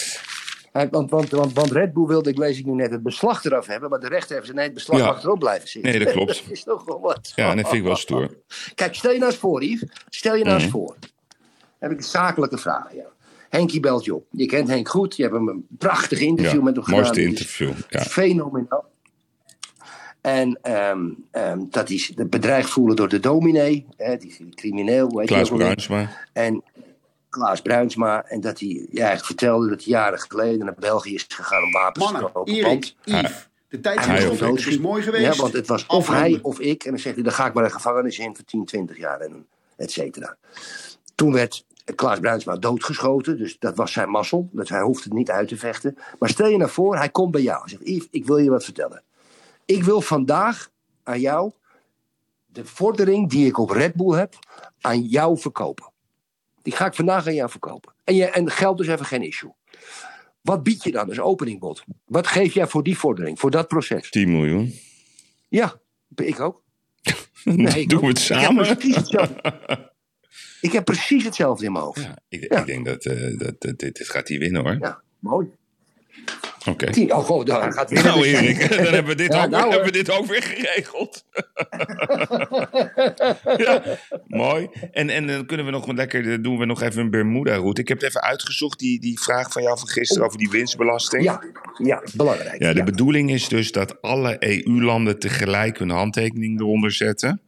Hij- 0.73 0.89
Want, 0.89 1.09
want, 1.09 1.29
want, 1.29 1.53
want 1.53 1.71
Red 1.71 1.93
Bull 1.93 2.05
wilde, 2.05 2.29
ik 2.29 2.37
lees 2.37 2.57
ik 2.59 2.65
nu 2.65 2.71
net, 2.71 2.91
het 2.91 3.03
beslag 3.03 3.43
eraf 3.45 3.65
hebben. 3.67 3.89
Maar 3.89 3.99
de 3.99 4.07
rechter 4.07 4.35
heeft 4.35 4.53
nee, 4.53 4.63
het 4.65 4.73
beslag 4.73 4.99
Ja. 4.99 5.05
mag 5.05 5.23
erop 5.23 5.39
blijven 5.39 5.69
zitten. 5.69 5.91
Nee, 5.91 6.03
dat 6.03 6.13
klopt. 6.13 6.27
dat 6.43 6.51
is 6.51 6.63
toch 6.63 6.85
wel 6.85 6.99
wat. 7.01 7.31
Ja, 7.35 7.49
en 7.49 7.55
dat 7.57 7.65
vind 7.65 7.77
ik 7.81 7.87
wel 7.87 7.95
stoer. 7.95 8.37
Kijk, 8.75 8.95
stel 8.95 9.11
je 9.11 9.17
nou 9.19 9.31
eens 9.31 9.39
voor, 9.39 9.63
Yves. 9.63 9.89
Stel 10.09 10.35
je 10.35 10.43
nou 10.43 10.55
eens 10.55 10.63
Mhm. 10.63 10.71
voor. 10.71 10.95
heb 11.79 11.91
ik 11.91 11.97
een 11.97 12.03
zakelijke 12.03 12.57
vraag 12.57 12.93
jou. 12.93 13.07
Henkie 13.49 13.79
belt 13.79 14.05
je 14.05 14.15
op. 14.15 14.25
Je 14.31 14.45
kent 14.45 14.67
Henk 14.67 14.87
goed. 14.89 15.15
Je 15.15 15.21
hebt 15.23 15.35
hem 15.35 15.47
een 15.47 15.65
prachtig 15.77 16.19
interview 16.19 16.57
Ja, 16.59 16.63
met 16.63 16.75
hem 16.75 16.83
gedaan. 16.83 16.99
mooiste 16.99 17.21
is 17.21 17.27
interview. 17.27 17.71
Ja. 17.89 17.99
Fenomenaal. 18.01 18.85
En 20.21 20.59
ehm, 20.61 21.09
dat 21.69 21.87
hij 21.87 21.99
zich 21.99 22.15
bedreigd 22.27 22.69
voelen 22.69 22.95
door 22.95 23.09
de 23.09 23.19
dominee. 23.19 23.85
Hè, 23.97 24.17
die, 24.17 24.49
crimineel. 24.55 25.07
Weet 25.15 25.29
je 25.29 25.33
Klaas 25.35 25.45
ook 25.51 25.61
alweer. 25.61 25.65
Bruinsma. 25.85 26.09
En 26.33 26.63
Klaas 27.33 27.61
Bruinsma. 27.61 28.23
En 28.25 28.41
dat 28.41 28.59
hij 28.59 28.69
ja, 28.69 28.97
eigenlijk 28.97 29.25
vertelde 29.25 29.69
dat 29.69 29.83
hij 29.83 29.93
jaren 29.93 30.19
geleden 30.19 30.65
naar 30.65 30.75
België 30.79 31.13
is 31.13 31.25
gegaan 31.29 31.63
om 31.63 31.71
wapens 31.71 32.07
te 32.11 32.29
kopen. 32.33 32.53
Erik, 32.53 32.65
Want- 32.65 32.95
Yves, 33.03 33.49
de 33.69 33.79
tijd 33.79 34.05
Hij 34.05 34.17
is 34.17 34.25
of 34.29 34.41
op. 34.41 34.47
ik. 34.47 34.57
Het 34.57 34.67
is 34.67 34.79
mooi 34.79 35.03
geweest. 35.03 35.35
ja, 35.35 35.41
want 35.41 35.53
het 35.53 35.67
was 35.67 35.85
of 35.85 36.07
hij 36.07 36.39
of 36.41 36.59
ik. 36.59 36.83
En 36.83 36.89
dan 36.89 36.99
zegt 36.99 37.15
hij, 37.15 37.23
dan 37.23 37.33
ga 37.33 37.45
ik 37.45 37.53
maar 37.53 37.63
de 37.63 37.69
gevangenis 37.69 38.19
in 38.19 38.35
voor 38.35 38.45
10, 38.45 38.65
20 38.65 38.97
jaar. 38.97 39.19
En 39.19 39.47
et 39.75 39.91
cetera. 39.91 40.37
Toen 41.15 41.33
werd 41.33 41.65
Klaas 41.95 42.19
Bruinsma 42.19 42.55
doodgeschoten. 42.55 43.37
Dus 43.37 43.59
dat 43.59 43.75
was 43.75 43.91
zijn 43.91 44.09
mazzel. 44.09 44.49
Dus 44.51 44.69
hij 44.69 44.81
hoeft 44.81 45.03
het 45.03 45.13
niet 45.13 45.29
uit 45.31 45.47
te 45.47 45.57
vechten. 45.57 45.97
Maar 46.19 46.29
stel 46.29 46.47
je 46.47 46.57
nou 46.57 46.69
voor, 46.69 46.97
hij 46.97 47.09
komt 47.09 47.31
bij 47.31 47.41
jou. 47.41 47.59
Hij 47.59 47.69
zegt, 47.69 47.81
Yves, 47.87 48.07
ik 48.11 48.25
wil 48.25 48.37
je 48.37 48.49
wat 48.49 48.63
vertellen. 48.63 49.03
Ik 49.65 49.83
wil 49.83 50.01
vandaag 50.01 50.69
aan 51.03 51.19
jou 51.19 51.51
de 52.45 52.65
vordering 52.65 53.29
die 53.29 53.45
ik 53.47 53.57
op 53.57 53.69
Red 53.69 53.93
Bull 53.93 54.17
heb, 54.17 54.33
aan 54.81 55.01
jou 55.01 55.37
verkopen. 55.37 55.91
Die 56.63 56.73
ga 56.73 56.85
ik 56.85 56.93
vandaag 56.93 57.27
aan 57.27 57.33
jou 57.33 57.49
verkopen. 57.49 57.93
En, 58.03 58.15
je, 58.15 58.25
en 58.25 58.51
geld 58.51 58.79
is 58.79 58.87
even 58.87 59.05
geen 59.05 59.21
issue. 59.21 59.51
Wat 60.41 60.63
bied 60.63 60.83
je 60.83 60.91
dan 60.91 61.09
als 61.09 61.19
openingbod? 61.19 61.83
Wat 62.05 62.27
geef 62.27 62.53
jij 62.53 62.67
voor 62.67 62.83
die 62.83 62.97
vordering, 62.97 63.39
voor 63.39 63.51
dat 63.51 63.67
proces? 63.67 64.09
10 64.09 64.31
miljoen. 64.31 64.73
Ja, 65.49 65.79
ik 66.15 66.39
ook. 66.39 66.61
Nee, 67.43 67.81
ik 67.81 67.89
Doen 67.89 68.01
we 68.01 68.07
het 68.07 68.19
Ik 68.19 68.27
heb 68.27 68.39
samen? 68.39 69.89
ik 70.61 70.71
heb 70.71 70.85
precies 70.85 71.23
hetzelfde 71.23 71.65
in 71.65 71.71
mijn 71.71 71.83
hoofd. 71.83 72.01
Ja, 72.01 72.07
Ja, 72.07 72.17
ik, 72.27 72.53
Ja. 72.53 72.59
ik 72.59 72.65
denk 72.65 72.85
dat, 72.85 73.05
eh, 73.05 73.37
dat, 73.37 73.61
dat 73.61 73.79
dit, 73.79 73.95
dit 73.95 74.09
gaat 74.09 74.27
hij 74.27 74.37
winnen 74.37 74.61
hoor. 74.63 75.01
mooi. 75.19 75.47
Oké. 76.65 77.13
Oh, 77.13 77.17
god, 77.25 77.51
gaat 77.51 77.89
weer. 77.89 78.03
Nou 78.03 78.25
Erik, 78.25 78.69
dan 78.69 78.79
hebben 78.93 79.05
we 79.05 79.15
dit, 79.15 79.33
Ja, 79.33 79.43
ook, 79.43 79.49
nou, 79.49 79.69
hebben 79.69 79.85
we 79.85 79.97
dit 79.97 80.11
ook 80.11 80.25
weer 80.25 80.43
geregeld. 80.43 81.25
ja, 83.65 83.83
mooi. 84.27 84.67
En, 84.91 85.09
en 85.09 85.27
dan 85.27 85.45
kunnen 85.45 85.65
we 85.65 85.71
nog 85.71 85.91
lekker, 85.91 86.23
dan 86.23 86.41
doen 86.41 86.57
we 86.57 86.65
nog 86.65 86.81
even 86.81 87.01
een 87.01 87.09
Bermuda-route. 87.09 87.81
Ik 87.81 87.87
heb 87.87 87.97
het 87.99 88.07
even 88.07 88.21
uitgezocht, 88.21 88.79
die, 88.79 88.99
die 88.99 89.19
vraag 89.19 89.51
van 89.51 89.61
jou 89.63 89.79
van 89.79 89.87
gisteren 89.87 90.25
over 90.25 90.37
die 90.37 90.49
winstbelasting. 90.49 91.23
Ja, 91.23 91.43
ja, 91.83 92.03
belangrijk. 92.15 92.61
Ja, 92.61 92.71
de 92.71 92.77
Ja. 92.79 92.83
bedoeling 92.83 93.31
is 93.31 93.47
dus 93.47 93.71
dat 93.71 94.01
alle 94.01 94.35
EU-landen 94.39 95.19
tegelijk 95.19 95.77
hun 95.79 95.89
handtekening 95.89 96.59
eronder 96.59 96.91
zetten. 96.91 97.41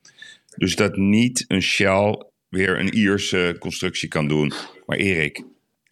Dus 0.55 0.75
dat 0.75 0.95
niet 0.97 1.45
een 1.47 1.61
Shell 1.61 2.25
weer 2.49 2.79
een 2.79 2.93
Ierse 2.93 3.55
constructie 3.59 4.07
kan 4.09 4.27
doen. 4.27 4.53
Maar 4.85 4.97
Erik, 4.97 5.43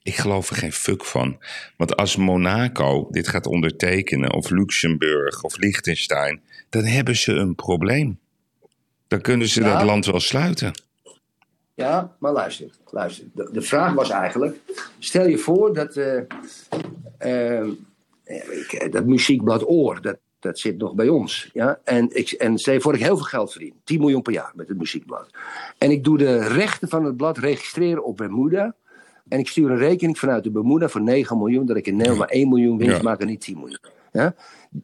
ik 0.04 0.16
geloof 0.16 0.50
er 0.50 0.56
geen 0.56 0.72
fuck 0.72 1.06
van. 1.06 1.40
Want 1.78 1.96
als 1.96 2.16
Monaco 2.16 3.08
dit 3.12 3.28
gaat 3.28 3.46
ondertekenen, 3.48 4.34
of 4.34 4.50
Luxemburg 4.50 5.44
of 5.44 5.58
Liechtenstein, 5.58 6.42
dan 6.70 6.84
hebben 6.84 7.16
ze 7.16 7.34
een 7.34 7.56
probleem. 7.56 8.20
Dan 9.08 9.22
kunnen 9.22 9.48
ze 9.48 9.62
Ja. 9.64 9.74
dat 9.78 9.84
land 9.86 10.06
wel 10.06 10.20
sluiten. 10.20 10.72
Ja, 11.76 12.16
maar 12.20 12.32
luister. 12.32 12.70
luister. 12.92 13.26
De, 13.34 13.50
de 13.52 13.62
vraag 13.62 13.94
was 13.94 14.10
eigenlijk: 14.10 14.58
stel 15.00 15.28
je 15.28 15.38
voor 15.38 15.74
dat. 15.74 15.96
eh, 15.98 16.22
ehm, 17.18 17.70
dat 18.90 19.06
muziekblad 19.06 19.68
Oor, 19.68 20.02
dat, 20.02 20.18
dat 20.40 20.60
zit 20.60 20.78
nog 20.78 20.94
bij 20.96 21.08
ons. 21.08 21.50
Ja? 21.54 21.80
En, 21.84 22.16
ik, 22.16 22.32
en 22.32 22.58
stel 22.58 22.74
je 22.74 22.82
voor 22.82 22.92
dat 22.92 23.02
ik 23.02 23.08
heel 23.08 23.18
veel 23.18 23.26
geld 23.26 23.52
verdien: 23.52 23.74
10 23.84 24.00
miljoen 24.00 24.22
per 24.22 24.34
jaar 24.34 24.52
met 24.56 24.68
het 24.68 24.78
muziekblad. 24.78 25.30
En 25.78 25.92
ik 25.92 26.04
doe 26.04 26.18
de 26.18 26.48
rechten 26.48 26.90
van 26.90 27.06
het 27.06 27.18
blad 27.18 27.38
registreren 27.38 28.04
op 28.04 28.18
Bermuda. 28.18 28.76
En 29.30 29.40
ik 29.40 29.48
stuur 29.48 29.72
een 29.72 29.78
rekening 29.78 30.18
vanuit 30.20 30.44
de 30.44 30.52
Bermuda 30.52 30.88
voor 30.90 31.02
9 31.02 31.38
miljoen, 31.38 31.66
dat 31.66 31.78
ik 31.78 31.88
in 31.88 31.94
Nederland 31.96 32.20
maar 32.20 32.30
1 32.38 32.50
miljoen 32.50 32.78
winst 32.78 32.96
Ja. 32.96 33.02
maak 33.02 33.22
en 33.22 33.28
niet 33.28 33.42
10 33.42 33.58
miljoen. 33.58 33.80
Ja? 34.12 34.36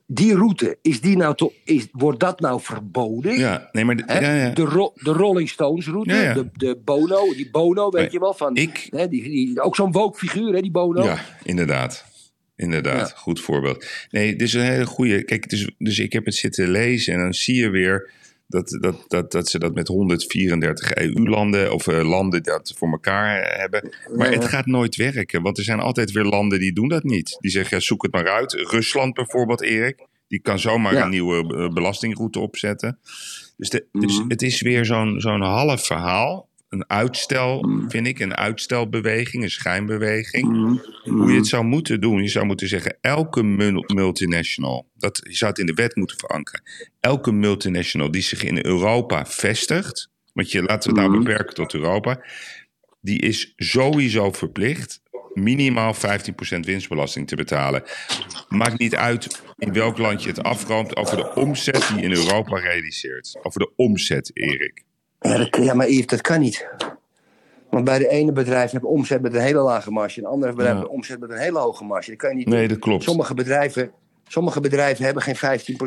Die 0.05 0.35
route, 0.35 0.77
is 0.81 1.01
die 1.01 1.17
nou 1.17 1.51
is, 1.63 1.87
wordt 1.91 2.19
dat 2.19 2.39
nou 2.39 2.61
verboden? 2.61 3.37
Ja, 3.37 3.69
nee, 3.71 3.85
maar 3.85 3.95
de- 3.95 4.03
ja, 4.07 4.35
ja. 4.35 4.49
De, 4.49 4.61
Ro- 4.63 4.93
de 4.95 5.11
Rolling 5.11 5.49
Stones 5.49 5.87
route. 5.87 6.31
De, 6.33 6.49
de 6.53 6.81
Bono, 6.85 7.33
die 7.33 7.49
Bono, 7.51 7.89
weet 7.89 8.11
je 8.11 8.19
wel, 8.19 8.33
van, 8.33 8.55
ik- 8.55 8.87
hè, 8.89 9.07
die, 9.07 9.23
die, 9.23 9.61
ook 9.61 9.75
zo'n 9.75 9.91
woke 9.91 10.17
figuur, 10.17 10.53
hè, 10.53 10.61
die 10.61 10.71
Bono. 10.71 11.03
Ja, 11.03 11.19
inderdaad. 11.43 12.05
Inderdaad, 12.55 13.13
goed 13.17 13.41
voorbeeld. 13.41 13.85
Nee, 14.11 14.31
dit 14.31 14.41
is 14.41 14.53
een 14.53 14.61
hele 14.61 14.85
goede. 14.85 15.23
Kijk, 15.23 15.49
dus, 15.49 15.69
dus 15.77 15.99
ik 15.99 16.13
heb 16.13 16.25
het 16.25 16.35
zitten 16.35 16.69
lezen 16.69 17.13
en 17.13 17.19
dan 17.19 17.33
zie 17.33 17.55
je 17.55 17.69
weer 17.69 18.09
dat, 18.49 18.77
dat, 18.81 19.03
dat, 19.07 19.31
dat 19.31 19.49
ze 19.49 19.59
dat 19.59 19.73
met 19.73 19.87
134 19.87 20.93
EU-landen 20.95 21.73
of 21.73 21.87
eh, 21.87 22.09
landen 22.09 22.43
dat 22.43 22.73
voor 22.77 22.91
elkaar 22.91 23.57
hebben. 23.59 23.89
Maar 24.15 24.31
het 24.31 24.45
gaat 24.45 24.65
nooit 24.65 24.95
werken, 24.95 25.41
want 25.41 25.57
er 25.57 25.63
zijn 25.63 25.79
altijd 25.79 26.11
weer 26.11 26.23
landen 26.23 26.59
die 26.59 26.73
doen 26.73 26.87
dat 26.87 27.03
niet. 27.03 27.37
Die 27.39 27.51
zeggen, 27.51 27.77
ja, 27.77 27.83
zoek 27.83 28.03
het 28.03 28.11
maar 28.11 28.27
uit. 28.29 28.53
Rusland 28.53 29.13
bijvoorbeeld, 29.13 29.61
Erik. 29.61 30.07
Die 30.27 30.39
kan 30.41 30.59
zomaar 30.59 30.93
Ja. 30.93 31.03
een 31.03 31.09
nieuwe 31.09 31.55
eh, 31.57 31.73
belastingroute 31.73 32.39
opzetten. 32.39 32.99
Dus, 33.57 33.69
de, 33.69 33.85
dus 33.91 34.19
Mhm. 34.19 34.29
het 34.29 34.41
is 34.41 34.61
weer 34.61 34.85
zo'n 34.85 35.19
zo'n 35.19 35.41
half 35.41 35.85
verhaal. 35.85 36.48
Een 36.69 36.89
uitstel, 36.89 37.61
Mhm. 37.61 37.89
vind 37.89 38.07
ik. 38.07 38.19
Een 38.19 38.35
uitstelbeweging, 38.35 39.43
een 39.43 39.49
schijnbeweging 39.51 40.47
hoe 41.03 41.31
je 41.31 41.37
het 41.37 41.47
zou 41.47 41.63
moeten 41.63 42.01
doen. 42.01 42.21
Je 42.21 42.27
zou 42.29 42.45
moeten 42.45 42.67
zeggen, 42.67 42.97
elke 43.01 43.43
mul- 43.43 43.83
multinational, 43.93 44.89
dat, 44.95 45.19
je 45.23 45.35
zou 45.35 45.51
het 45.51 45.59
in 45.59 45.65
de 45.65 45.73
wet 45.73 45.95
moeten 45.95 46.17
verankeren. 46.17 46.61
Elke 46.99 47.31
multinational 47.31 48.11
die 48.11 48.21
zich 48.21 48.43
in 48.43 48.65
Europa 48.65 49.25
vestigt, 49.25 50.09
want 50.33 50.51
je 50.51 50.63
laten 50.63 50.93
we 50.93 50.99
het 51.01 51.09
nou 51.09 51.23
beperken 51.23 51.55
tot 51.55 51.73
Europa, 51.73 52.25
die 53.01 53.19
is 53.19 53.53
sowieso 53.55 54.31
verplicht 54.31 55.01
minimaal 55.33 55.93
15% 55.93 56.65
winstbelasting 56.65 57.27
te 57.27 57.35
betalen. 57.35 57.83
Maakt 58.49 58.79
niet 58.79 58.95
uit 58.95 59.41
in 59.57 59.73
welk 59.73 59.97
land 59.97 60.23
je 60.23 60.29
het 60.29 60.43
afroomt 60.43 60.95
over 60.95 61.17
de 61.17 61.33
omzet 61.33 61.91
die 61.93 62.03
in 62.03 62.11
Europa 62.11 62.59
realiseert. 62.59 63.37
Over 63.41 63.59
de 63.59 63.71
omzet, 63.75 64.31
Erik. 64.33 64.83
Ja, 65.19 65.37
dat, 65.37 65.55
ja, 65.63 65.73
maar 65.73 65.89
Yves, 65.89 66.05
dat 66.05 66.21
kan 66.21 66.39
niet. 66.39 66.67
Want 67.69 67.83
bij 67.83 67.97
de 67.99 68.07
ene 68.07 68.31
bedrijf 68.31 68.71
heb 68.71 68.81
je 68.81 68.87
omzet 68.87 69.21
met 69.21 69.33
een 69.33 69.41
hele 69.41 69.59
lage 69.59 69.91
marge. 69.91 70.15
En 70.17 70.23
de 70.23 70.29
andere 70.29 70.51
bedrijf 70.51 70.73
Ja. 70.73 70.79
heb 70.79 70.87
je 70.89 70.93
omzet 70.95 71.19
met 71.19 71.29
een 71.29 71.37
hele 71.37 71.59
hoge 71.59 71.83
marge. 71.83 72.09
Dat 72.09 72.19
kan 72.19 72.29
je 72.29 72.35
niet 72.35 72.47
Nee, 72.47 72.67
dat 72.67 72.79
klopt. 72.79 73.03
Sommige 73.03 73.33
bedrijven, 73.33 73.91
sommige 74.27 74.59
bedrijven 74.59 75.05
hebben 75.05 75.23
geen 75.23 75.35
15% 75.35 75.39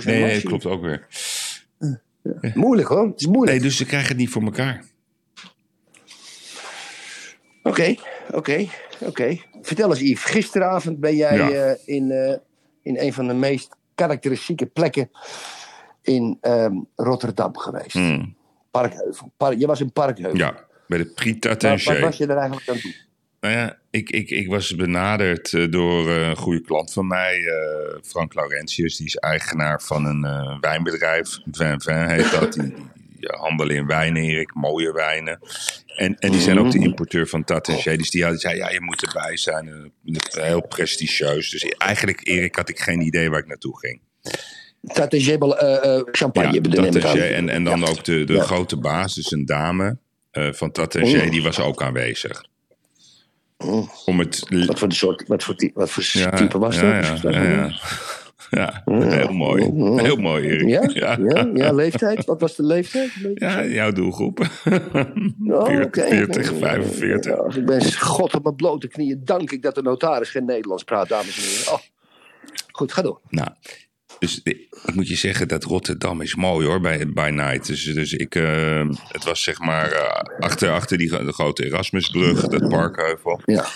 Nee, 0.05 0.15
nee, 0.15 0.21
marge. 0.21 0.35
dat 0.35 0.45
klopt 0.49 0.67
ook 0.67 0.83
weer. 0.83 1.07
Moeilijk 2.55 2.89
hoor, 2.89 3.07
het 3.07 3.21
is 3.21 3.27
moeilijk. 3.27 3.51
Nee, 3.59 3.61
dus 3.69 3.77
ze 3.77 3.87
krijgen 3.87 4.09
het 4.09 4.17
niet 4.19 4.31
voor 4.31 4.43
elkaar. 4.43 4.85
Oké, 7.63 7.95
oké, 8.31 8.67
oké. 8.99 9.37
Vertel 9.63 9.91
eens 9.91 10.01
Yves, 10.01 10.25
gisteravond 10.31 11.01
ben 11.01 11.17
jij 11.17 11.37
Ja. 11.37 11.51
eh, 11.51 11.79
in, 11.97 12.11
eh, 12.11 12.37
in 12.83 12.99
een 12.99 13.13
van 13.13 13.27
de 13.29 13.35
meest 13.35 13.77
karakteristieke 13.95 14.67
plekken 14.67 15.11
in 16.03 16.39
ehm, 16.41 16.75
Rotterdam 16.97 17.57
geweest. 17.57 17.93
Hmm. 17.93 18.35
Parkheuvel. 18.73 19.33
Park, 19.37 19.59
je 19.59 19.67
was 19.67 19.81
in 19.81 19.93
Parkheuvel. 19.93 20.37
Ja, 20.37 20.65
bij 20.87 20.99
de 20.99 21.07
Prix 21.07 21.47
Wat, 21.47 21.63
wat 21.63 21.99
was 21.99 22.17
je 22.17 22.27
er 22.27 22.37
eigenlijk 22.37 22.69
aan 22.69 22.79
doen? 22.83 22.95
Nou 23.41 23.55
ja, 23.55 23.79
ik, 23.91 24.11
ik, 24.11 24.31
ik 24.31 24.49
was 24.49 24.75
benaderd 24.75 25.53
eh, 25.53 25.71
door 25.71 26.09
eh, 26.09 26.29
een 26.29 26.37
goede 26.37 26.61
klant 26.61 26.93
van 26.93 27.07
mij, 27.07 27.37
eh, 27.45 27.97
Frank 28.03 28.35
Laurentius. 28.35 28.97
Die 28.97 29.07
is 29.07 29.17
eigenaar 29.17 29.83
van 29.83 30.05
een 30.05 30.25
eh, 30.25 30.57
wijnbedrijf. 30.61 31.39
Vin 31.51 32.09
heet 32.09 32.31
dat. 32.31 32.53
Die, 32.53 32.63
die 32.95 33.29
handelen 33.31 33.77
in 33.77 33.87
wijnen, 33.87 34.23
Erik. 34.23 34.55
Mooie 34.55 34.93
wijnen. 34.93 35.39
En, 35.97 36.17
en 36.19 36.31
die 36.31 36.41
zijn 36.41 36.59
ook 36.59 36.71
de 36.71 36.79
importeur 36.79 37.27
van 37.29 37.45
Tatangier. 37.45 37.99
Dus 37.99 38.11
die 38.11 38.25
had- 38.25 38.41
zei, 38.41 38.57
ja, 38.57 38.71
je 38.71 38.81
moet 38.81 39.07
erbij 39.07 39.37
zijn. 39.37 39.93
Heel 40.31 40.67
prestigieus. 40.67 41.51
Dus 41.51 41.63
eigenlijk, 41.65 42.27
Erik, 42.27 42.57
had 42.57 42.69
ik 42.69 42.79
geen 42.81 43.01
idee 43.01 43.31
waar 43.31 43.41
ik 43.41 43.47
naartoe 43.47 43.79
ging. 43.79 44.01
Tatagé 44.87 45.39
eh 45.39 45.97
eh 45.97 46.03
champagne 46.13 46.61
Ja. 46.61 47.37
En, 47.37 47.49
en 47.49 47.65
dan 47.65 47.81
Ja. 47.81 47.87
ook 47.87 48.05
de, 48.05 48.25
de 48.25 48.33
Ja. 48.33 48.43
grote 48.43 48.77
baas, 48.77 49.15
dus 49.15 49.31
een 49.33 49.47
dame 49.47 49.97
eh, 50.31 50.53
van 50.53 50.73
Oh. 51.25 51.31
die 51.31 51.43
was 51.43 51.61
ook 51.61 51.83
aanwezig. 51.83 52.45
Oh. 53.57 53.89
Om 54.07 54.19
het 54.19 54.47
Wat 54.67 54.79
voor, 54.79 54.93
soort, 54.93 55.25
wat 55.29 55.43
voor, 55.45 55.55
wat 55.75 55.91
voor 55.91 56.03
type 56.37 56.59
was 56.59 56.75
dat? 56.79 57.21
Ja, 57.23 57.71
ja, 58.51 58.83
heel 58.85 59.33
mooi. 59.33 59.63
Heel 60.03 60.17
mooi, 60.17 60.49
Erik. 60.49 60.69
Ja? 60.69 61.17
Ja, 61.19 61.49
Ja? 61.55 61.73
leeftijd? 61.73 62.25
Wat 62.25 62.41
was 62.41 62.57
de 62.57 62.63
leeftijd? 62.63 63.11
Ja, 63.35 63.65
jouw 63.65 63.93
doelgroep. 63.93 64.39
Oh, 64.41 64.47
40, 65.67 65.85
oké. 65.85 66.07
40, 66.07 66.53
45. 66.59 67.33
Ja, 67.33 67.39
als 67.39 67.57
ik 67.57 67.67
ben 67.67 67.95
god 67.95 68.35
op 68.35 68.43
mijn 68.43 68.57
blote 68.57 68.89
knieën 68.89 69.21
dank 69.25 69.51
ik 69.51 69.63
dat 69.63 69.75
de 69.75 69.83
notaris 69.83 70.31
geen 70.31 70.45
Nederlands 70.45 70.85
praat, 70.85 71.09
dames 71.09 71.37
en 71.37 71.43
heren. 71.43 71.73
Oh. 71.73 71.79
Goed, 72.73 72.93
ga 72.93 73.03
door. 73.03 73.21
Nou, 73.29 73.49
dus 74.23 74.41
ik 74.43 74.95
moet 74.95 75.09
je 75.09 75.17
zeggen 75.17 75.49
dat 75.49 75.65
Rotterdam 75.65 76.21
is 76.21 76.35
mooi 76.35 76.67
hoor, 76.67 76.81
bij, 76.81 77.09
bij 77.09 77.31
Night. 77.31 77.67
Dus, 77.67 77.85
dus 77.85 78.13
ik, 78.13 78.35
eh, 78.35 78.89
het 79.09 79.25
was 79.25 79.43
zeg 79.43 79.59
maar 79.59 79.93
eh, 79.93 80.39
achter, 80.39 80.71
achter 80.71 80.99
die 80.99 81.09
de 81.09 81.33
grote 81.33 81.65
Erasmusbrug, 81.65 82.49
dat 82.49 82.69
parkheuvel. 82.69 83.41
Ja. 83.45 83.67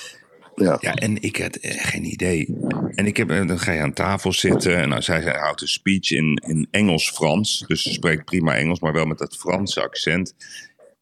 Ja. 0.55 0.77
Ja, 0.81 0.95
en 0.95 1.23
ik 1.23 1.37
had 1.37 1.57
eh, 1.57 1.85
geen 1.85 2.05
idee. 2.05 2.57
En 2.95 3.07
ik 3.07 3.17
heb, 3.17 3.29
dan 3.29 3.59
ga 3.59 3.73
je 3.73 3.81
aan 3.81 3.93
tafel 3.93 4.33
zitten 4.33 4.77
en 4.77 4.91
dan 4.91 5.03
zij 5.03 5.23
zij 5.23 5.39
houdt 5.39 5.61
een 5.61 5.69
speech 5.69 6.11
in, 6.11 6.43
in 6.47 6.69
Engels-Frans. 6.71 7.65
Dus 7.67 7.83
ze 7.83 7.93
spreekt 7.93 8.25
prima 8.25 8.55
Engels, 8.57 8.81
maar 8.81 8.93
wel 8.93 9.07
met 9.07 9.19
dat 9.19 9.37
Franse 9.37 9.83
accent. 9.83 10.35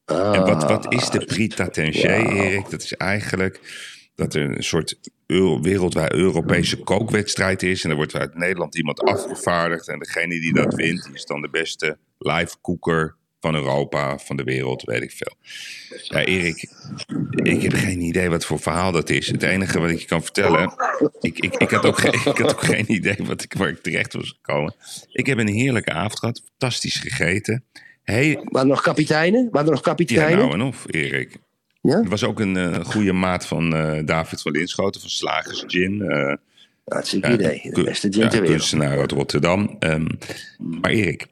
En 0.05 0.45
wat, 0.45 0.65
wat 0.65 0.93
is 0.93 1.11
de 1.11 1.25
Prix 1.25 1.55
Tatenger, 1.55 2.27
Erik? 2.27 2.71
Dat 2.71 2.83
is 2.83 2.93
eigenlijk 2.93 3.61
dat 4.15 4.35
er 4.35 4.57
een 4.57 4.65
soort 4.65 4.99
euro, 5.27 5.61
wereldwijd 5.61 6.13
Europese 6.13 6.77
kookwedstrijd 6.77 7.63
is. 7.63 7.85
En 7.85 7.91
er 7.91 7.97
wordt 7.97 8.15
uit 8.15 8.35
Nederland 8.35 8.77
iemand 8.77 9.01
afgevaardigd. 9.01 9.89
En 9.89 9.99
degene 9.99 10.41
die 10.41 10.55
dat 10.55 10.75
wint, 10.75 11.11
is 11.13 11.25
dan 11.25 11.41
de 11.41 11.49
beste 11.51 11.99
live 12.19 12.57
koeker 12.61 13.17
van 13.45 13.55
Europa, 13.55 14.19
van 14.19 14.37
de 14.37 14.45
wereld, 14.45 14.83
weet 14.83 15.03
ik 15.03 15.11
veel. 15.11 15.35
Ja, 16.03 16.25
Erik, 16.25 16.69
ik 17.31 17.63
heb 17.63 17.73
geen 17.73 18.01
idee 18.01 18.29
wat 18.29 18.45
voor 18.45 18.61
verhaal 18.61 18.93
dat 18.93 19.11
is. 19.11 19.27
Het 19.27 19.43
enige 19.43 19.81
wat 19.81 19.91
ik 19.91 19.99
je 19.99 20.07
kan 20.07 20.23
vertellen, 20.23 20.73
ik, 21.21 21.39
ik, 21.39 21.55
ik, 21.55 21.71
had, 21.71 21.85
ook 21.85 21.99
geen, 21.99 22.13
ik 22.13 22.39
had 22.39 22.53
ook 22.53 22.63
geen 22.63 22.93
idee 22.93 23.17
wat 23.25 23.43
ik, 23.43 23.53
waar 23.53 23.69
ik 23.69 23.83
terecht 23.83 24.13
was 24.13 24.29
gekomen. 24.29 24.75
Ik 25.13 25.27
heb 25.27 25.39
een 25.39 25.49
heerlijke 25.49 25.93
avond 25.93 26.19
gehad, 26.19 26.43
fantastisch 26.49 26.97
gegeten. 26.97 27.65
Hey, 28.03 28.41
er 28.53 28.67
nog 28.67 28.83
kapiteinen? 28.83 29.49
Er 29.53 29.65
nog 29.65 29.75
ja, 29.75 29.81
kapiteinen? 29.81 30.39
nou 30.39 30.53
en 30.53 30.63
of, 30.63 30.85
Erik. 30.87 31.37
Ja? 31.85 31.97
Er 31.97 32.09
was 32.09 32.25
ook 32.25 32.41
een 32.41 32.57
eh, 32.57 32.85
goede 32.85 33.13
maat 33.13 33.47
van 33.47 33.75
eh, 33.75 34.07
David 34.07 34.43
van 34.43 34.53
Linschoten 34.53 35.01
van 35.01 35.11
Slagers 35.11 35.65
Gin. 35.67 36.03
eh, 36.03 36.35
Hartstikke 36.85 37.29
ja, 37.29 37.35
idee. 37.35 37.71
De 37.73 37.83
beste 37.83 38.13
gin 38.13 38.23
ja, 38.23 38.29
ter 38.29 38.41
wereld. 38.41 38.59
kunstenaar 38.59 38.99
uit 38.99 39.11
Rotterdam. 39.11 39.77
Ehm, 39.79 40.07
maar 40.59 40.91
Erik, 40.91 41.27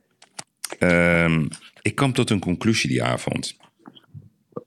ehm, 0.78 1.46
ik 1.82 1.94
kwam 1.94 2.12
tot 2.12 2.30
een 2.30 2.40
conclusie 2.40 2.90
die 2.90 3.02
avond. 3.02 3.56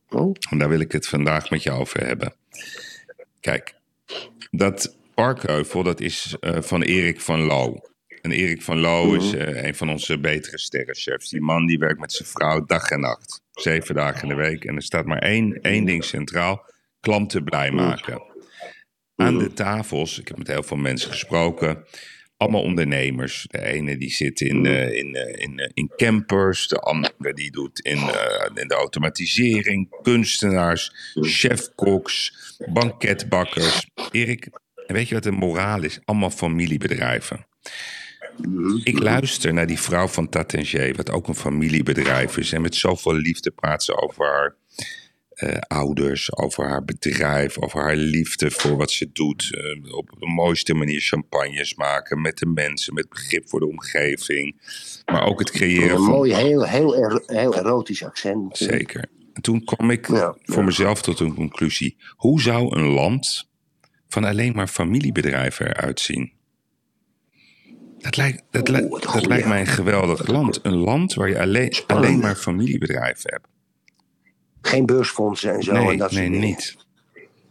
Oh. 0.10 0.36
En 0.50 0.58
daar 0.58 0.70
wil 0.70 0.80
ik 0.80 0.92
het 0.92 1.08
vandaag 1.08 1.50
met 1.50 1.64
je 1.64 1.72
over 1.72 2.06
hebben. 2.06 2.34
Kijk, 3.40 3.76
dat 4.52 4.96
Parkheuvel, 5.14 5.84
dat 5.84 6.02
is 6.02 6.36
eh, 6.40 6.62
van 6.62 6.82
Erik 6.82 7.22
van 7.22 7.42
Loo. 7.42 7.80
En 8.22 8.32
Erik 8.32 8.62
van 8.62 8.80
Loo 8.80 9.14
is 9.14 9.34
eh, 9.34 9.64
een 9.64 9.76
van 9.76 9.90
onze 9.90 10.20
betere 10.20 10.60
sterrenchefs. 10.60 11.30
Die 11.30 11.42
man 11.42 11.66
die 11.66 11.78
werkt 11.78 12.00
met 12.00 12.12
zijn 12.14 12.28
vrouw 12.30 12.66
dag 12.66 12.90
en 12.90 13.00
nacht. 13.00 13.42
Zeven 13.56 13.96
dagen 13.96 14.22
in 14.22 14.28
de 14.28 14.36
week. 14.36 14.66
En 14.66 14.76
er 14.76 14.82
staat 14.82 15.06
maar 15.06 15.22
één, 15.22 15.62
één 15.62 15.86
ding 15.86 16.04
centraal. 16.04 16.66
Klanten 17.00 17.44
blij 17.44 17.72
maken. 17.72 18.24
Aan 19.16 19.38
de 19.38 19.54
tafels, 19.54 20.20
ik 20.20 20.28
heb 20.28 20.38
met 20.38 20.48
heel 20.48 20.64
veel 20.64 20.78
mensen 20.78 21.12
gesproken. 21.12 21.86
Allemaal 22.38 22.62
ondernemers. 22.62 23.48
De 23.50 23.66
ene 23.66 23.98
die 23.98 24.10
zit 24.10 24.42
in, 24.42 24.66
eh, 24.66 24.94
in, 24.94 25.16
eh, 25.16 25.44
in, 25.44 25.60
eh, 25.60 25.70
in 25.74 25.92
campers. 25.96 26.68
De 26.68 26.80
andere 26.80 27.34
die 27.34 27.52
doet 27.52 27.80
in, 27.80 27.98
in 28.54 28.68
de 28.68 28.76
automatisering. 28.76 29.98
Kunstenaars, 30.02 30.92
chefkoks, 31.14 32.34
banketbakkers. 32.74 33.90
Erik, 34.12 34.50
weet 34.88 35.08
je 35.08 35.14
wat 35.14 35.24
de 35.24 35.32
moraal 35.32 35.84
is? 35.84 36.00
Allemaal 36.06 36.30
familiebedrijven. 36.30 37.48
Ik 38.84 39.00
luister 39.00 39.54
naar 39.54 39.68
die 39.68 39.80
vrouw 39.80 40.08
van 40.08 40.30
Tatenger, 40.30 40.96
wat 40.96 41.12
ook 41.12 41.28
een 41.28 41.36
familiebedrijf 41.36 42.38
is. 42.38 42.52
En 42.52 42.62
met 42.62 42.76
zoveel 42.76 43.14
liefde 43.14 43.52
praat 43.52 43.84
ze 43.84 43.96
over 44.02 44.26
haar 44.26 44.56
eh, 45.30 45.58
ouders, 45.68 46.38
over 46.38 46.68
haar 46.70 46.84
bedrijf, 46.86 47.58
over 47.58 47.82
haar 47.82 47.96
liefde 47.96 48.52
voor 48.52 48.78
wat 48.78 48.92
ze 48.92 49.10
doet. 49.14 49.50
Eh, 49.56 49.94
op 49.96 50.16
de 50.20 50.28
mooiste 50.28 50.74
manier 50.74 51.02
champagnes 51.02 51.76
maken 51.76 52.22
met 52.22 52.38
de 52.38 52.46
mensen, 52.46 52.94
met 52.94 53.10
begrip 53.10 53.50
voor 53.50 53.60
de 53.60 53.68
omgeving. 53.68 54.62
Maar 55.06 55.26
ook 55.26 55.40
het 55.40 55.52
creëren 55.52 55.90
Een 55.90 55.96
van. 56.04 56.06
mooi, 56.06 56.34
heel, 56.36 56.66
heel, 56.68 56.96
er- 56.96 57.24
heel 57.26 57.56
erotisch 57.58 58.04
accent. 58.04 58.58
Zeker. 58.58 59.06
En 59.34 59.42
toen 59.42 59.64
kwam 59.64 59.90
ik 59.90 60.08
Ja, 60.08 60.36
voor 60.44 60.58
ja. 60.58 60.64
mezelf 60.64 61.02
tot 61.02 61.20
een 61.20 61.34
conclusie. 61.36 61.98
Hoe 62.16 62.42
zou 62.42 62.78
een 62.78 62.88
land 62.88 63.50
van 64.08 64.24
alleen 64.24 64.54
maar 64.56 64.68
familiebedrijven 64.68 65.68
eruit 65.68 66.00
zien? 66.00 66.34
Dat 68.06 68.18
lijkt, 68.18 68.44
dat, 68.52 68.70
een 68.70 68.90
dat 68.90 69.06
goeie. 69.06 69.28
lijkt 69.28 69.48
mij 69.48 69.60
een 69.60 69.68
geweldig 69.68 70.28
land. 70.28 70.60
Een 70.64 70.76
land 70.76 71.14
waar 71.14 71.30
je 71.30 71.40
alleen, 71.40 71.74
Spannend. 71.74 72.08
alleen 72.08 72.20
maar 72.20 72.36
familiebedrijven 72.36 73.32
hebt. 73.34 73.48
Geen 74.62 74.86
beursfondsen 74.86 75.54
en 75.54 75.64
zo. 75.64 75.72
Nee, 75.72 75.90
en 75.90 75.98
dat 75.98 76.12
nee, 76.12 76.30
niet. 76.30 76.76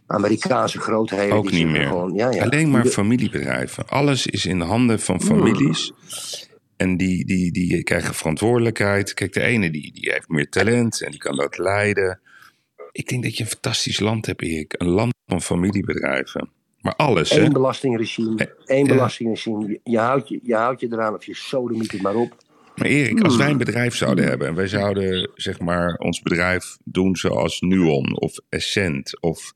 Amerikaanse 0.07 0.79
grootheden. 0.79 1.35
Ook 1.35 1.51
niet 1.51 1.67
meer. 1.67 1.87
Gewoon, 1.87 2.13
ja, 2.13 2.31
ja. 2.31 2.43
Alleen 2.43 2.71
maar 2.71 2.85
familiebedrijven. 2.85 3.87
Alles 3.87 4.27
is 4.27 4.45
in 4.45 4.59
de 4.59 4.65
handen 4.65 4.99
van 4.99 5.21
families. 5.21 5.93
En 6.77 6.97
die, 6.97 7.25
die, 7.25 7.51
die 7.51 7.83
krijgen 7.83 8.13
verantwoordelijkheid. 8.13 9.13
Kijk, 9.13 9.33
de 9.33 9.41
ene 9.41 9.71
die, 9.71 9.91
die 9.93 10.11
heeft 10.11 10.29
meer 10.29 10.49
talent 10.49 11.01
en 11.01 11.11
die 11.11 11.19
kan 11.19 11.35
dat 11.35 11.57
leiden. 11.57 12.19
Ik 12.91 13.07
denk 13.07 13.23
dat 13.23 13.37
je 13.37 13.43
een 13.43 13.49
fantastisch 13.49 13.99
land 13.99 14.25
hebt, 14.25 14.41
Erik. 14.41 14.73
Een 14.77 14.89
land 14.89 15.13
van 15.25 15.41
familiebedrijven. 15.41 16.49
Maar 16.85 16.95
alles, 16.95 17.29
hè? 17.29 17.41
Eén 17.41 17.53
belastingregime. 17.53 18.55
Één 18.65 18.85
ja. 18.85 18.93
belastingregime. 18.93 19.79
Je, 19.83 19.97
houdt 19.97 20.29
je, 20.29 20.39
je 20.43 20.55
houdt 20.55 20.81
je 20.81 20.87
eraan 20.91 21.13
of 21.13 21.25
je 21.25 21.35
sodemiet 21.35 21.91
het 21.91 22.01
maar 22.01 22.15
op. 22.15 22.35
Maar 22.75 22.87
Erik, 22.87 23.21
als 23.21 23.35
wij 23.35 23.49
een 23.49 23.57
bedrijf 23.57 23.95
zouden 23.95 24.25
hebben 24.25 24.47
en 24.47 24.55
wij 24.55 24.67
zouden 24.67 25.31
zeg 25.35 25.59
maar 25.59 25.95
ons 25.95 26.21
bedrijf 26.21 26.77
doen 26.83 27.15
zoals 27.15 27.61
Nuon 27.61 28.19
of 28.19 28.39
Essent 28.49 29.21
of 29.21 29.53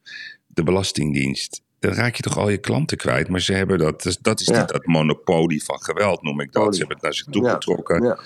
de 0.47 0.63
Belastingdienst, 0.63 1.61
dan 1.79 1.91
raak 1.91 2.15
je 2.15 2.21
toch 2.21 2.37
al 2.37 2.49
je 2.49 2.57
klanten 2.57 2.97
kwijt. 2.97 3.29
Maar 3.29 3.41
ze 3.41 3.53
hebben 3.53 3.77
dat, 3.77 4.03
dus 4.03 4.17
dat 4.17 4.39
is 4.39 4.47
Ja. 4.47 4.59
niet 4.59 4.69
dat 4.69 4.85
monopolie 4.85 5.63
van 5.63 5.81
geweld, 5.81 6.21
noem 6.21 6.41
ik 6.41 6.51
dat. 6.51 6.73
Ze 6.73 6.79
hebben 6.79 6.95
het 6.95 7.05
naar 7.05 7.13
zich 7.13 7.25
toe 7.25 7.43
Ja, 7.43 7.53
getrokken. 7.53 8.03
Ja. 8.03 8.19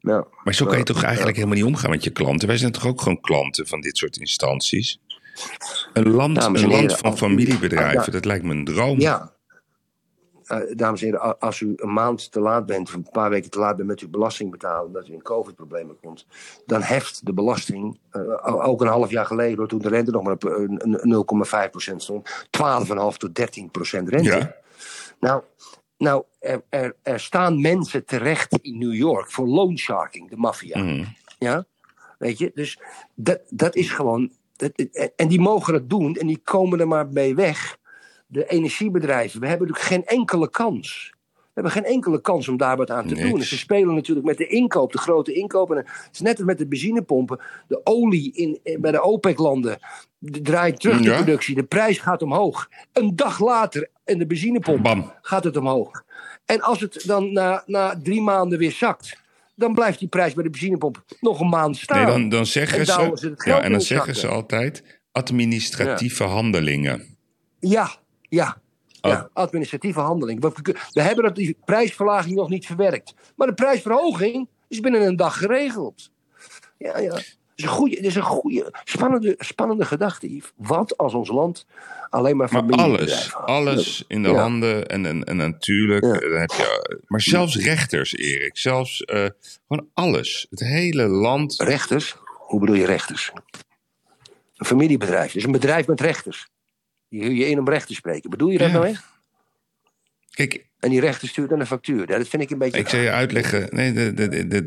Ja. 0.00 0.26
Maar 0.44 0.54
zo 0.54 0.66
kan 0.66 0.78
je 0.78 0.84
toch 0.84 1.02
eigenlijk 1.02 1.36
helemaal 1.36 1.56
niet 1.56 1.66
omgaan 1.66 1.90
met 1.90 2.04
je 2.04 2.10
klanten. 2.10 2.48
Wij 2.48 2.56
zijn 2.56 2.72
toch 2.72 2.86
ook 2.86 3.00
gewoon 3.00 3.20
klanten 3.20 3.66
van 3.66 3.80
dit 3.80 3.96
soort 3.96 4.16
instanties. 4.16 4.98
Een 5.92 6.10
land, 6.10 6.40
Dames 6.40 6.62
een 6.62 6.70
en 6.70 6.76
land 6.76 6.96
van 6.98 7.16
familiebedrijven, 7.18 8.02
Ja. 8.06 8.10
dat 8.12 8.24
lijkt 8.24 8.44
me 8.44 8.52
een 8.54 8.64
droom. 8.64 9.00
Ja. 9.00 9.32
Eh, 10.44 10.58
dames 10.76 11.00
en 11.02 11.06
heren, 11.06 11.38
als 11.38 11.60
u 11.60 11.72
een 11.76 11.92
maand 11.92 12.32
te 12.32 12.40
laat 12.40 12.66
bent, 12.66 12.88
of 12.88 12.94
een 12.94 13.08
paar 13.12 13.30
weken 13.30 13.50
te 13.50 13.58
laat 13.58 13.76
bent 13.76 13.88
met 13.88 14.00
uw 14.00 14.08
belasting 14.10 14.50
betalen, 14.50 14.86
omdat 14.86 15.08
u 15.08 15.12
in 15.12 15.22
COVID-problemen 15.22 15.96
komt, 16.00 16.26
dan 16.66 16.82
heft 16.82 17.26
de 17.26 17.32
belasting, 17.32 17.98
eh, 18.10 18.66
ook 18.68 18.80
een 18.80 18.86
half 18.86 19.10
jaar 19.10 19.26
geleden, 19.26 19.58
hoor, 19.58 19.68
toen 19.68 19.78
de 19.80 19.88
rente 19.88 20.10
nog 20.10 20.22
maar 20.22 20.32
op 20.32 20.44
een- 20.44 20.80
een 20.84 21.08
0,5% 21.08 22.02
stond, 22.02 22.46
12,5 22.50 23.16
tot 23.16 23.34
13% 23.34 24.08
rente. 24.08 24.28
Ja. 24.36 24.56
Nou, 25.20 25.42
nou 25.98 26.24
er, 26.38 26.62
er, 26.68 26.96
er 27.02 27.20
staan 27.20 27.60
mensen 27.60 28.04
terecht 28.04 28.58
in 28.62 28.78
New 28.78 28.94
York 28.94 29.30
voor 29.30 29.46
loansharking, 29.46 30.30
de 30.30 30.36
maffia. 30.36 30.78
Mhm. 30.78 31.04
Ja, 31.38 31.64
weet 32.18 32.38
je, 32.38 32.50
dus 32.54 32.80
dat, 33.14 33.40
dat 33.48 33.74
is 33.76 33.90
gewoon. 33.90 34.30
En 35.16 35.28
die 35.28 35.40
mogen 35.40 35.74
het 35.74 35.90
doen 35.90 36.16
en 36.16 36.26
die 36.26 36.40
komen 36.44 36.80
er 36.80 36.88
maar 36.88 37.08
mee 37.08 37.34
weg. 37.34 37.78
De 38.26 38.46
energiebedrijven, 38.46 39.40
we 39.40 39.46
hebben 39.46 39.66
natuurlijk 39.68 39.92
geen 39.94 40.18
enkele 40.18 40.50
kans. 40.50 41.12
We 41.34 41.60
hebben 41.66 41.72
geen 41.72 41.92
enkele 41.94 42.20
kans 42.20 42.48
om 42.48 42.56
daar 42.56 42.76
wat 42.76 42.90
aan 42.90 43.06
te 43.06 43.14
Niks. 43.14 43.28
doen. 43.30 43.38
En 43.38 43.46
ze 43.46 43.58
spelen 43.58 43.94
natuurlijk 43.94 44.26
met 44.26 44.36
de 44.38 44.46
inkoop, 44.46 44.92
de 44.92 44.98
grote 44.98 45.32
inkoop. 45.32 45.70
En 45.70 45.76
het 45.76 45.86
is 46.12 46.20
net 46.20 46.36
als 46.36 46.46
met 46.46 46.58
de 46.58 46.66
benzinepompen. 46.66 47.40
De 47.68 47.80
olie 47.84 48.32
in, 48.34 48.60
in- 48.62 48.80
bij 48.80 48.90
de 48.92 49.02
OPEC-landen 49.02 49.78
de- 50.18 50.40
draait 50.42 50.80
terug 50.80 50.98
de 50.98 51.02
Ja. 51.10 51.16
productie. 51.16 51.54
De 51.54 51.62
prijs 51.64 51.98
gaat 51.98 52.22
omhoog. 52.22 52.68
Een 52.92 53.16
dag 53.16 53.40
later 53.40 53.88
in 54.04 54.18
de 54.18 54.26
benzinepomp 54.26 54.82
Bam. 54.82 55.12
gaat 55.22 55.44
het 55.44 55.56
omhoog. 55.56 56.04
En 56.44 56.60
als 56.60 56.80
het 56.80 57.02
dan 57.06 57.32
na, 57.32 57.62
na 57.66 58.00
drie 58.02 58.20
maanden 58.20 58.58
weer 58.58 58.72
zakt, 58.72 59.19
dan 59.60 59.74
blijft 59.74 59.98
die 59.98 60.08
prijs 60.08 60.34
bij 60.34 60.42
de 60.44 60.50
benzinepomp 60.50 61.04
nog 61.20 61.40
een 61.40 61.48
maand 61.48 61.76
staan. 61.76 61.96
Nee, 62.04 62.06
dan, 62.06 62.28
dan 62.28 62.46
zeggen 62.46 62.78
En 62.78 62.86
ze. 62.86 63.34
ja, 63.44 63.60
en 63.62 63.70
dan 63.72 63.80
zeggen 63.80 64.14
ze 64.16 64.26
altijd. 64.28 65.00
administratieve 65.12 66.24
handelingen. 66.24 67.16
Ja, 67.60 67.90
ja. 68.28 68.60
Oh. 69.00 69.10
Ja, 69.10 69.28
administratieve 69.32 70.00
handeling. 70.00 70.40
We, 70.40 70.50
we- 70.62 70.76
we 70.92 71.00
hebben 71.02 71.24
dat 71.24 71.34
die 71.36 71.56
prijsverlaging 71.64 72.34
nog 72.34 72.48
niet 72.48 72.66
verwerkt. 72.66 73.14
Maar 73.36 73.46
de 73.46 73.54
prijsverhoging 73.54 74.48
is 74.68 74.80
binnen 74.80 75.02
een 75.06 75.16
dag 75.16 75.38
geregeld. 75.38 76.10
Ja, 76.78 76.98
ja. 76.98 77.18
Is 77.60 77.66
een 77.66 77.72
goede, 77.72 77.96
is 77.96 78.14
een 78.14 78.22
goede 78.22 78.72
spannende, 78.84 79.34
spannende 79.38 79.84
gedachte, 79.84 80.34
Yves. 80.34 80.52
Wat 80.56 80.96
als 80.96 81.14
ons 81.14 81.28
land 81.28 81.66
alleen 82.10 82.36
maar 82.36 82.48
Maar 82.52 82.60
familiebedrijven 82.62 83.34
alles, 83.46 83.46
alles 83.46 84.04
in 84.08 84.22
de 84.22 84.28
Ja. 84.28 84.34
handen 84.40 84.86
en, 84.88 85.06
en, 85.06 85.24
en 85.24 85.36
natuurlijk. 85.36 86.04
Ja. 86.04 86.12
Dan 86.28 86.40
heb 86.40 86.50
je, 86.50 87.00
maar 87.06 87.20
zelfs 87.20 87.56
rechters, 87.56 88.16
Erik. 88.16 88.56
Zelfs 88.58 89.00
eh, 89.04 89.26
gewoon 89.68 89.88
alles. 89.94 90.46
Het 90.50 90.60
hele 90.60 91.06
land. 91.06 91.54
Rechters? 91.60 92.16
Hoe 92.24 92.60
bedoel 92.60 92.74
je 92.76 92.86
rechters? 92.86 93.32
Een 94.56 94.66
familiebedrijf. 94.66 95.32
Dus 95.32 95.44
een 95.44 95.52
bedrijf 95.52 95.86
met 95.86 96.00
rechters. 96.00 96.48
Huur 97.08 97.32
je 97.32 97.46
in 97.48 97.58
om 97.58 97.68
recht 97.68 97.86
te 97.86 97.94
spreken. 97.94 98.30
Bedoel 98.30 98.48
je 98.50 98.58
dat 98.58 98.66
Ja. 98.66 98.72
nou 98.72 98.86
echt? 98.86 99.04
Kijk, 100.30 100.66
En 100.78 100.90
die 100.90 101.00
rechter 101.00 101.28
stuurt 101.28 101.50
dan 101.50 101.60
een 101.60 101.66
factuur. 101.66 102.06
Dat 102.06 102.28
vind 102.28 102.42
ik 102.42 102.50
een 102.50 102.58
beetje... 102.58 102.80
ik 102.80 102.88
zal 102.88 103.00
je 103.00 103.10
uitleggen. 103.10 103.66
Nee, 103.70 104.12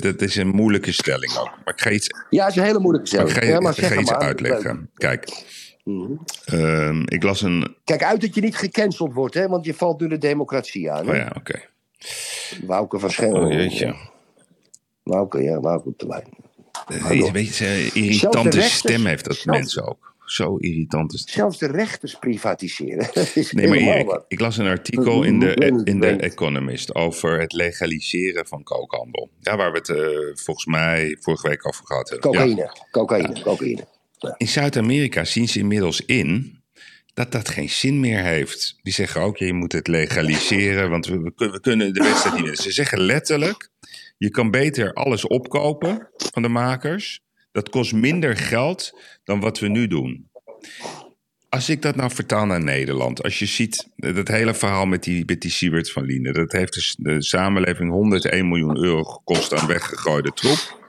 dat- 0.01 0.21
is 0.21 0.35
een 0.35 0.47
moeilijke 0.47 0.91
stelling 0.91 1.35
ook. 1.37 1.49
Maar 1.65 1.73
ik 1.73 1.81
ga 1.81 1.89
iets, 1.89 2.07
Ja, 2.29 2.43
het 2.43 2.51
is 2.55 2.59
een 2.59 2.67
hele 2.67 2.79
moeilijke 2.79 3.15
maar 3.17 3.27
stelling. 3.27 3.29
ik 3.29 3.35
ga 3.43 3.45
je, 3.45 3.51
ja, 3.51 3.59
maar 3.59 3.73
zeg 3.73 3.83
ga 3.87 3.93
maar 3.93 4.01
iets 4.03 4.11
maar. 4.11 4.19
uitleggen. 4.21 4.89
Kijk, 4.95 5.43
Mhm. 5.83 6.11
ehm, 6.45 7.01
ik 7.05 7.23
las 7.23 7.41
een. 7.41 7.75
Kijk 7.83 8.03
uit 8.03 8.21
dat 8.21 8.35
je 8.35 8.41
niet 8.41 8.55
gecanceld 8.57 9.13
wordt, 9.13 9.33
hè? 9.33 9.47
want 9.47 9.65
je 9.65 9.73
valt 9.73 9.99
nu 10.01 10.07
de 10.07 10.17
democratie 10.17 10.91
aan. 10.91 11.05
Oh 11.05 11.11
Hè? 11.11 11.17
ja, 11.17 11.31
oké. 11.37 11.61
Wouke 12.65 12.99
van 12.99 13.09
Schengel. 13.11 13.45
Oh 13.45 13.51
jeetje. 13.53 13.95
Wouke, 15.03 15.41
ja, 15.41 15.59
Wouke 15.59 15.87
op 15.87 15.99
de 15.99 16.07
lijn. 16.07 16.27
Een 17.23 17.31
beetje 17.31 17.67
een 17.67 17.89
de 17.93 17.99
irritante 17.99 18.61
stem 18.61 19.05
heeft 19.05 19.25
dat 19.25 19.45
mensen 19.45 19.87
ook. 19.87 20.12
Zo 20.25 20.57
irritante 20.57 21.17
stem. 21.17 21.33
Zelfs 21.33 21.57
de 21.57 21.67
rechters 21.67 22.15
privatiseren. 22.19 23.09
Is 23.35 23.51
Nee, 23.51 24.05
maar 24.05 24.21
ik 24.27 24.39
las 24.39 24.57
een 24.57 24.67
artikel 24.67 25.23
in 25.23 25.39
de, 25.39 25.81
in 25.83 25.99
de. 25.99 26.07
Economist 26.07 26.95
over 26.95 27.39
het 27.39 27.53
legaliseren 27.53 28.47
van 28.47 28.63
kookhandel. 28.63 29.29
Ja, 29.39 29.57
waar 29.57 29.71
we 29.71 29.77
het 29.77 29.89
eh, 29.89 30.43
volgens 30.43 30.65
mij 30.65 31.17
vorige 31.19 31.47
week 31.47 31.67
over 31.67 31.85
gehad 31.85 32.09
hebben. 32.09 32.31
Ja. 32.31 32.37
Cocaïne, 32.39 32.77
cocaïne, 32.91 33.41
cocaïne. 33.41 33.87
In 34.37 34.47
Zuid-Amerika 34.47 35.23
zien 35.23 35.47
ze 35.47 35.59
inmiddels 35.59 36.05
in 36.05 36.61
dat 37.13 37.31
dat 37.31 37.49
geen 37.49 37.69
zin 37.69 37.99
meer 37.99 38.23
heeft. 38.23 38.75
Die 38.81 38.93
zeggen 38.93 39.21
ook, 39.21 39.37
je 39.37 39.53
moet 39.53 39.71
het 39.71 39.87
legaliseren, 39.87 40.89
want 40.89 41.05
we 41.05 41.59
kunnen 41.61 41.93
de 41.93 42.03
wedstrijd 42.03 42.35
niet 42.35 42.43
winnen. 42.43 42.63
Ze 42.63 42.71
zeggen 42.71 42.99
letterlijk, 42.99 43.69
je 44.17 44.29
kan 44.29 44.51
beter 44.51 44.93
alles 44.93 45.27
opkopen 45.27 46.09
van 46.15 46.41
de 46.41 46.47
makers. 46.47 47.22
Dat 47.53 47.69
kost 47.69 47.93
minder 47.93 48.37
geld 48.37 48.99
dan 49.23 49.39
wat 49.39 49.59
we 49.59 49.67
nu 49.67 49.87
doen. 49.87 50.29
Als 51.49 51.69
ik 51.69 51.81
dat 51.81 51.95
nou 51.95 52.11
vertaal 52.11 52.45
naar 52.45 52.63
Nederland, 52.63 53.23
als 53.23 53.39
je 53.39 53.45
ziet 53.45 53.87
dat 53.95 54.27
hele 54.27 54.53
verhaal 54.53 54.85
met 54.85 55.03
die, 55.03 55.23
met 55.25 55.41
die 55.41 55.51
Sieberts 55.51 55.91
van 55.91 56.03
Liene, 56.05 56.31
dat 56.31 56.51
heeft 56.51 56.73
de, 56.73 56.81
s- 56.81 56.95
de 56.99 57.23
samenleving 57.23 57.91
101 57.91 58.47
miljoen 58.47 58.77
euro 58.83 59.03
gekost 59.03 59.53
aan 59.53 59.67
weggegooide 59.67 60.31
troep. 60.33 60.81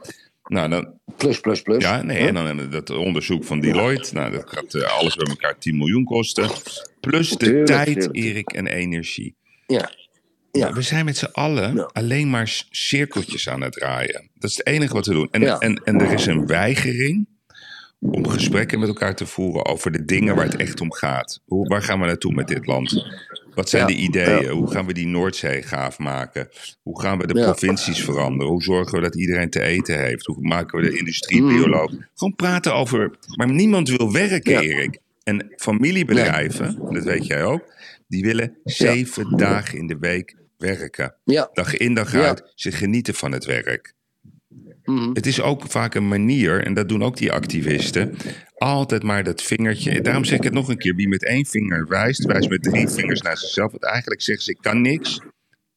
Nou, 0.44 0.68
dan, 0.68 0.98
Plus, 1.16 1.40
plus, 1.40 1.62
plus. 1.62 1.82
ja, 1.82 2.02
nee, 2.02 2.18
en 2.28 2.34
dan 2.34 2.70
dat 2.70 2.90
onderzoek 2.90 3.44
van 3.44 3.60
Deloitte. 3.60 4.14
Nou, 4.14 4.32
dat 4.32 4.48
gaat 4.50 4.74
eh, 4.74 4.98
alles 4.98 5.14
bij 5.16 5.26
elkaar 5.26 5.58
10 5.58 5.76
miljoen 5.76 6.04
kosten. 6.04 6.50
Plus 7.00 7.30
de 7.30 7.36
Tuurlijk, 7.36 7.66
tijd, 7.66 7.86
tuurlijk. 7.86 8.16
Erik, 8.16 8.52
en 8.52 8.66
energie. 8.66 9.34
Ja. 9.66 9.90
Ja. 10.58 10.72
We 10.72 10.82
zijn 10.82 11.04
met 11.04 11.16
z'n 11.16 11.28
allen 11.32 11.74
Ja. 11.76 11.90
alleen 11.92 12.30
maar 12.30 12.62
cirkeltjes 12.70 13.48
aan 13.48 13.60
het 13.62 13.72
draaien. 13.72 14.30
Dat 14.34 14.50
is 14.50 14.56
het 14.56 14.66
enige 14.66 14.92
wat 14.94 15.06
we 15.06 15.12
doen. 15.12 15.28
En, 15.30 15.40
Ja. 15.40 15.58
en, 15.58 15.80
en 15.84 16.00
er 16.00 16.12
is 16.12 16.26
een 16.26 16.46
weigering 16.46 17.26
om 18.00 18.28
gesprekken 18.28 18.78
met 18.78 18.88
elkaar 18.88 19.14
te 19.14 19.26
voeren 19.26 19.64
over 19.66 19.90
de 19.92 20.04
dingen 20.04 20.34
waar 20.36 20.44
het 20.44 20.56
echt 20.56 20.80
om 20.80 20.92
gaat. 20.92 21.40
Hoe, 21.44 21.68
waar 21.68 21.82
gaan 21.82 22.00
we 22.00 22.06
naartoe 22.06 22.32
met 22.34 22.48
dit 22.48 22.66
land? 22.66 23.04
Wat 23.54 23.68
zijn 23.68 23.86
de 23.86 23.94
ideeën? 23.94 24.48
Hoe 24.50 24.70
gaan 24.70 24.86
we 24.86 24.92
die 24.92 25.06
Noordzee 25.06 25.62
gaaf 25.62 25.98
maken? 25.98 26.48
Hoe 26.82 27.00
gaan 27.00 27.18
we 27.18 27.26
de 27.26 27.32
provincies 27.32 28.04
veranderen? 28.04 28.52
Hoe 28.52 28.62
zorgen 28.62 28.94
we 28.94 29.00
dat 29.04 29.16
iedereen 29.16 29.50
te 29.50 29.62
eten 29.62 29.98
heeft? 30.04 30.26
Hoe 30.26 30.40
maken 30.40 30.80
we 30.80 30.90
de 30.90 30.98
industrie 30.98 31.42
Mm. 31.42 31.48
bioloog? 31.48 31.90
Gewoon 32.14 32.34
praten 32.34 32.74
over. 32.74 33.10
Maar 33.36 33.50
niemand 33.50 33.88
wil 33.88 34.12
werken. 34.12 34.60
Erik. 34.60 34.98
En 35.22 35.52
familiebedrijven, 35.56 36.78
dat 36.90 37.04
weet 37.04 37.26
jij 37.26 37.44
ook, 37.44 37.64
die 38.08 38.22
willen 38.24 38.56
zeven 38.64 39.36
dagen 39.36 39.78
in 39.78 39.86
de 39.86 39.96
week 40.00 40.34
werken. 40.64 41.14
Ja. 41.24 41.50
Dag 41.52 41.76
in 41.76 41.94
dag 41.94 42.12
Ja. 42.12 42.26
uit. 42.26 42.52
Ze 42.54 42.72
genieten 42.72 43.14
van 43.14 43.32
het 43.32 43.44
werk. 43.44 43.94
Mhm. 44.84 45.10
Het 45.12 45.26
is 45.26 45.40
ook 45.40 45.62
vaak 45.68 45.94
een 45.94 46.08
manier, 46.08 46.64
en 46.64 46.74
dat 46.74 46.88
doen 46.88 47.02
ook 47.04 47.16
die 47.16 47.32
activisten, 47.32 48.16
altijd 48.54 49.02
maar 49.02 49.24
dat 49.24 49.42
vingertje. 49.42 50.00
Daarom 50.00 50.24
zeg 50.24 50.38
ik 50.38 50.44
het 50.44 50.52
nog 50.52 50.68
een 50.68 50.78
keer: 50.78 50.94
wie 50.94 51.08
met 51.08 51.24
één 51.24 51.46
vinger 51.46 51.88
wijst, 51.88 52.24
wijst 52.24 52.48
met 52.48 52.62
drie 52.62 52.88
vingers 52.88 53.20
naar 53.20 53.36
zichzelf. 53.38 53.70
Want 53.70 53.84
eigenlijk 53.84 54.22
zeggen 54.22 54.44
ze: 54.44 54.50
ik 54.50 54.58
kan 54.60 54.80
niks. 54.80 55.20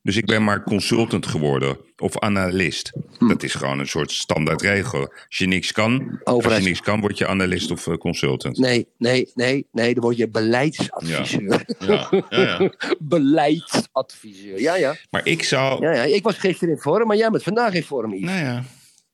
Dus 0.08 0.18
ik 0.18 0.26
ben 0.26 0.44
maar 0.44 0.64
consultant 0.64 1.26
geworden 1.26 1.78
of 1.98 2.20
analist. 2.20 2.92
Hm. 3.18 3.28
Dat 3.28 3.44
is 3.44 3.54
gewoon 3.54 3.80
een 3.80 3.88
soort 3.88 4.12
standaardregel. 4.12 5.00
Als 5.00 5.38
je 5.38 5.48
niks 5.48 5.72
kan, 5.72 6.20
als 6.24 6.44
je 6.44 6.62
niks 6.62 6.82
kan, 6.82 7.00
word 7.00 7.18
je 7.18 7.28
analist 7.28 7.72
of 7.72 7.88
eh, 7.88 7.98
consultant. 7.98 8.58
Nee, 8.58 8.88
nee, 8.98 9.32
nee, 9.34 9.68
nee, 9.72 9.94
dan 9.94 10.04
word 10.04 10.18
je 10.18 10.30
beleidsadviseur. 10.30 11.66
Ja, 11.80 12.10
ja, 12.10 12.26
ja. 12.30 12.72
Beleidsadviseur, 13.00 14.62
ja, 14.62 14.76
ja. 14.76 14.96
Maar 15.10 15.26
ik 15.26 15.44
zou. 15.44 15.82
ja, 15.82 15.92
ja. 15.92 16.04
Ik 16.04 16.24
was 16.24 16.38
gisteren 16.38 16.74
in 16.74 16.80
vorm, 16.80 17.08
maar 17.08 17.18
jij 17.18 17.30
bent 17.30 17.44
vandaag 17.44 17.74
in 17.74 17.84
vorm, 17.84 18.14
Yves. 18.14 18.30
Nou 18.30 18.40
ja. 18.40 18.64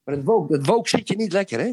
Maar 0.03 0.15
dat 0.15 0.23
woke, 0.23 0.57
dat 0.57 0.65
woke 0.65 0.89
zit 0.89 1.07
je 1.07 1.15
niet 1.15 1.33
lekker, 1.33 1.59
hè? 1.59 1.71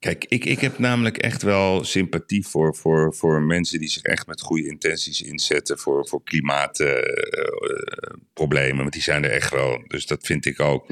Kijk, 0.00 0.24
ik, 0.28 0.44
ik 0.44 0.60
heb 0.60 0.78
namelijk 0.78 1.18
echt 1.18 1.42
wel 1.42 1.84
sympathie 1.84 2.46
voor, 2.46 2.76
voor, 2.76 3.14
voor 3.14 3.42
mensen 3.42 3.78
die 3.78 3.88
zich 3.88 4.02
echt 4.02 4.26
met 4.26 4.40
goede 4.40 4.68
intenties 4.68 5.22
inzetten 5.22 5.78
voor, 5.78 6.08
voor 6.08 6.22
klimaatproblemen. 6.22 8.76
want 8.76 8.92
die 8.92 9.02
zijn 9.02 9.24
er 9.24 9.30
echt 9.30 9.50
wel. 9.50 9.82
Dus 9.86 10.06
dat 10.06 10.26
vind 10.26 10.46
ik 10.46 10.60
ook. 10.60 10.86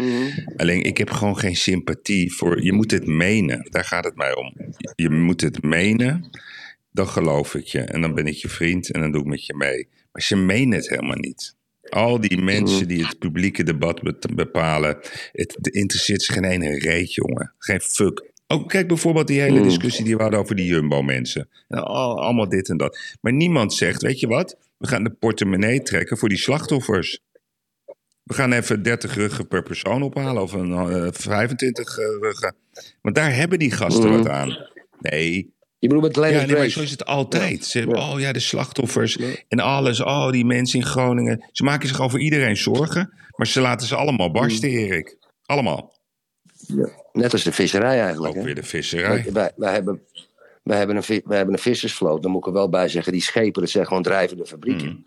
Alleen 0.56 0.82
ik 0.82 0.98
heb 0.98 1.11
gewoon 1.11 1.38
geen 1.38 1.56
sympathie 1.56 2.32
voor. 2.34 2.62
Je 2.62 2.72
moet 2.72 2.90
het 2.90 3.06
menen. 3.06 3.66
Daar 3.70 3.84
gaat 3.84 4.04
het 4.04 4.16
mij 4.16 4.34
om. 4.34 4.54
Je 4.94 5.11
moet 5.11 5.40
het 5.40 5.62
menen. 5.62 6.30
Dan 6.92 7.09
geloof 7.09 7.54
ik 7.54 7.66
je. 7.66 7.80
En 7.80 8.00
dan 8.00 8.14
ben 8.14 8.26
ik 8.26 8.34
je 8.34 8.48
vriend 8.48 8.90
en 8.90 9.00
dan 9.00 9.12
doe 9.12 9.20
ik 9.20 9.26
met 9.26 9.46
je 9.46 9.54
mee. 9.54 9.88
Maar 10.12 10.22
ze 10.22 10.36
menen 10.36 10.78
het 10.78 10.88
helemaal 10.88 11.16
niet. 11.18 11.56
Al 11.88 12.20
die 12.20 12.38
mensen 12.42 12.88
die 12.88 13.06
het 13.06 13.18
publieke 13.18 13.62
debat 13.62 14.02
be- 14.02 14.18
bepalen. 14.34 14.98
Het 15.32 15.56
interesseert 15.70 16.22
ze 16.22 16.32
geen 16.32 16.44
ene 16.44 16.78
reet, 16.78 17.14
jongen. 17.14 17.54
Geen 17.59 17.80
fuck. 17.80 18.28
Ook 18.51 18.68
kijk 18.68 18.88
bijvoorbeeld 18.88 19.26
die 19.26 19.40
hele 19.40 19.62
discussie 19.62 20.05
die 20.05 20.16
we 20.16 20.22
hadden 20.22 20.40
over 20.40 20.57
die 20.57 20.66
Jumbo-mensen. 20.66 21.49
En 21.68 21.84
al- 21.84 22.20
Allemaal 22.22 22.49
dit 22.49 22.68
en 22.68 22.76
dat. 22.76 22.99
Maar 23.20 23.32
niemand 23.32 23.74
zegt, 23.74 24.03
weet 24.03 24.20
je 24.20 24.26
wat? 24.26 24.57
We 24.78 24.86
gaan 24.86 25.05
de 25.05 25.11
portemonnee 25.11 25.82
trekken 25.82 26.18
voor 26.18 26.28
die 26.28 26.38
slachtoffers. 26.38 27.20
We 28.22 28.34
gaan 28.34 28.53
even 28.53 28.82
30 28.82 29.14
ruggen 29.14 29.49
per 29.49 29.62
persoon 29.62 30.03
ophalen. 30.03 30.42
Of 30.42 30.53
een, 30.53 30.72
eh, 30.72 31.07
25 31.12 31.99
eh, 31.99 32.05
ruggen. 32.20 32.55
Want 33.03 33.14
daar 33.14 33.34
hebben 33.34 33.59
die 33.59 33.70
gasten 33.70 34.11
wat 34.11 34.28
aan. 34.28 34.57
Nee, 35.01 35.53
Je 35.78 35.88
bedoelt 35.88 36.07
met 36.07 36.16
Lennon 36.16 36.40
ja, 36.40 36.46
nee, 36.46 36.57
maar 36.57 36.68
zo 36.68 36.80
is 36.80 36.90
het 36.90 37.05
altijd. 37.07 37.64
Ze 37.64 37.78
hebben, 37.78 37.99
oh 37.99 38.20
ja, 38.20 38.32
de 38.32 38.40
slachtoffers 38.40 39.16
en 39.49 39.59
alles. 39.61 40.01
Oh, 40.01 40.30
die 40.30 40.44
mensen 40.44 40.78
in 40.80 40.86
Groningen. 40.86 41.44
Ze 41.53 41.64
maken 41.64 41.88
zich 41.88 42.01
over 42.01 42.18
iedereen 42.18 42.57
zorgen. 42.57 43.12
Maar 43.36 43.46
ze 43.46 43.61
laten 43.61 43.86
ze 43.86 43.96
allemaal 43.96 44.30
barsten, 44.30 44.68
Erik. 44.70 45.16
Allemaal. 45.46 45.96
Net 47.12 47.32
als 47.32 47.42
de 47.44 47.52
visserij 47.52 48.00
eigenlijk, 48.00 48.32
Ook 48.32 48.38
hè? 48.38 48.44
weer 48.44 48.54
de 48.54 48.62
visserij. 48.62 49.24
Wij, 49.32 49.52
wij, 49.56 49.72
hebben, 49.72 50.02
wij, 50.62 50.78
hebben 50.78 50.96
een, 50.96 51.22
wij 51.24 51.36
hebben 51.36 51.54
een 51.54 51.61
vissersvloot, 51.61 52.22
daar 52.22 52.30
moet 52.30 52.40
ik 52.40 52.46
er 52.46 52.52
wel 52.52 52.68
bij 52.68 52.88
zeggen. 52.88 53.12
Die 53.12 53.22
schepen, 53.22 53.62
dat 53.62 53.70
zijn 53.70 53.86
gewoon 53.86 54.02
drijvende 54.02 54.46
fabrieken. 54.46 54.88
Mm. 54.88 55.06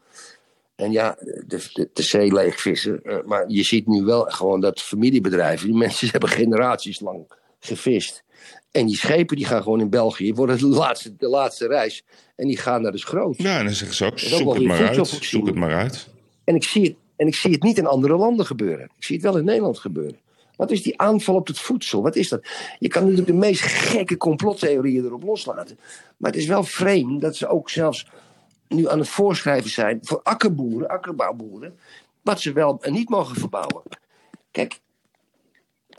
En 0.75 0.91
ja, 0.91 1.17
de, 1.47 1.69
de, 1.73 1.89
de 1.93 2.01
zee 2.03 2.33
leeg 2.33 2.61
vissen. 2.61 3.03
eh, 3.03 3.17
maar 3.25 3.45
je 3.47 3.63
ziet 3.63 3.87
nu 3.87 4.03
wel 4.03 4.23
gewoon 4.23 4.59
dat 4.59 4.81
familiebedrijven, 4.81 5.67
die 5.67 5.77
mensen 5.85 6.07
hebben 6.11 6.29
generaties 6.29 6.99
lang 6.99 7.31
gevist. 7.59 8.23
En 8.71 8.85
die 8.85 8.95
schepen 8.95 9.35
die 9.35 9.45
gaan 9.45 9.63
gewoon 9.63 9.79
in 9.79 9.89
België, 9.89 10.33
worden 10.33 10.57
de 10.57 10.67
laatste, 10.67 11.15
de 11.17 11.27
laatste 11.27 11.67
reis. 11.67 12.03
En 12.35 12.47
die 12.47 12.57
gaan 12.57 12.81
naar 12.81 12.91
de 12.91 12.97
schroot. 12.97 13.37
Ja, 13.37 13.57
en 13.59 13.65
dan 13.65 13.73
zeggen 13.73 13.97
ze 13.97 14.05
ook, 14.05 14.19
zoek 14.19 14.53
het 14.53 14.63
maar 14.63 14.87
uit. 14.87 15.07
Zoek 15.07 15.45
het 15.45 15.55
maar 15.55 15.75
uit. 15.75 16.07
En 16.43 16.55
ik, 16.55 16.63
zie 16.63 16.83
het, 16.83 16.95
en 17.15 17.27
ik 17.27 17.35
zie 17.35 17.51
het 17.51 17.63
niet 17.63 17.77
in 17.77 17.85
andere 17.85 18.17
landen 18.17 18.45
gebeuren. 18.45 18.85
Ik 18.97 19.03
zie 19.03 19.15
het 19.15 19.25
wel 19.25 19.37
in 19.37 19.45
Nederland 19.45 19.79
gebeuren. 19.79 20.19
Wat 20.61 20.71
is 20.71 20.81
die 20.81 20.99
aanval 20.99 21.35
op 21.35 21.47
het 21.47 21.59
voedsel? 21.59 22.01
Wat 22.01 22.15
is 22.15 22.29
dat? 22.29 22.47
Je 22.79 22.87
kan 22.87 23.01
natuurlijk 23.01 23.27
de 23.27 23.33
meest 23.33 23.61
gekke 23.61 24.17
complottheorieën 24.17 25.05
erop 25.05 25.23
loslaten. 25.23 25.79
Maar 26.17 26.31
het 26.31 26.39
is 26.39 26.47
wel 26.47 26.63
vreemd 26.63 27.21
dat 27.21 27.35
ze 27.35 27.47
ook 27.47 27.69
zelfs 27.69 28.07
nu 28.67 28.89
aan 28.89 28.99
het 28.99 29.07
voorschrijven 29.09 29.69
zijn 29.69 29.99
voor 30.01 30.19
akkerboeren, 30.23 30.87
akkerbouwboeren, 30.87 31.79
wat 32.21 32.41
ze 32.41 32.53
wel 32.53 32.77
en 32.81 32.93
niet 32.93 33.09
mogen 33.09 33.35
verbouwen. 33.35 33.83
Kijk, 34.51 34.79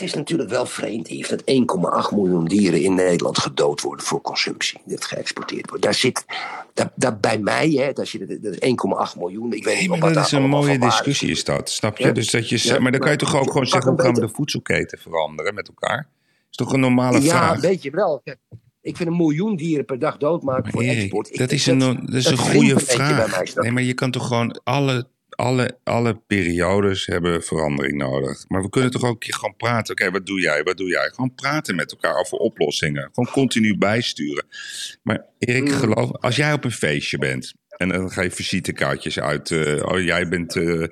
het 0.03 0.11
is 0.11 0.17
natuurlijk 0.17 0.51
wel 0.51 0.67
vreemd, 0.67 1.09
Yves, 1.09 1.29
dat 1.29 1.43
1,8 1.45 2.11
miljoen 2.17 2.45
dieren 2.45 2.81
in 2.83 2.95
Nederland 2.95 3.39
gedood 3.39 3.81
worden 3.81 4.05
voor 4.07 4.21
consumptie. 4.21 4.81
Dat 4.85 5.05
geëxporteerd 5.05 5.69
wordt. 5.69 5.85
Daar 5.85 5.95
zit, 5.95 6.25
daar, 6.75 6.93
daar 6.95 7.19
bij 7.21 7.39
mij, 7.39 7.71
hè, 7.71 7.93
daar 7.93 8.07
zit 8.07 8.21
het- 8.29 8.43
dat 8.43 8.53
is 8.53 8.59
1,8 8.61 9.17
miljoen. 9.17 9.53
Ik 9.53 9.65
weet 9.65 9.73
Nee, 9.75 9.81
niet 9.83 9.91
maar 9.91 9.99
wat 10.01 10.15
dat 10.15 10.25
is 10.25 10.33
een 10.33 10.49
mooie 10.49 10.79
discussie 10.79 11.31
is 11.31 11.45
dat, 11.45 11.71
snap 11.71 11.99
je? 11.99 12.05
Ja. 12.05 12.13
Dus 12.13 12.31
dat 12.31 12.49
je, 12.49 12.61
Ja, 12.63 12.79
maar 12.79 12.93
dan 12.93 13.01
kan 13.01 13.11
je 13.11 13.17
toch 13.17 13.37
ook 13.37 13.47
gewoon 13.51 13.67
zeggen, 13.67 13.91
hoe 13.93 14.01
gaan 14.03 14.15
we 14.15 14.21
de 14.21 14.29
voedselketen 14.29 14.99
veranderen 14.99 15.55
met 15.55 15.69
elkaar? 15.69 16.09
is 16.51 16.57
toch 16.57 16.73
een 16.73 16.81
normale 16.81 17.21
Ja, 17.21 17.29
vraag? 17.37 17.61
weet 17.61 17.83
je 17.83 17.91
wel. 17.91 18.23
Ik 18.81 18.97
vind 18.97 19.09
een 19.09 19.17
miljoen 19.17 19.57
dieren 19.57 19.85
per 19.85 19.99
dag 19.99 20.17
doodmaken 20.17 20.73
voor 20.73 20.83
export. 20.83 21.31
Ik 21.31 21.39
dat 21.39 21.53
is 21.53 21.67
een, 21.67 21.79
dat 21.79 22.15
is 22.15 22.25
een 22.25 22.37
goede 22.37 22.79
vraag. 22.81 23.37
mij, 23.55 23.63
Nee, 23.63 23.73
maar 23.73 23.83
je 23.83 23.95
kan 23.95 24.11
toch 24.11 24.27
gewoon 24.27 24.61
alle, 24.65 25.07
alle, 25.43 25.79
alle 25.85 26.21
periodes 26.27 27.07
hebben 27.07 27.43
verandering 27.43 27.97
nodig. 27.99 28.45
Maar 28.49 28.63
we 28.63 28.69
kunnen 28.69 28.91
toch 28.91 29.05
ook 29.05 29.25
gewoon 29.25 29.57
praten. 29.57 29.93
Oké, 29.95 30.11
wat 30.11 30.27
doe 30.27 30.41
jij? 30.41 30.63
Wat 30.63 30.77
doe 30.77 30.89
jij? 30.89 31.09
Gewoon 31.11 31.35
praten 31.35 31.75
met 31.75 31.93
elkaar 31.93 32.17
over 32.17 32.39
oplossingen. 32.39 33.11
Gewoon 33.13 33.33
continu 33.33 33.79
bijsturen. 33.79 34.45
Maar 35.03 35.25
Erik, 35.39 35.63
Mm. 35.63 35.71
geloof, 35.71 36.11
als 36.13 36.37
jij 36.37 36.53
op 36.53 36.65
een 36.65 36.73
feestje 36.73 37.19
bent 37.19 37.55
en 37.77 37.89
dan 37.89 38.11
ga 38.11 38.23
je 38.23 38.31
visitekaartjes 38.31 39.21
uit. 39.21 39.51
eh, 39.51 39.83
oh, 39.85 40.01
jij 40.01 40.29
bent 40.29 40.57
eh, 40.57 40.85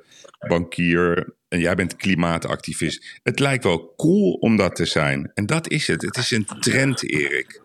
bankier 0.49 1.35
en 1.49 1.61
jij 1.61 1.75
bent 1.75 1.97
klimaatactivist. 1.97 3.21
Het 3.23 3.39
lijkt 3.39 3.65
wel 3.65 3.95
cool 3.97 4.33
om 4.33 4.57
dat 4.57 4.77
te 4.77 4.85
zijn. 4.87 5.31
En 5.35 5.47
dat 5.47 5.69
is 5.69 5.87
het. 5.87 6.03
Het 6.03 6.17
is 6.17 6.31
een 6.31 6.47
trend, 6.61 7.11
Erik. 7.11 7.61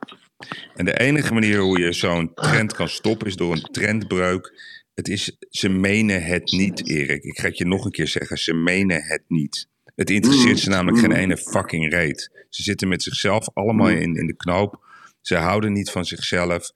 En 0.75 0.86
de 0.86 0.99
enige 0.99 1.33
manier 1.33 1.59
hoe 1.59 1.79
je 1.79 1.91
zo'n 1.93 2.33
trend 2.33 2.73
kan 2.73 2.89
stoppen 2.89 3.27
is 3.27 3.36
door 3.36 3.51
een 3.53 3.67
trendbreuk. 3.71 4.53
Het 4.95 5.07
is, 5.07 5.37
ze 5.49 5.69
menen 5.69 6.23
het 6.23 6.51
niet, 6.51 6.87
Erik. 6.87 7.23
Ik 7.23 7.39
ga 7.39 7.47
het 7.47 7.57
je 7.57 7.65
nog 7.65 7.85
een 7.85 7.91
keer 7.91 8.07
zeggen, 8.07 8.37
ze 8.37 8.53
menen 8.53 9.03
het 9.03 9.23
niet. 9.27 9.67
Het 9.95 10.09
interesseert 10.09 10.59
ze 10.59 10.69
namelijk 10.69 10.99
geen 10.99 11.11
ene 11.11 11.37
fucking 11.37 11.89
reet. 11.89 12.45
Ze 12.49 12.63
zitten 12.63 12.87
met 12.87 13.03
zichzelf 13.03 13.49
allemaal 13.53 13.89
in, 13.89 14.15
in 14.15 14.27
de 14.27 14.35
knoop. 14.35 14.85
Ze 15.21 15.35
houden 15.35 15.73
niet 15.73 15.89
van 15.89 16.05
zichzelf. 16.05 16.71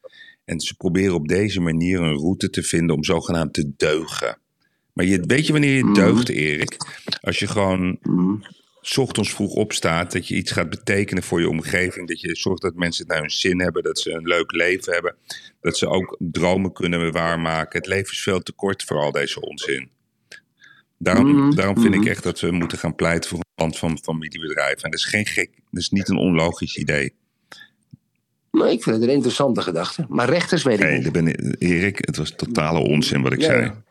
En 0.45 0.59
ze 0.59 0.75
proberen 0.75 1.13
op 1.13 1.27
deze 1.27 1.61
manier 1.61 1.99
een 1.99 2.17
route 2.17 2.49
te 2.49 2.63
vinden 2.63 2.95
om 2.95 3.03
zogenaamd 3.03 3.53
te 3.53 3.71
deugen. 3.77 4.37
Maar 4.93 5.05
je, 5.05 5.23
weet 5.27 5.45
je 5.45 5.51
wanneer 5.51 5.75
je 5.75 5.93
deugt, 5.93 6.29
Erik? 6.29 6.77
Als 7.21 7.39
je 7.39 7.47
gewoon 7.47 7.99
ochtends 8.97 9.33
vroeg 9.33 9.53
opstaat, 9.53 10.11
dat 10.11 10.27
je 10.27 10.35
iets 10.35 10.51
gaat 10.51 10.69
betekenen 10.69 11.23
voor 11.23 11.39
je 11.39 11.49
omgeving. 11.49 12.07
Dat 12.07 12.21
je 12.21 12.35
zorgt 12.35 12.61
dat 12.61 12.75
mensen 12.75 13.03
het 13.03 13.11
naar 13.11 13.21
hun 13.21 13.29
zin 13.31 13.61
hebben, 13.61 13.83
dat 13.83 13.99
ze 13.99 14.11
een 14.11 14.27
leuk 14.27 14.51
leven 14.51 14.93
hebben. 14.93 15.15
Dat 15.61 15.77
ze 15.77 15.87
ook 15.87 16.15
dromen 16.19 16.73
kunnen 16.73 17.11
waarmaken. 17.11 17.79
Het 17.79 17.87
leven 17.87 18.11
is 18.11 18.21
veel 18.21 18.39
te 18.41 18.51
kort 18.51 18.83
voor 18.83 18.97
al 18.97 19.11
deze 19.11 19.41
onzin. 19.41 19.89
Daarom, 20.97 21.55
daarom 21.55 21.79
vind 21.81 21.93
ik 21.95 22.05
echt 22.05 22.23
dat 22.23 22.39
we 22.39 22.51
moeten 22.51 22.77
gaan 22.77 22.95
pleiten 22.95 23.29
voor 23.29 23.39
een 23.39 23.63
land 23.63 23.77
van 23.77 23.99
familiebedrijven. 24.01 24.83
En 24.83 24.89
dat 24.91 24.99
is 24.99 25.05
geen 25.05 25.25
gek, 25.25 25.49
dat 25.71 25.81
is 25.81 25.89
niet 25.89 26.09
een 26.09 26.17
onlogisch 26.17 26.77
idee. 26.77 27.13
Maar 28.51 28.71
ik 28.71 28.83
vind 28.83 28.95
het 28.95 29.05
een 29.05 29.13
interessante 29.13 29.61
gedachte. 29.61 30.05
Maar 30.09 30.29
rechters 30.29 30.63
weet 30.63 30.79
ik 30.79 30.85
Nee, 30.85 30.99
niet. 30.99 31.11
ben 31.11 31.27
ik- 31.27 31.55
Erik, 31.59 31.97
het 32.05 32.17
was 32.17 32.31
totale 32.35 32.79
onzin 32.79 33.21
wat 33.21 33.33
ik 33.33 33.39
Ja, 33.39 33.45
zei. 33.45 33.63
ja. 33.63 33.83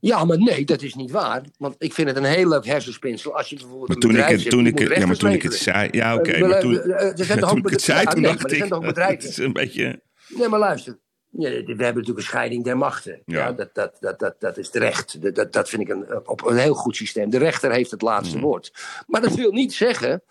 Ja, 0.00 0.24
maar 0.24 0.38
nee, 0.38 0.64
dat 0.64 0.82
is 0.82 0.94
niet 0.94 1.10
waar. 1.10 1.42
Want 1.58 1.74
ik 1.78 1.92
vind 1.92 2.08
het 2.08 2.16
een 2.16 2.24
heel 2.24 2.48
leuk 2.48 2.66
hersenspinsel 2.66 3.36
als 3.36 3.48
je 3.50 3.56
bijvoorbeeld 3.56 3.88
Maar 3.88 3.96
toen 3.98 4.16
ik 4.16 4.24
het, 4.24 4.50
toen 4.50 4.66
ik, 4.66 4.78
het- 4.78 4.96
ja, 4.96 5.06
maar 5.06 5.16
toen 5.16 5.30
ik 5.30 5.42
het 5.42 5.54
zei, 5.54 5.88
ja 5.92 6.14
oké, 6.14 6.30
Eh, 6.30 6.48
maar 6.48 6.60
toen, 6.60 6.74
er 6.74 7.12
zijn 7.24 7.28
ja, 7.28 7.34
toch 7.40 7.48
toen 7.50 7.58
ook 7.58 7.64
ik 7.64 7.70
het 7.70 7.82
zei, 7.82 7.98
ja, 8.02 8.04
toen 8.10 8.20
nee, 8.20 8.30
maar 8.30 8.94
dacht 8.94 9.10
ik, 9.10 9.20
het 9.22 9.30
is 9.30 9.36
een 9.36 9.52
beetje, 9.52 10.02
Nee, 10.28 10.48
maar 10.48 10.58
luister. 10.58 10.98
Ja, 11.32 11.48
we 11.50 11.64
hebben 11.66 11.76
natuurlijk 11.78 12.16
een 12.18 12.22
scheiding 12.22 12.64
der 12.64 12.76
machten. 12.76 13.22
Ja. 13.24 13.38
Ja. 13.38 13.52
dat, 13.52 13.74
dat, 13.74 13.96
dat, 14.00 14.18
dat, 14.18 14.34
dat 14.38 14.58
is 14.58 14.70
terecht. 14.70 15.22
Dat, 15.22 15.34
dat, 15.34 15.52
dat 15.52 15.68
vind 15.68 15.82
ik 15.82 15.88
een, 15.88 16.28
op 16.28 16.44
een 16.46 16.56
heel 16.56 16.74
goed 16.74 16.96
systeem. 16.96 17.30
De 17.30 17.38
rechter 17.38 17.72
heeft 17.72 17.90
het 17.90 18.02
laatste 18.02 18.36
Mm. 18.36 18.42
woord. 18.42 18.72
Maar 19.06 19.20
dat 19.20 19.34
wil 19.34 19.52
niet 19.52 19.72
zeggen 19.72 20.22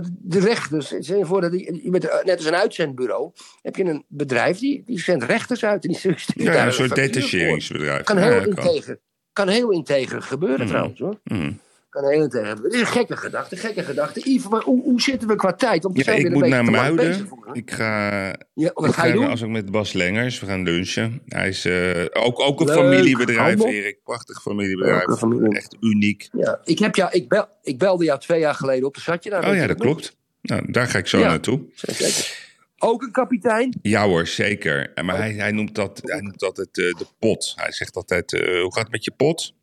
dat 0.00 0.10
de 0.12 0.40
rechters. 0.40 0.86
Stel 0.86 1.18
je 1.18 1.24
voor 1.24 1.40
dat 1.40 1.52
je 1.52 1.90
bent, 1.90 2.24
net 2.24 2.36
als 2.36 2.46
een 2.46 2.54
uitzendbureau. 2.54 3.30
heb 3.62 3.76
je 3.76 3.84
een 3.84 4.04
bedrijf 4.08 4.58
die, 4.58 4.82
die 4.86 4.98
zendt 4.98 5.24
rechters 5.24 5.64
uit. 5.64 5.84
En 5.84 5.88
die 5.88 5.98
stuurt 5.98 6.26
ja, 6.34 6.66
een 6.66 6.72
soort 6.72 6.94
detacheringsbedrijf. 6.94 8.02
Kan 8.02 8.16
heel, 8.16 8.44
integer, 8.44 8.98
kan 9.32 9.48
heel 9.48 9.70
integer 9.70 10.22
gebeuren 10.22 10.66
trouwens 10.66 11.00
hoor. 11.00 11.20
Mm. 11.24 11.60
Kan. 11.94 12.04
Het 12.04 12.72
is 12.74 12.80
een 12.80 12.86
gekke 12.86 13.16
gedachte, 13.16 13.56
gekke 13.56 13.82
gedachte. 13.82 14.20
Yves, 14.20 14.48
maar 14.48 14.62
hoe, 14.62 14.82
hoe 14.82 15.00
zitten 15.00 15.28
we 15.28 15.34
qua 15.36 15.52
tijd? 15.52 15.82
We 15.84 15.90
Ja, 15.92 16.02
zijn 16.02 16.18
ik 16.24 16.32
moet 16.32 16.46
naar 16.46 16.64
Muiden. 16.64 17.28
Ik 17.52 17.70
ga, 17.70 18.10
Ja, 18.54 18.70
wat 18.74 18.88
ik 18.88 18.94
ga 18.94 19.04
je 19.06 19.12
doen? 19.12 19.28
Als 19.28 19.40
ik 19.42 19.48
met 19.48 19.70
Bas 19.70 19.92
Lengers, 19.92 20.40
we 20.40 20.46
gaan 20.46 20.62
lunchen. 20.62 21.22
Hij 21.26 21.48
is 21.48 21.64
eh, 21.64 22.04
ook, 22.12 22.40
ook 22.40 22.60
een 22.60 22.66
Leuk. 22.66 22.76
familiebedrijf, 22.76 23.38
Handel. 23.58 23.66
Erik. 23.66 23.98
Prachtig 24.04 24.42
familiebedrijf. 24.42 25.04
Familie. 25.18 25.56
Echt 25.56 25.76
uniek. 25.80 26.28
Ja, 26.32 26.60
ik, 26.64 26.78
heb 26.78 26.96
jou, 26.96 27.10
ik, 27.12 27.28
bel, 27.28 27.46
ik 27.62 27.78
belde 27.78 28.04
jou 28.04 28.20
twee 28.20 28.40
jaar 28.40 28.54
geleden 28.54 28.84
op. 28.86 28.96
Zat 28.96 29.24
je 29.24 29.30
daar? 29.30 29.48
Oh 29.48 29.54
ja, 29.54 29.66
dat 29.66 29.76
nog? 29.78 29.86
klopt. 29.86 30.16
Nou, 30.42 30.72
daar 30.72 30.86
ga 30.86 30.98
ik 30.98 31.06
zo 31.06 31.18
Ja. 31.18 31.26
naartoe. 31.28 31.60
Zeker. 31.74 32.42
Ook 32.78 33.02
een 33.02 33.12
kapitein? 33.12 33.78
Ja 33.82 34.06
hoor, 34.06 34.26
zeker. 34.26 34.92
Maar 35.04 35.16
hij, 35.16 35.32
hij, 35.32 35.50
noemt 35.52 35.74
dat, 35.74 36.00
hij 36.02 36.20
noemt 36.20 36.42
altijd 36.42 36.78
eh, 36.78 36.84
de 36.84 37.06
pot. 37.18 37.52
Hij 37.56 37.72
zegt 37.72 37.96
altijd, 37.96 38.32
eh, 38.32 38.60
hoe 38.62 38.72
gaat 38.74 38.82
het 38.82 38.92
met 38.92 39.04
je 39.04 39.10
pot? 39.16 39.54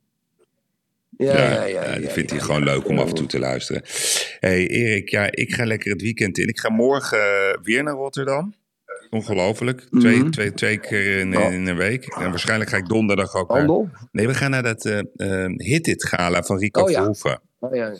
Ja, 1.25 1.51
ja, 1.51 1.63
ja. 1.65 1.93
ja, 1.93 1.99
dat 1.99 2.11
vindt 2.11 2.31
hij 2.31 2.39
gewoon 2.39 2.63
leuk 2.63 2.87
om 2.87 2.99
af 2.99 3.07
en 3.09 3.15
toe 3.15 3.25
te 3.25 3.39
luisteren. 3.39 3.81
hey, 4.39 4.67
Erik, 4.67 5.09
ja, 5.09 5.27
ik 5.31 5.53
ga 5.53 5.65
lekker 5.65 5.91
het 5.91 6.01
weekend 6.01 6.37
in. 6.37 6.47
Ik 6.47 6.59
ga 6.59 6.69
morgen 6.69 7.19
eh, 7.19 7.57
weer 7.63 7.83
naar 7.83 7.93
Rotterdam. 7.93 8.53
Ongelooflijk. 9.09 9.87
Twee, 9.99 10.17
Mhm. 10.17 10.29
twee, 10.29 10.53
twee 10.53 10.77
keer 10.77 11.17
in, 11.19 11.33
in 11.33 11.67
een 11.67 11.75
week. 11.77 12.05
En 12.05 12.29
waarschijnlijk 12.29 12.69
ga 12.69 12.77
ik 12.77 12.87
donderdag 12.87 13.35
ook 13.35 13.47
naar... 13.49 13.57
Handel? 13.57 13.89
Nee, 14.11 14.27
we 14.27 14.33
gaan 14.33 14.51
naar 14.51 14.63
dat 14.63 14.85
eh 14.85 14.99
eh, 15.45 15.53
Hit 15.57 15.87
It 15.87 16.05
Gala 16.05 16.43
van 16.43 16.57
Rico 16.59 16.81
Oh. 16.81 16.89
Verhoeven. 16.91 17.41
Oh, 17.59 17.75
ja. 17.75 17.91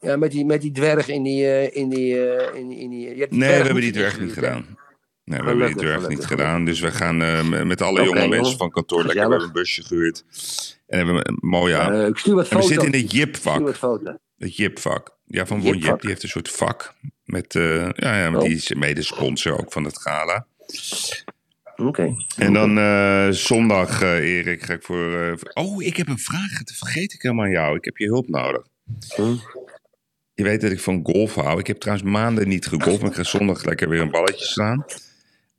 ja, 0.00 0.16
met 0.16 0.30
die, 0.30 0.44
met 0.44 0.60
die 0.60 0.72
dwerg 0.72 1.08
in 1.08 1.22
die... 1.22 1.46
eh, 1.46 1.76
in 1.82 1.88
die, 1.88 2.16
in 2.54 2.68
die, 2.68 2.78
in 2.80 2.90
die 2.90 3.00
je 3.00 3.14
hebt 3.20 3.30
die 3.30 3.40
Nee, 3.40 3.58
we 3.58 3.64
hebben 3.64 3.82
die 3.82 3.92
dwerg 3.92 4.20
niet 4.20 4.32
gedaan. 4.32 4.66
Nee, 5.24 5.38
we 5.40 5.46
hebben 5.46 5.66
die 5.66 5.74
Gelukkig, 5.74 5.82
dwerg 5.82 6.08
niet 6.08 6.24
gelukkig, 6.24 6.28
gedaan. 6.28 6.64
Dus 6.64 6.80
we 6.80 6.90
gaan 6.90 7.22
eh, 7.22 7.62
met 7.64 7.80
alle 7.82 8.02
jonge 8.04 8.28
mensen 8.28 8.56
van 8.56 8.70
kantoor 8.70 9.04
lekker 9.04 9.22
Gezellig. 9.22 9.30
hebben 9.30 9.38
we 9.38 9.58
een 9.58 9.62
busje 9.64 9.82
gehuurd. 9.82 10.24
En 10.86 10.96
hebben 10.96 11.14
we 11.14 11.28
een 11.28 11.38
mooie... 11.40 11.76
Eh, 11.76 12.06
ik 12.06 12.18
stuur 12.18 12.34
wat 12.34 12.48
en 12.48 12.56
we 12.56 12.62
zitten 12.62 12.92
in 12.92 13.00
het 13.00 13.12
jipvak. 13.12 13.68
Het 14.38 14.56
Jip-vak. 14.56 15.16
Ja, 15.24 15.46
van 15.46 15.60
Won 15.60 15.76
Jip. 15.78 16.00
Die 16.00 16.10
heeft 16.10 16.22
een 16.22 16.28
soort 16.28 16.50
vak. 16.50 16.94
Met, 17.24 17.54
eh, 17.54 17.88
ja, 17.94 18.16
ja, 18.18 18.34
Oh. 18.34 18.40
die 18.40 18.54
is 18.54 18.72
mede-sponsor 18.74 19.58
ook 19.60 19.72
van 19.72 19.84
het 19.84 19.98
gala. 19.98 20.46
Oké. 21.76 22.14
En 22.36 22.52
dan 22.52 22.78
eh, 22.78 23.28
zondag, 23.30 24.02
eh, 24.02 24.36
Erik, 24.36 24.62
ga 24.62 24.72
ik 24.72 24.82
voor, 24.82 25.20
eh, 25.20 25.32
voor- 25.36 25.50
Oh, 25.64 25.82
ik 25.82 25.96
heb 25.96 26.08
een 26.08 26.18
vraag. 26.18 26.62
Dat 26.62 26.76
vergeet 26.76 27.12
ik 27.12 27.22
helemaal 27.22 27.44
aan 27.44 27.50
jou. 27.50 27.76
Ik 27.76 27.84
heb 27.84 27.96
je 27.96 28.06
hulp 28.06 28.28
nodig. 28.28 28.62
Hm? 29.16 29.34
Je 30.34 30.42
weet 30.42 30.60
dat 30.60 30.70
ik 30.70 30.80
van 30.80 31.00
golf 31.02 31.34
hou. 31.34 31.58
Ik 31.60 31.66
heb 31.66 31.78
trouwens 31.80 32.08
maanden 32.10 32.48
niet 32.48 32.66
gegolfd. 32.66 33.00
Maar 33.00 33.10
ik 33.10 33.16
ga 33.16 33.22
zondag 33.22 33.64
lekker 33.64 33.88
weer 33.88 34.00
een 34.00 34.10
balletje 34.10 34.44
slaan. 34.44 34.84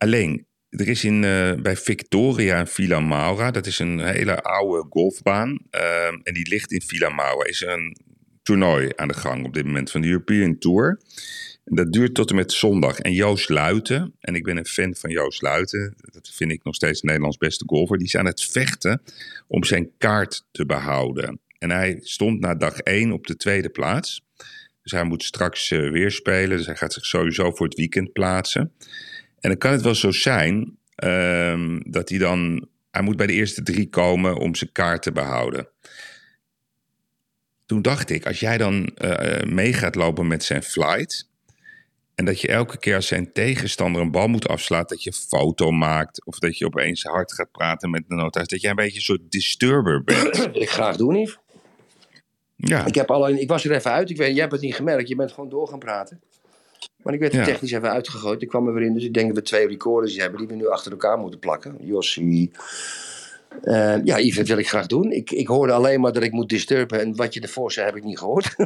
Alleen, 0.04 0.48
er 0.70 0.88
is 0.88 1.04
in, 1.04 1.24
eh, 1.24 1.54
bij 1.54 1.78
Victoria 1.78 2.68
Villa 2.68 3.00
Maura. 3.00 3.52
Dat 3.52 3.66
is 3.66 3.80
een 3.80 4.00
hele 4.00 4.42
oude 4.42 4.86
golfbaan. 4.90 5.60
ehm, 5.70 6.20
en 6.24 6.34
die 6.34 6.50
ligt 6.50 6.72
in 6.72 6.82
Villa 6.82 7.10
Maura. 7.10 7.46
Is 7.46 7.62
er 7.62 7.70
een 7.70 7.98
toernooi 8.42 8.92
aan 8.96 9.08
de 9.08 9.14
gang 9.14 9.46
op 9.46 9.54
dit 9.54 9.66
moment 9.66 9.92
van 9.92 10.02
de 10.02 10.08
European 10.08 10.58
Tour. 10.58 11.00
En 11.66 11.76
dat 11.76 11.94
duurt 11.94 12.14
tot 12.14 12.30
en 12.30 12.36
met 12.36 12.52
zondag. 12.52 13.00
En 13.00 13.14
Joost 13.14 13.50
Luiten, 13.50 14.16
en 14.20 14.36
ik 14.36 14.44
ben 14.44 14.58
een 14.58 14.66
fan 14.66 14.96
van 14.96 15.10
Joost 15.10 15.42
Luiten, 15.42 15.96
dat 16.12 16.30
vind 16.34 16.52
ik 16.52 16.64
nog 16.64 16.76
steeds 16.76 17.02
Nederlands 17.02 17.38
beste 17.38 17.64
golfer, 17.68 17.98
die 17.98 18.08
is 18.08 18.16
aan 18.16 18.26
het 18.26 18.44
vechten 18.44 19.02
om 19.48 19.64
zijn 19.64 19.92
kaart 19.98 20.46
te 20.52 20.66
behouden. 20.66 21.40
En 21.58 21.72
hij 21.72 22.00
stond 22.02 22.40
na 22.40 22.56
dag 22.56 22.78
1 22.78 23.12
op 23.12 23.28
de 23.28 23.36
tweede 23.36 23.70
plaats. 23.70 24.22
Dus 24.82 24.92
hij 24.92 25.04
moet 25.04 25.24
straks 25.24 25.72
eh, 25.72 25.92
weer 25.92 26.12
spelen, 26.12 26.58
dus 26.58 26.66
hij 26.66 26.76
gaat 26.76 26.94
zich 26.94 27.06
sowieso 27.06 27.52
voor 27.52 27.66
het 27.66 27.78
weekend 27.78 28.12
plaatsen. 28.12 28.72
En 29.44 29.50
dan 29.50 29.58
kan 29.58 29.72
het 29.72 29.82
wel 29.82 29.96
zo 29.96 30.12
zijn 30.12 30.78
ehm, 30.96 31.80
dat 31.86 32.10
hij 32.10 32.18
dan, 32.18 32.68
hij 32.92 33.02
moet 33.02 33.18
bij 33.18 33.28
de 33.28 33.34
eerste 33.34 33.64
drie 33.64 33.90
komen 33.90 34.38
om 34.38 34.56
zijn 34.56 34.72
kaart 34.72 35.02
te 35.02 35.12
behouden. 35.12 35.68
Toen 37.66 37.82
dacht 37.82 38.10
ik, 38.10 38.26
als 38.26 38.40
jij 38.40 38.58
dan 38.58 38.86
eh, 38.86 39.50
mee 39.50 39.74
gaat 39.74 39.96
lopen 39.96 40.28
met 40.28 40.44
zijn 40.44 40.64
flight. 40.64 41.30
En 42.16 42.26
dat 42.26 42.42
je 42.42 42.48
elke 42.48 42.78
keer 42.78 42.96
als 42.96 43.08
zijn 43.08 43.32
tegenstander 43.34 44.02
een 44.02 44.12
bal 44.12 44.28
moet 44.28 44.48
afslaan, 44.48 44.84
dat 44.88 45.04
je 45.04 45.10
een 45.10 45.40
foto 45.40 45.72
maakt. 45.72 46.26
Of 46.26 46.40
dat 46.40 46.58
je 46.58 46.66
opeens 46.66 47.04
hard 47.04 47.34
gaat 47.34 47.52
praten 47.52 47.90
met 47.90 48.04
de 48.08 48.16
notaris. 48.16 48.48
Dat 48.48 48.62
jij 48.62 48.70
een 48.70 48.76
beetje 48.76 48.96
een 48.96 49.02
soort 49.02 49.32
disturber 49.32 50.04
bent. 50.04 50.50
Ik 50.56 50.70
graag 50.70 50.98
doen, 50.98 51.16
Yves. 51.16 51.38
Ja, 52.56 52.86
Ik, 52.86 52.96
heb 52.96 53.12
alleen, 53.12 53.42
ik 53.42 53.50
was 53.50 53.66
er 53.66 53.72
even 53.72 53.92
uit. 53.92 54.10
Ik 54.10 54.18
weet, 54.18 54.32
jij 54.32 54.40
hebt 54.40 54.52
het 54.52 54.62
niet 54.62 54.76
gemerkt. 54.76 55.08
Je 55.08 55.16
bent 55.16 55.32
gewoon 55.32 55.50
door 55.50 55.68
gaan 55.68 55.80
praten. 55.80 56.22
Maar 57.04 57.14
ik 57.14 57.20
werd 57.20 57.34
er 57.34 57.44
technisch 57.44 57.72
even 57.72 57.92
uitgegooid. 57.92 58.42
Ik 58.42 58.48
kwam 58.48 58.68
er 58.68 58.74
weer 58.74 58.86
in. 58.86 58.94
Dus 58.94 59.04
ik 59.04 59.14
denk 59.14 59.28
dat 59.28 59.36
we 59.36 59.42
twee 59.42 59.68
recorders 59.68 60.18
hebben 60.18 60.40
die 60.40 60.48
we 60.48 60.56
nu 60.56 60.68
achter 60.68 60.92
elkaar 60.92 61.18
moeten 61.18 61.40
plakken. 61.40 61.78
Jossie. 61.80 62.52
Eh, 63.64 63.96
ja, 64.04 64.20
Yves, 64.20 64.36
dat 64.36 64.48
wil 64.48 64.58
ik 64.58 64.68
graag 64.68 64.88
doen. 64.88 65.12
Ik, 65.12 65.32
ik 65.32 65.48
hoorde 65.48 65.74
alleen 65.74 66.02
maar 66.02 66.12
dat 66.14 66.24
ik 66.24 66.32
moet 66.32 66.50
disturben. 66.50 67.00
En 67.02 67.16
wat 67.16 67.34
je 67.34 67.40
ervoor 67.42 67.72
zei, 67.72 67.86
heb 67.86 67.96
ik 67.96 68.04
niet 68.04 68.18
gehoord. 68.20 68.56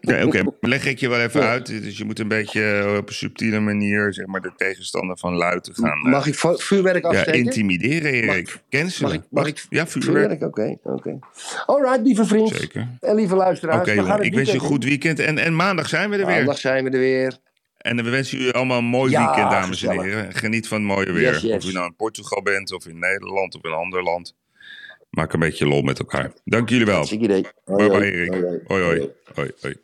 Ja, 0.00 0.24
oké. 0.26 0.42
Leg 0.60 0.86
ik 0.86 0.98
je 0.98 1.08
wel 1.08 1.20
even 1.20 1.40
Ja. 1.40 1.48
uit. 1.48 1.66
Dus 1.66 1.98
je 1.98 2.04
moet 2.04 2.18
een 2.18 2.28
beetje 2.28 2.64
eh, 2.64 2.96
op 2.96 3.08
een 3.08 3.14
subtiele 3.14 3.60
manier 3.60 4.14
zeg 4.14 4.26
maar, 4.26 4.40
de 4.40 4.52
tegenstander 4.56 5.18
van 5.18 5.34
luid 5.34 5.64
te 5.64 5.72
gaan. 5.74 6.04
eh, 6.04 6.10
Mag 6.10 6.26
ik 6.26 6.34
vu- 6.34 6.58
vuurwerk 6.58 7.02
ja, 7.02 7.08
afsteken? 7.08 7.40
intimideren, 7.40 8.12
Erik. 8.12 8.46
Mag- 8.46 8.62
Cancelen. 8.70 9.10
Mag 9.10 9.18
ik, 9.20 9.26
mag 9.30 9.46
ik 9.46 9.66
ja, 9.68 9.86
vuurwerk. 9.86 10.42
Oké, 10.42 10.76
oké. 10.82 11.18
Alright, 11.66 12.00
lieve 12.02 12.24
vriend. 12.24 12.48
Zeker. 12.48 12.88
En 13.00 13.14
lieve 13.14 13.34
luisteraars. 13.34 13.90
Oké, 13.90 14.22
Ik 14.24 14.34
wens 14.34 14.48
je 14.48 14.54
een 14.54 14.60
goed 14.60 14.84
weekend. 14.84 15.18
En, 15.18 15.38
en 15.38 15.56
maandag 15.56 15.88
zijn 15.88 16.10
we 16.10 16.16
er 16.16 16.26
weer. 16.26 16.36
Maandag 16.36 16.58
zijn 16.58 16.84
we 16.84 16.90
er 16.90 16.98
weer. 16.98 17.38
En 17.78 18.04
we 18.04 18.10
wensen 18.10 18.40
u 18.40 18.50
allemaal 18.52 18.78
een 18.78 18.84
mooi 18.84 19.10
Ja, 19.10 19.24
weekend, 19.26 19.50
dames 19.50 19.82
en 19.82 20.00
heren. 20.00 20.34
Geniet 20.34 20.68
van 20.68 20.78
het 20.78 20.86
mooie 20.86 21.12
weer. 21.12 21.32
Yes, 21.32 21.42
yes. 21.42 21.64
Of 21.64 21.70
u 21.70 21.72
nou 21.72 21.86
in 21.86 21.96
Portugal 21.96 22.42
bent, 22.42 22.72
of 22.72 22.86
in 22.86 22.98
Nederland, 22.98 23.54
of 23.54 23.64
in 23.64 23.70
een 23.70 23.76
ander 23.76 24.02
land. 24.02 24.34
Maak 25.10 25.32
een 25.32 25.40
beetje 25.40 25.66
lol 25.66 25.82
met 25.82 25.98
elkaar. 25.98 26.32
Dank 26.44 26.68
jullie 26.68 26.86
wel. 26.86 27.06
Bye 27.08 27.46
bye. 27.64 28.12
Erik. 28.12 28.32
Hoi, 28.66 28.82
hoi. 28.82 29.10
hoi, 29.34 29.50
hoi. 29.60 29.76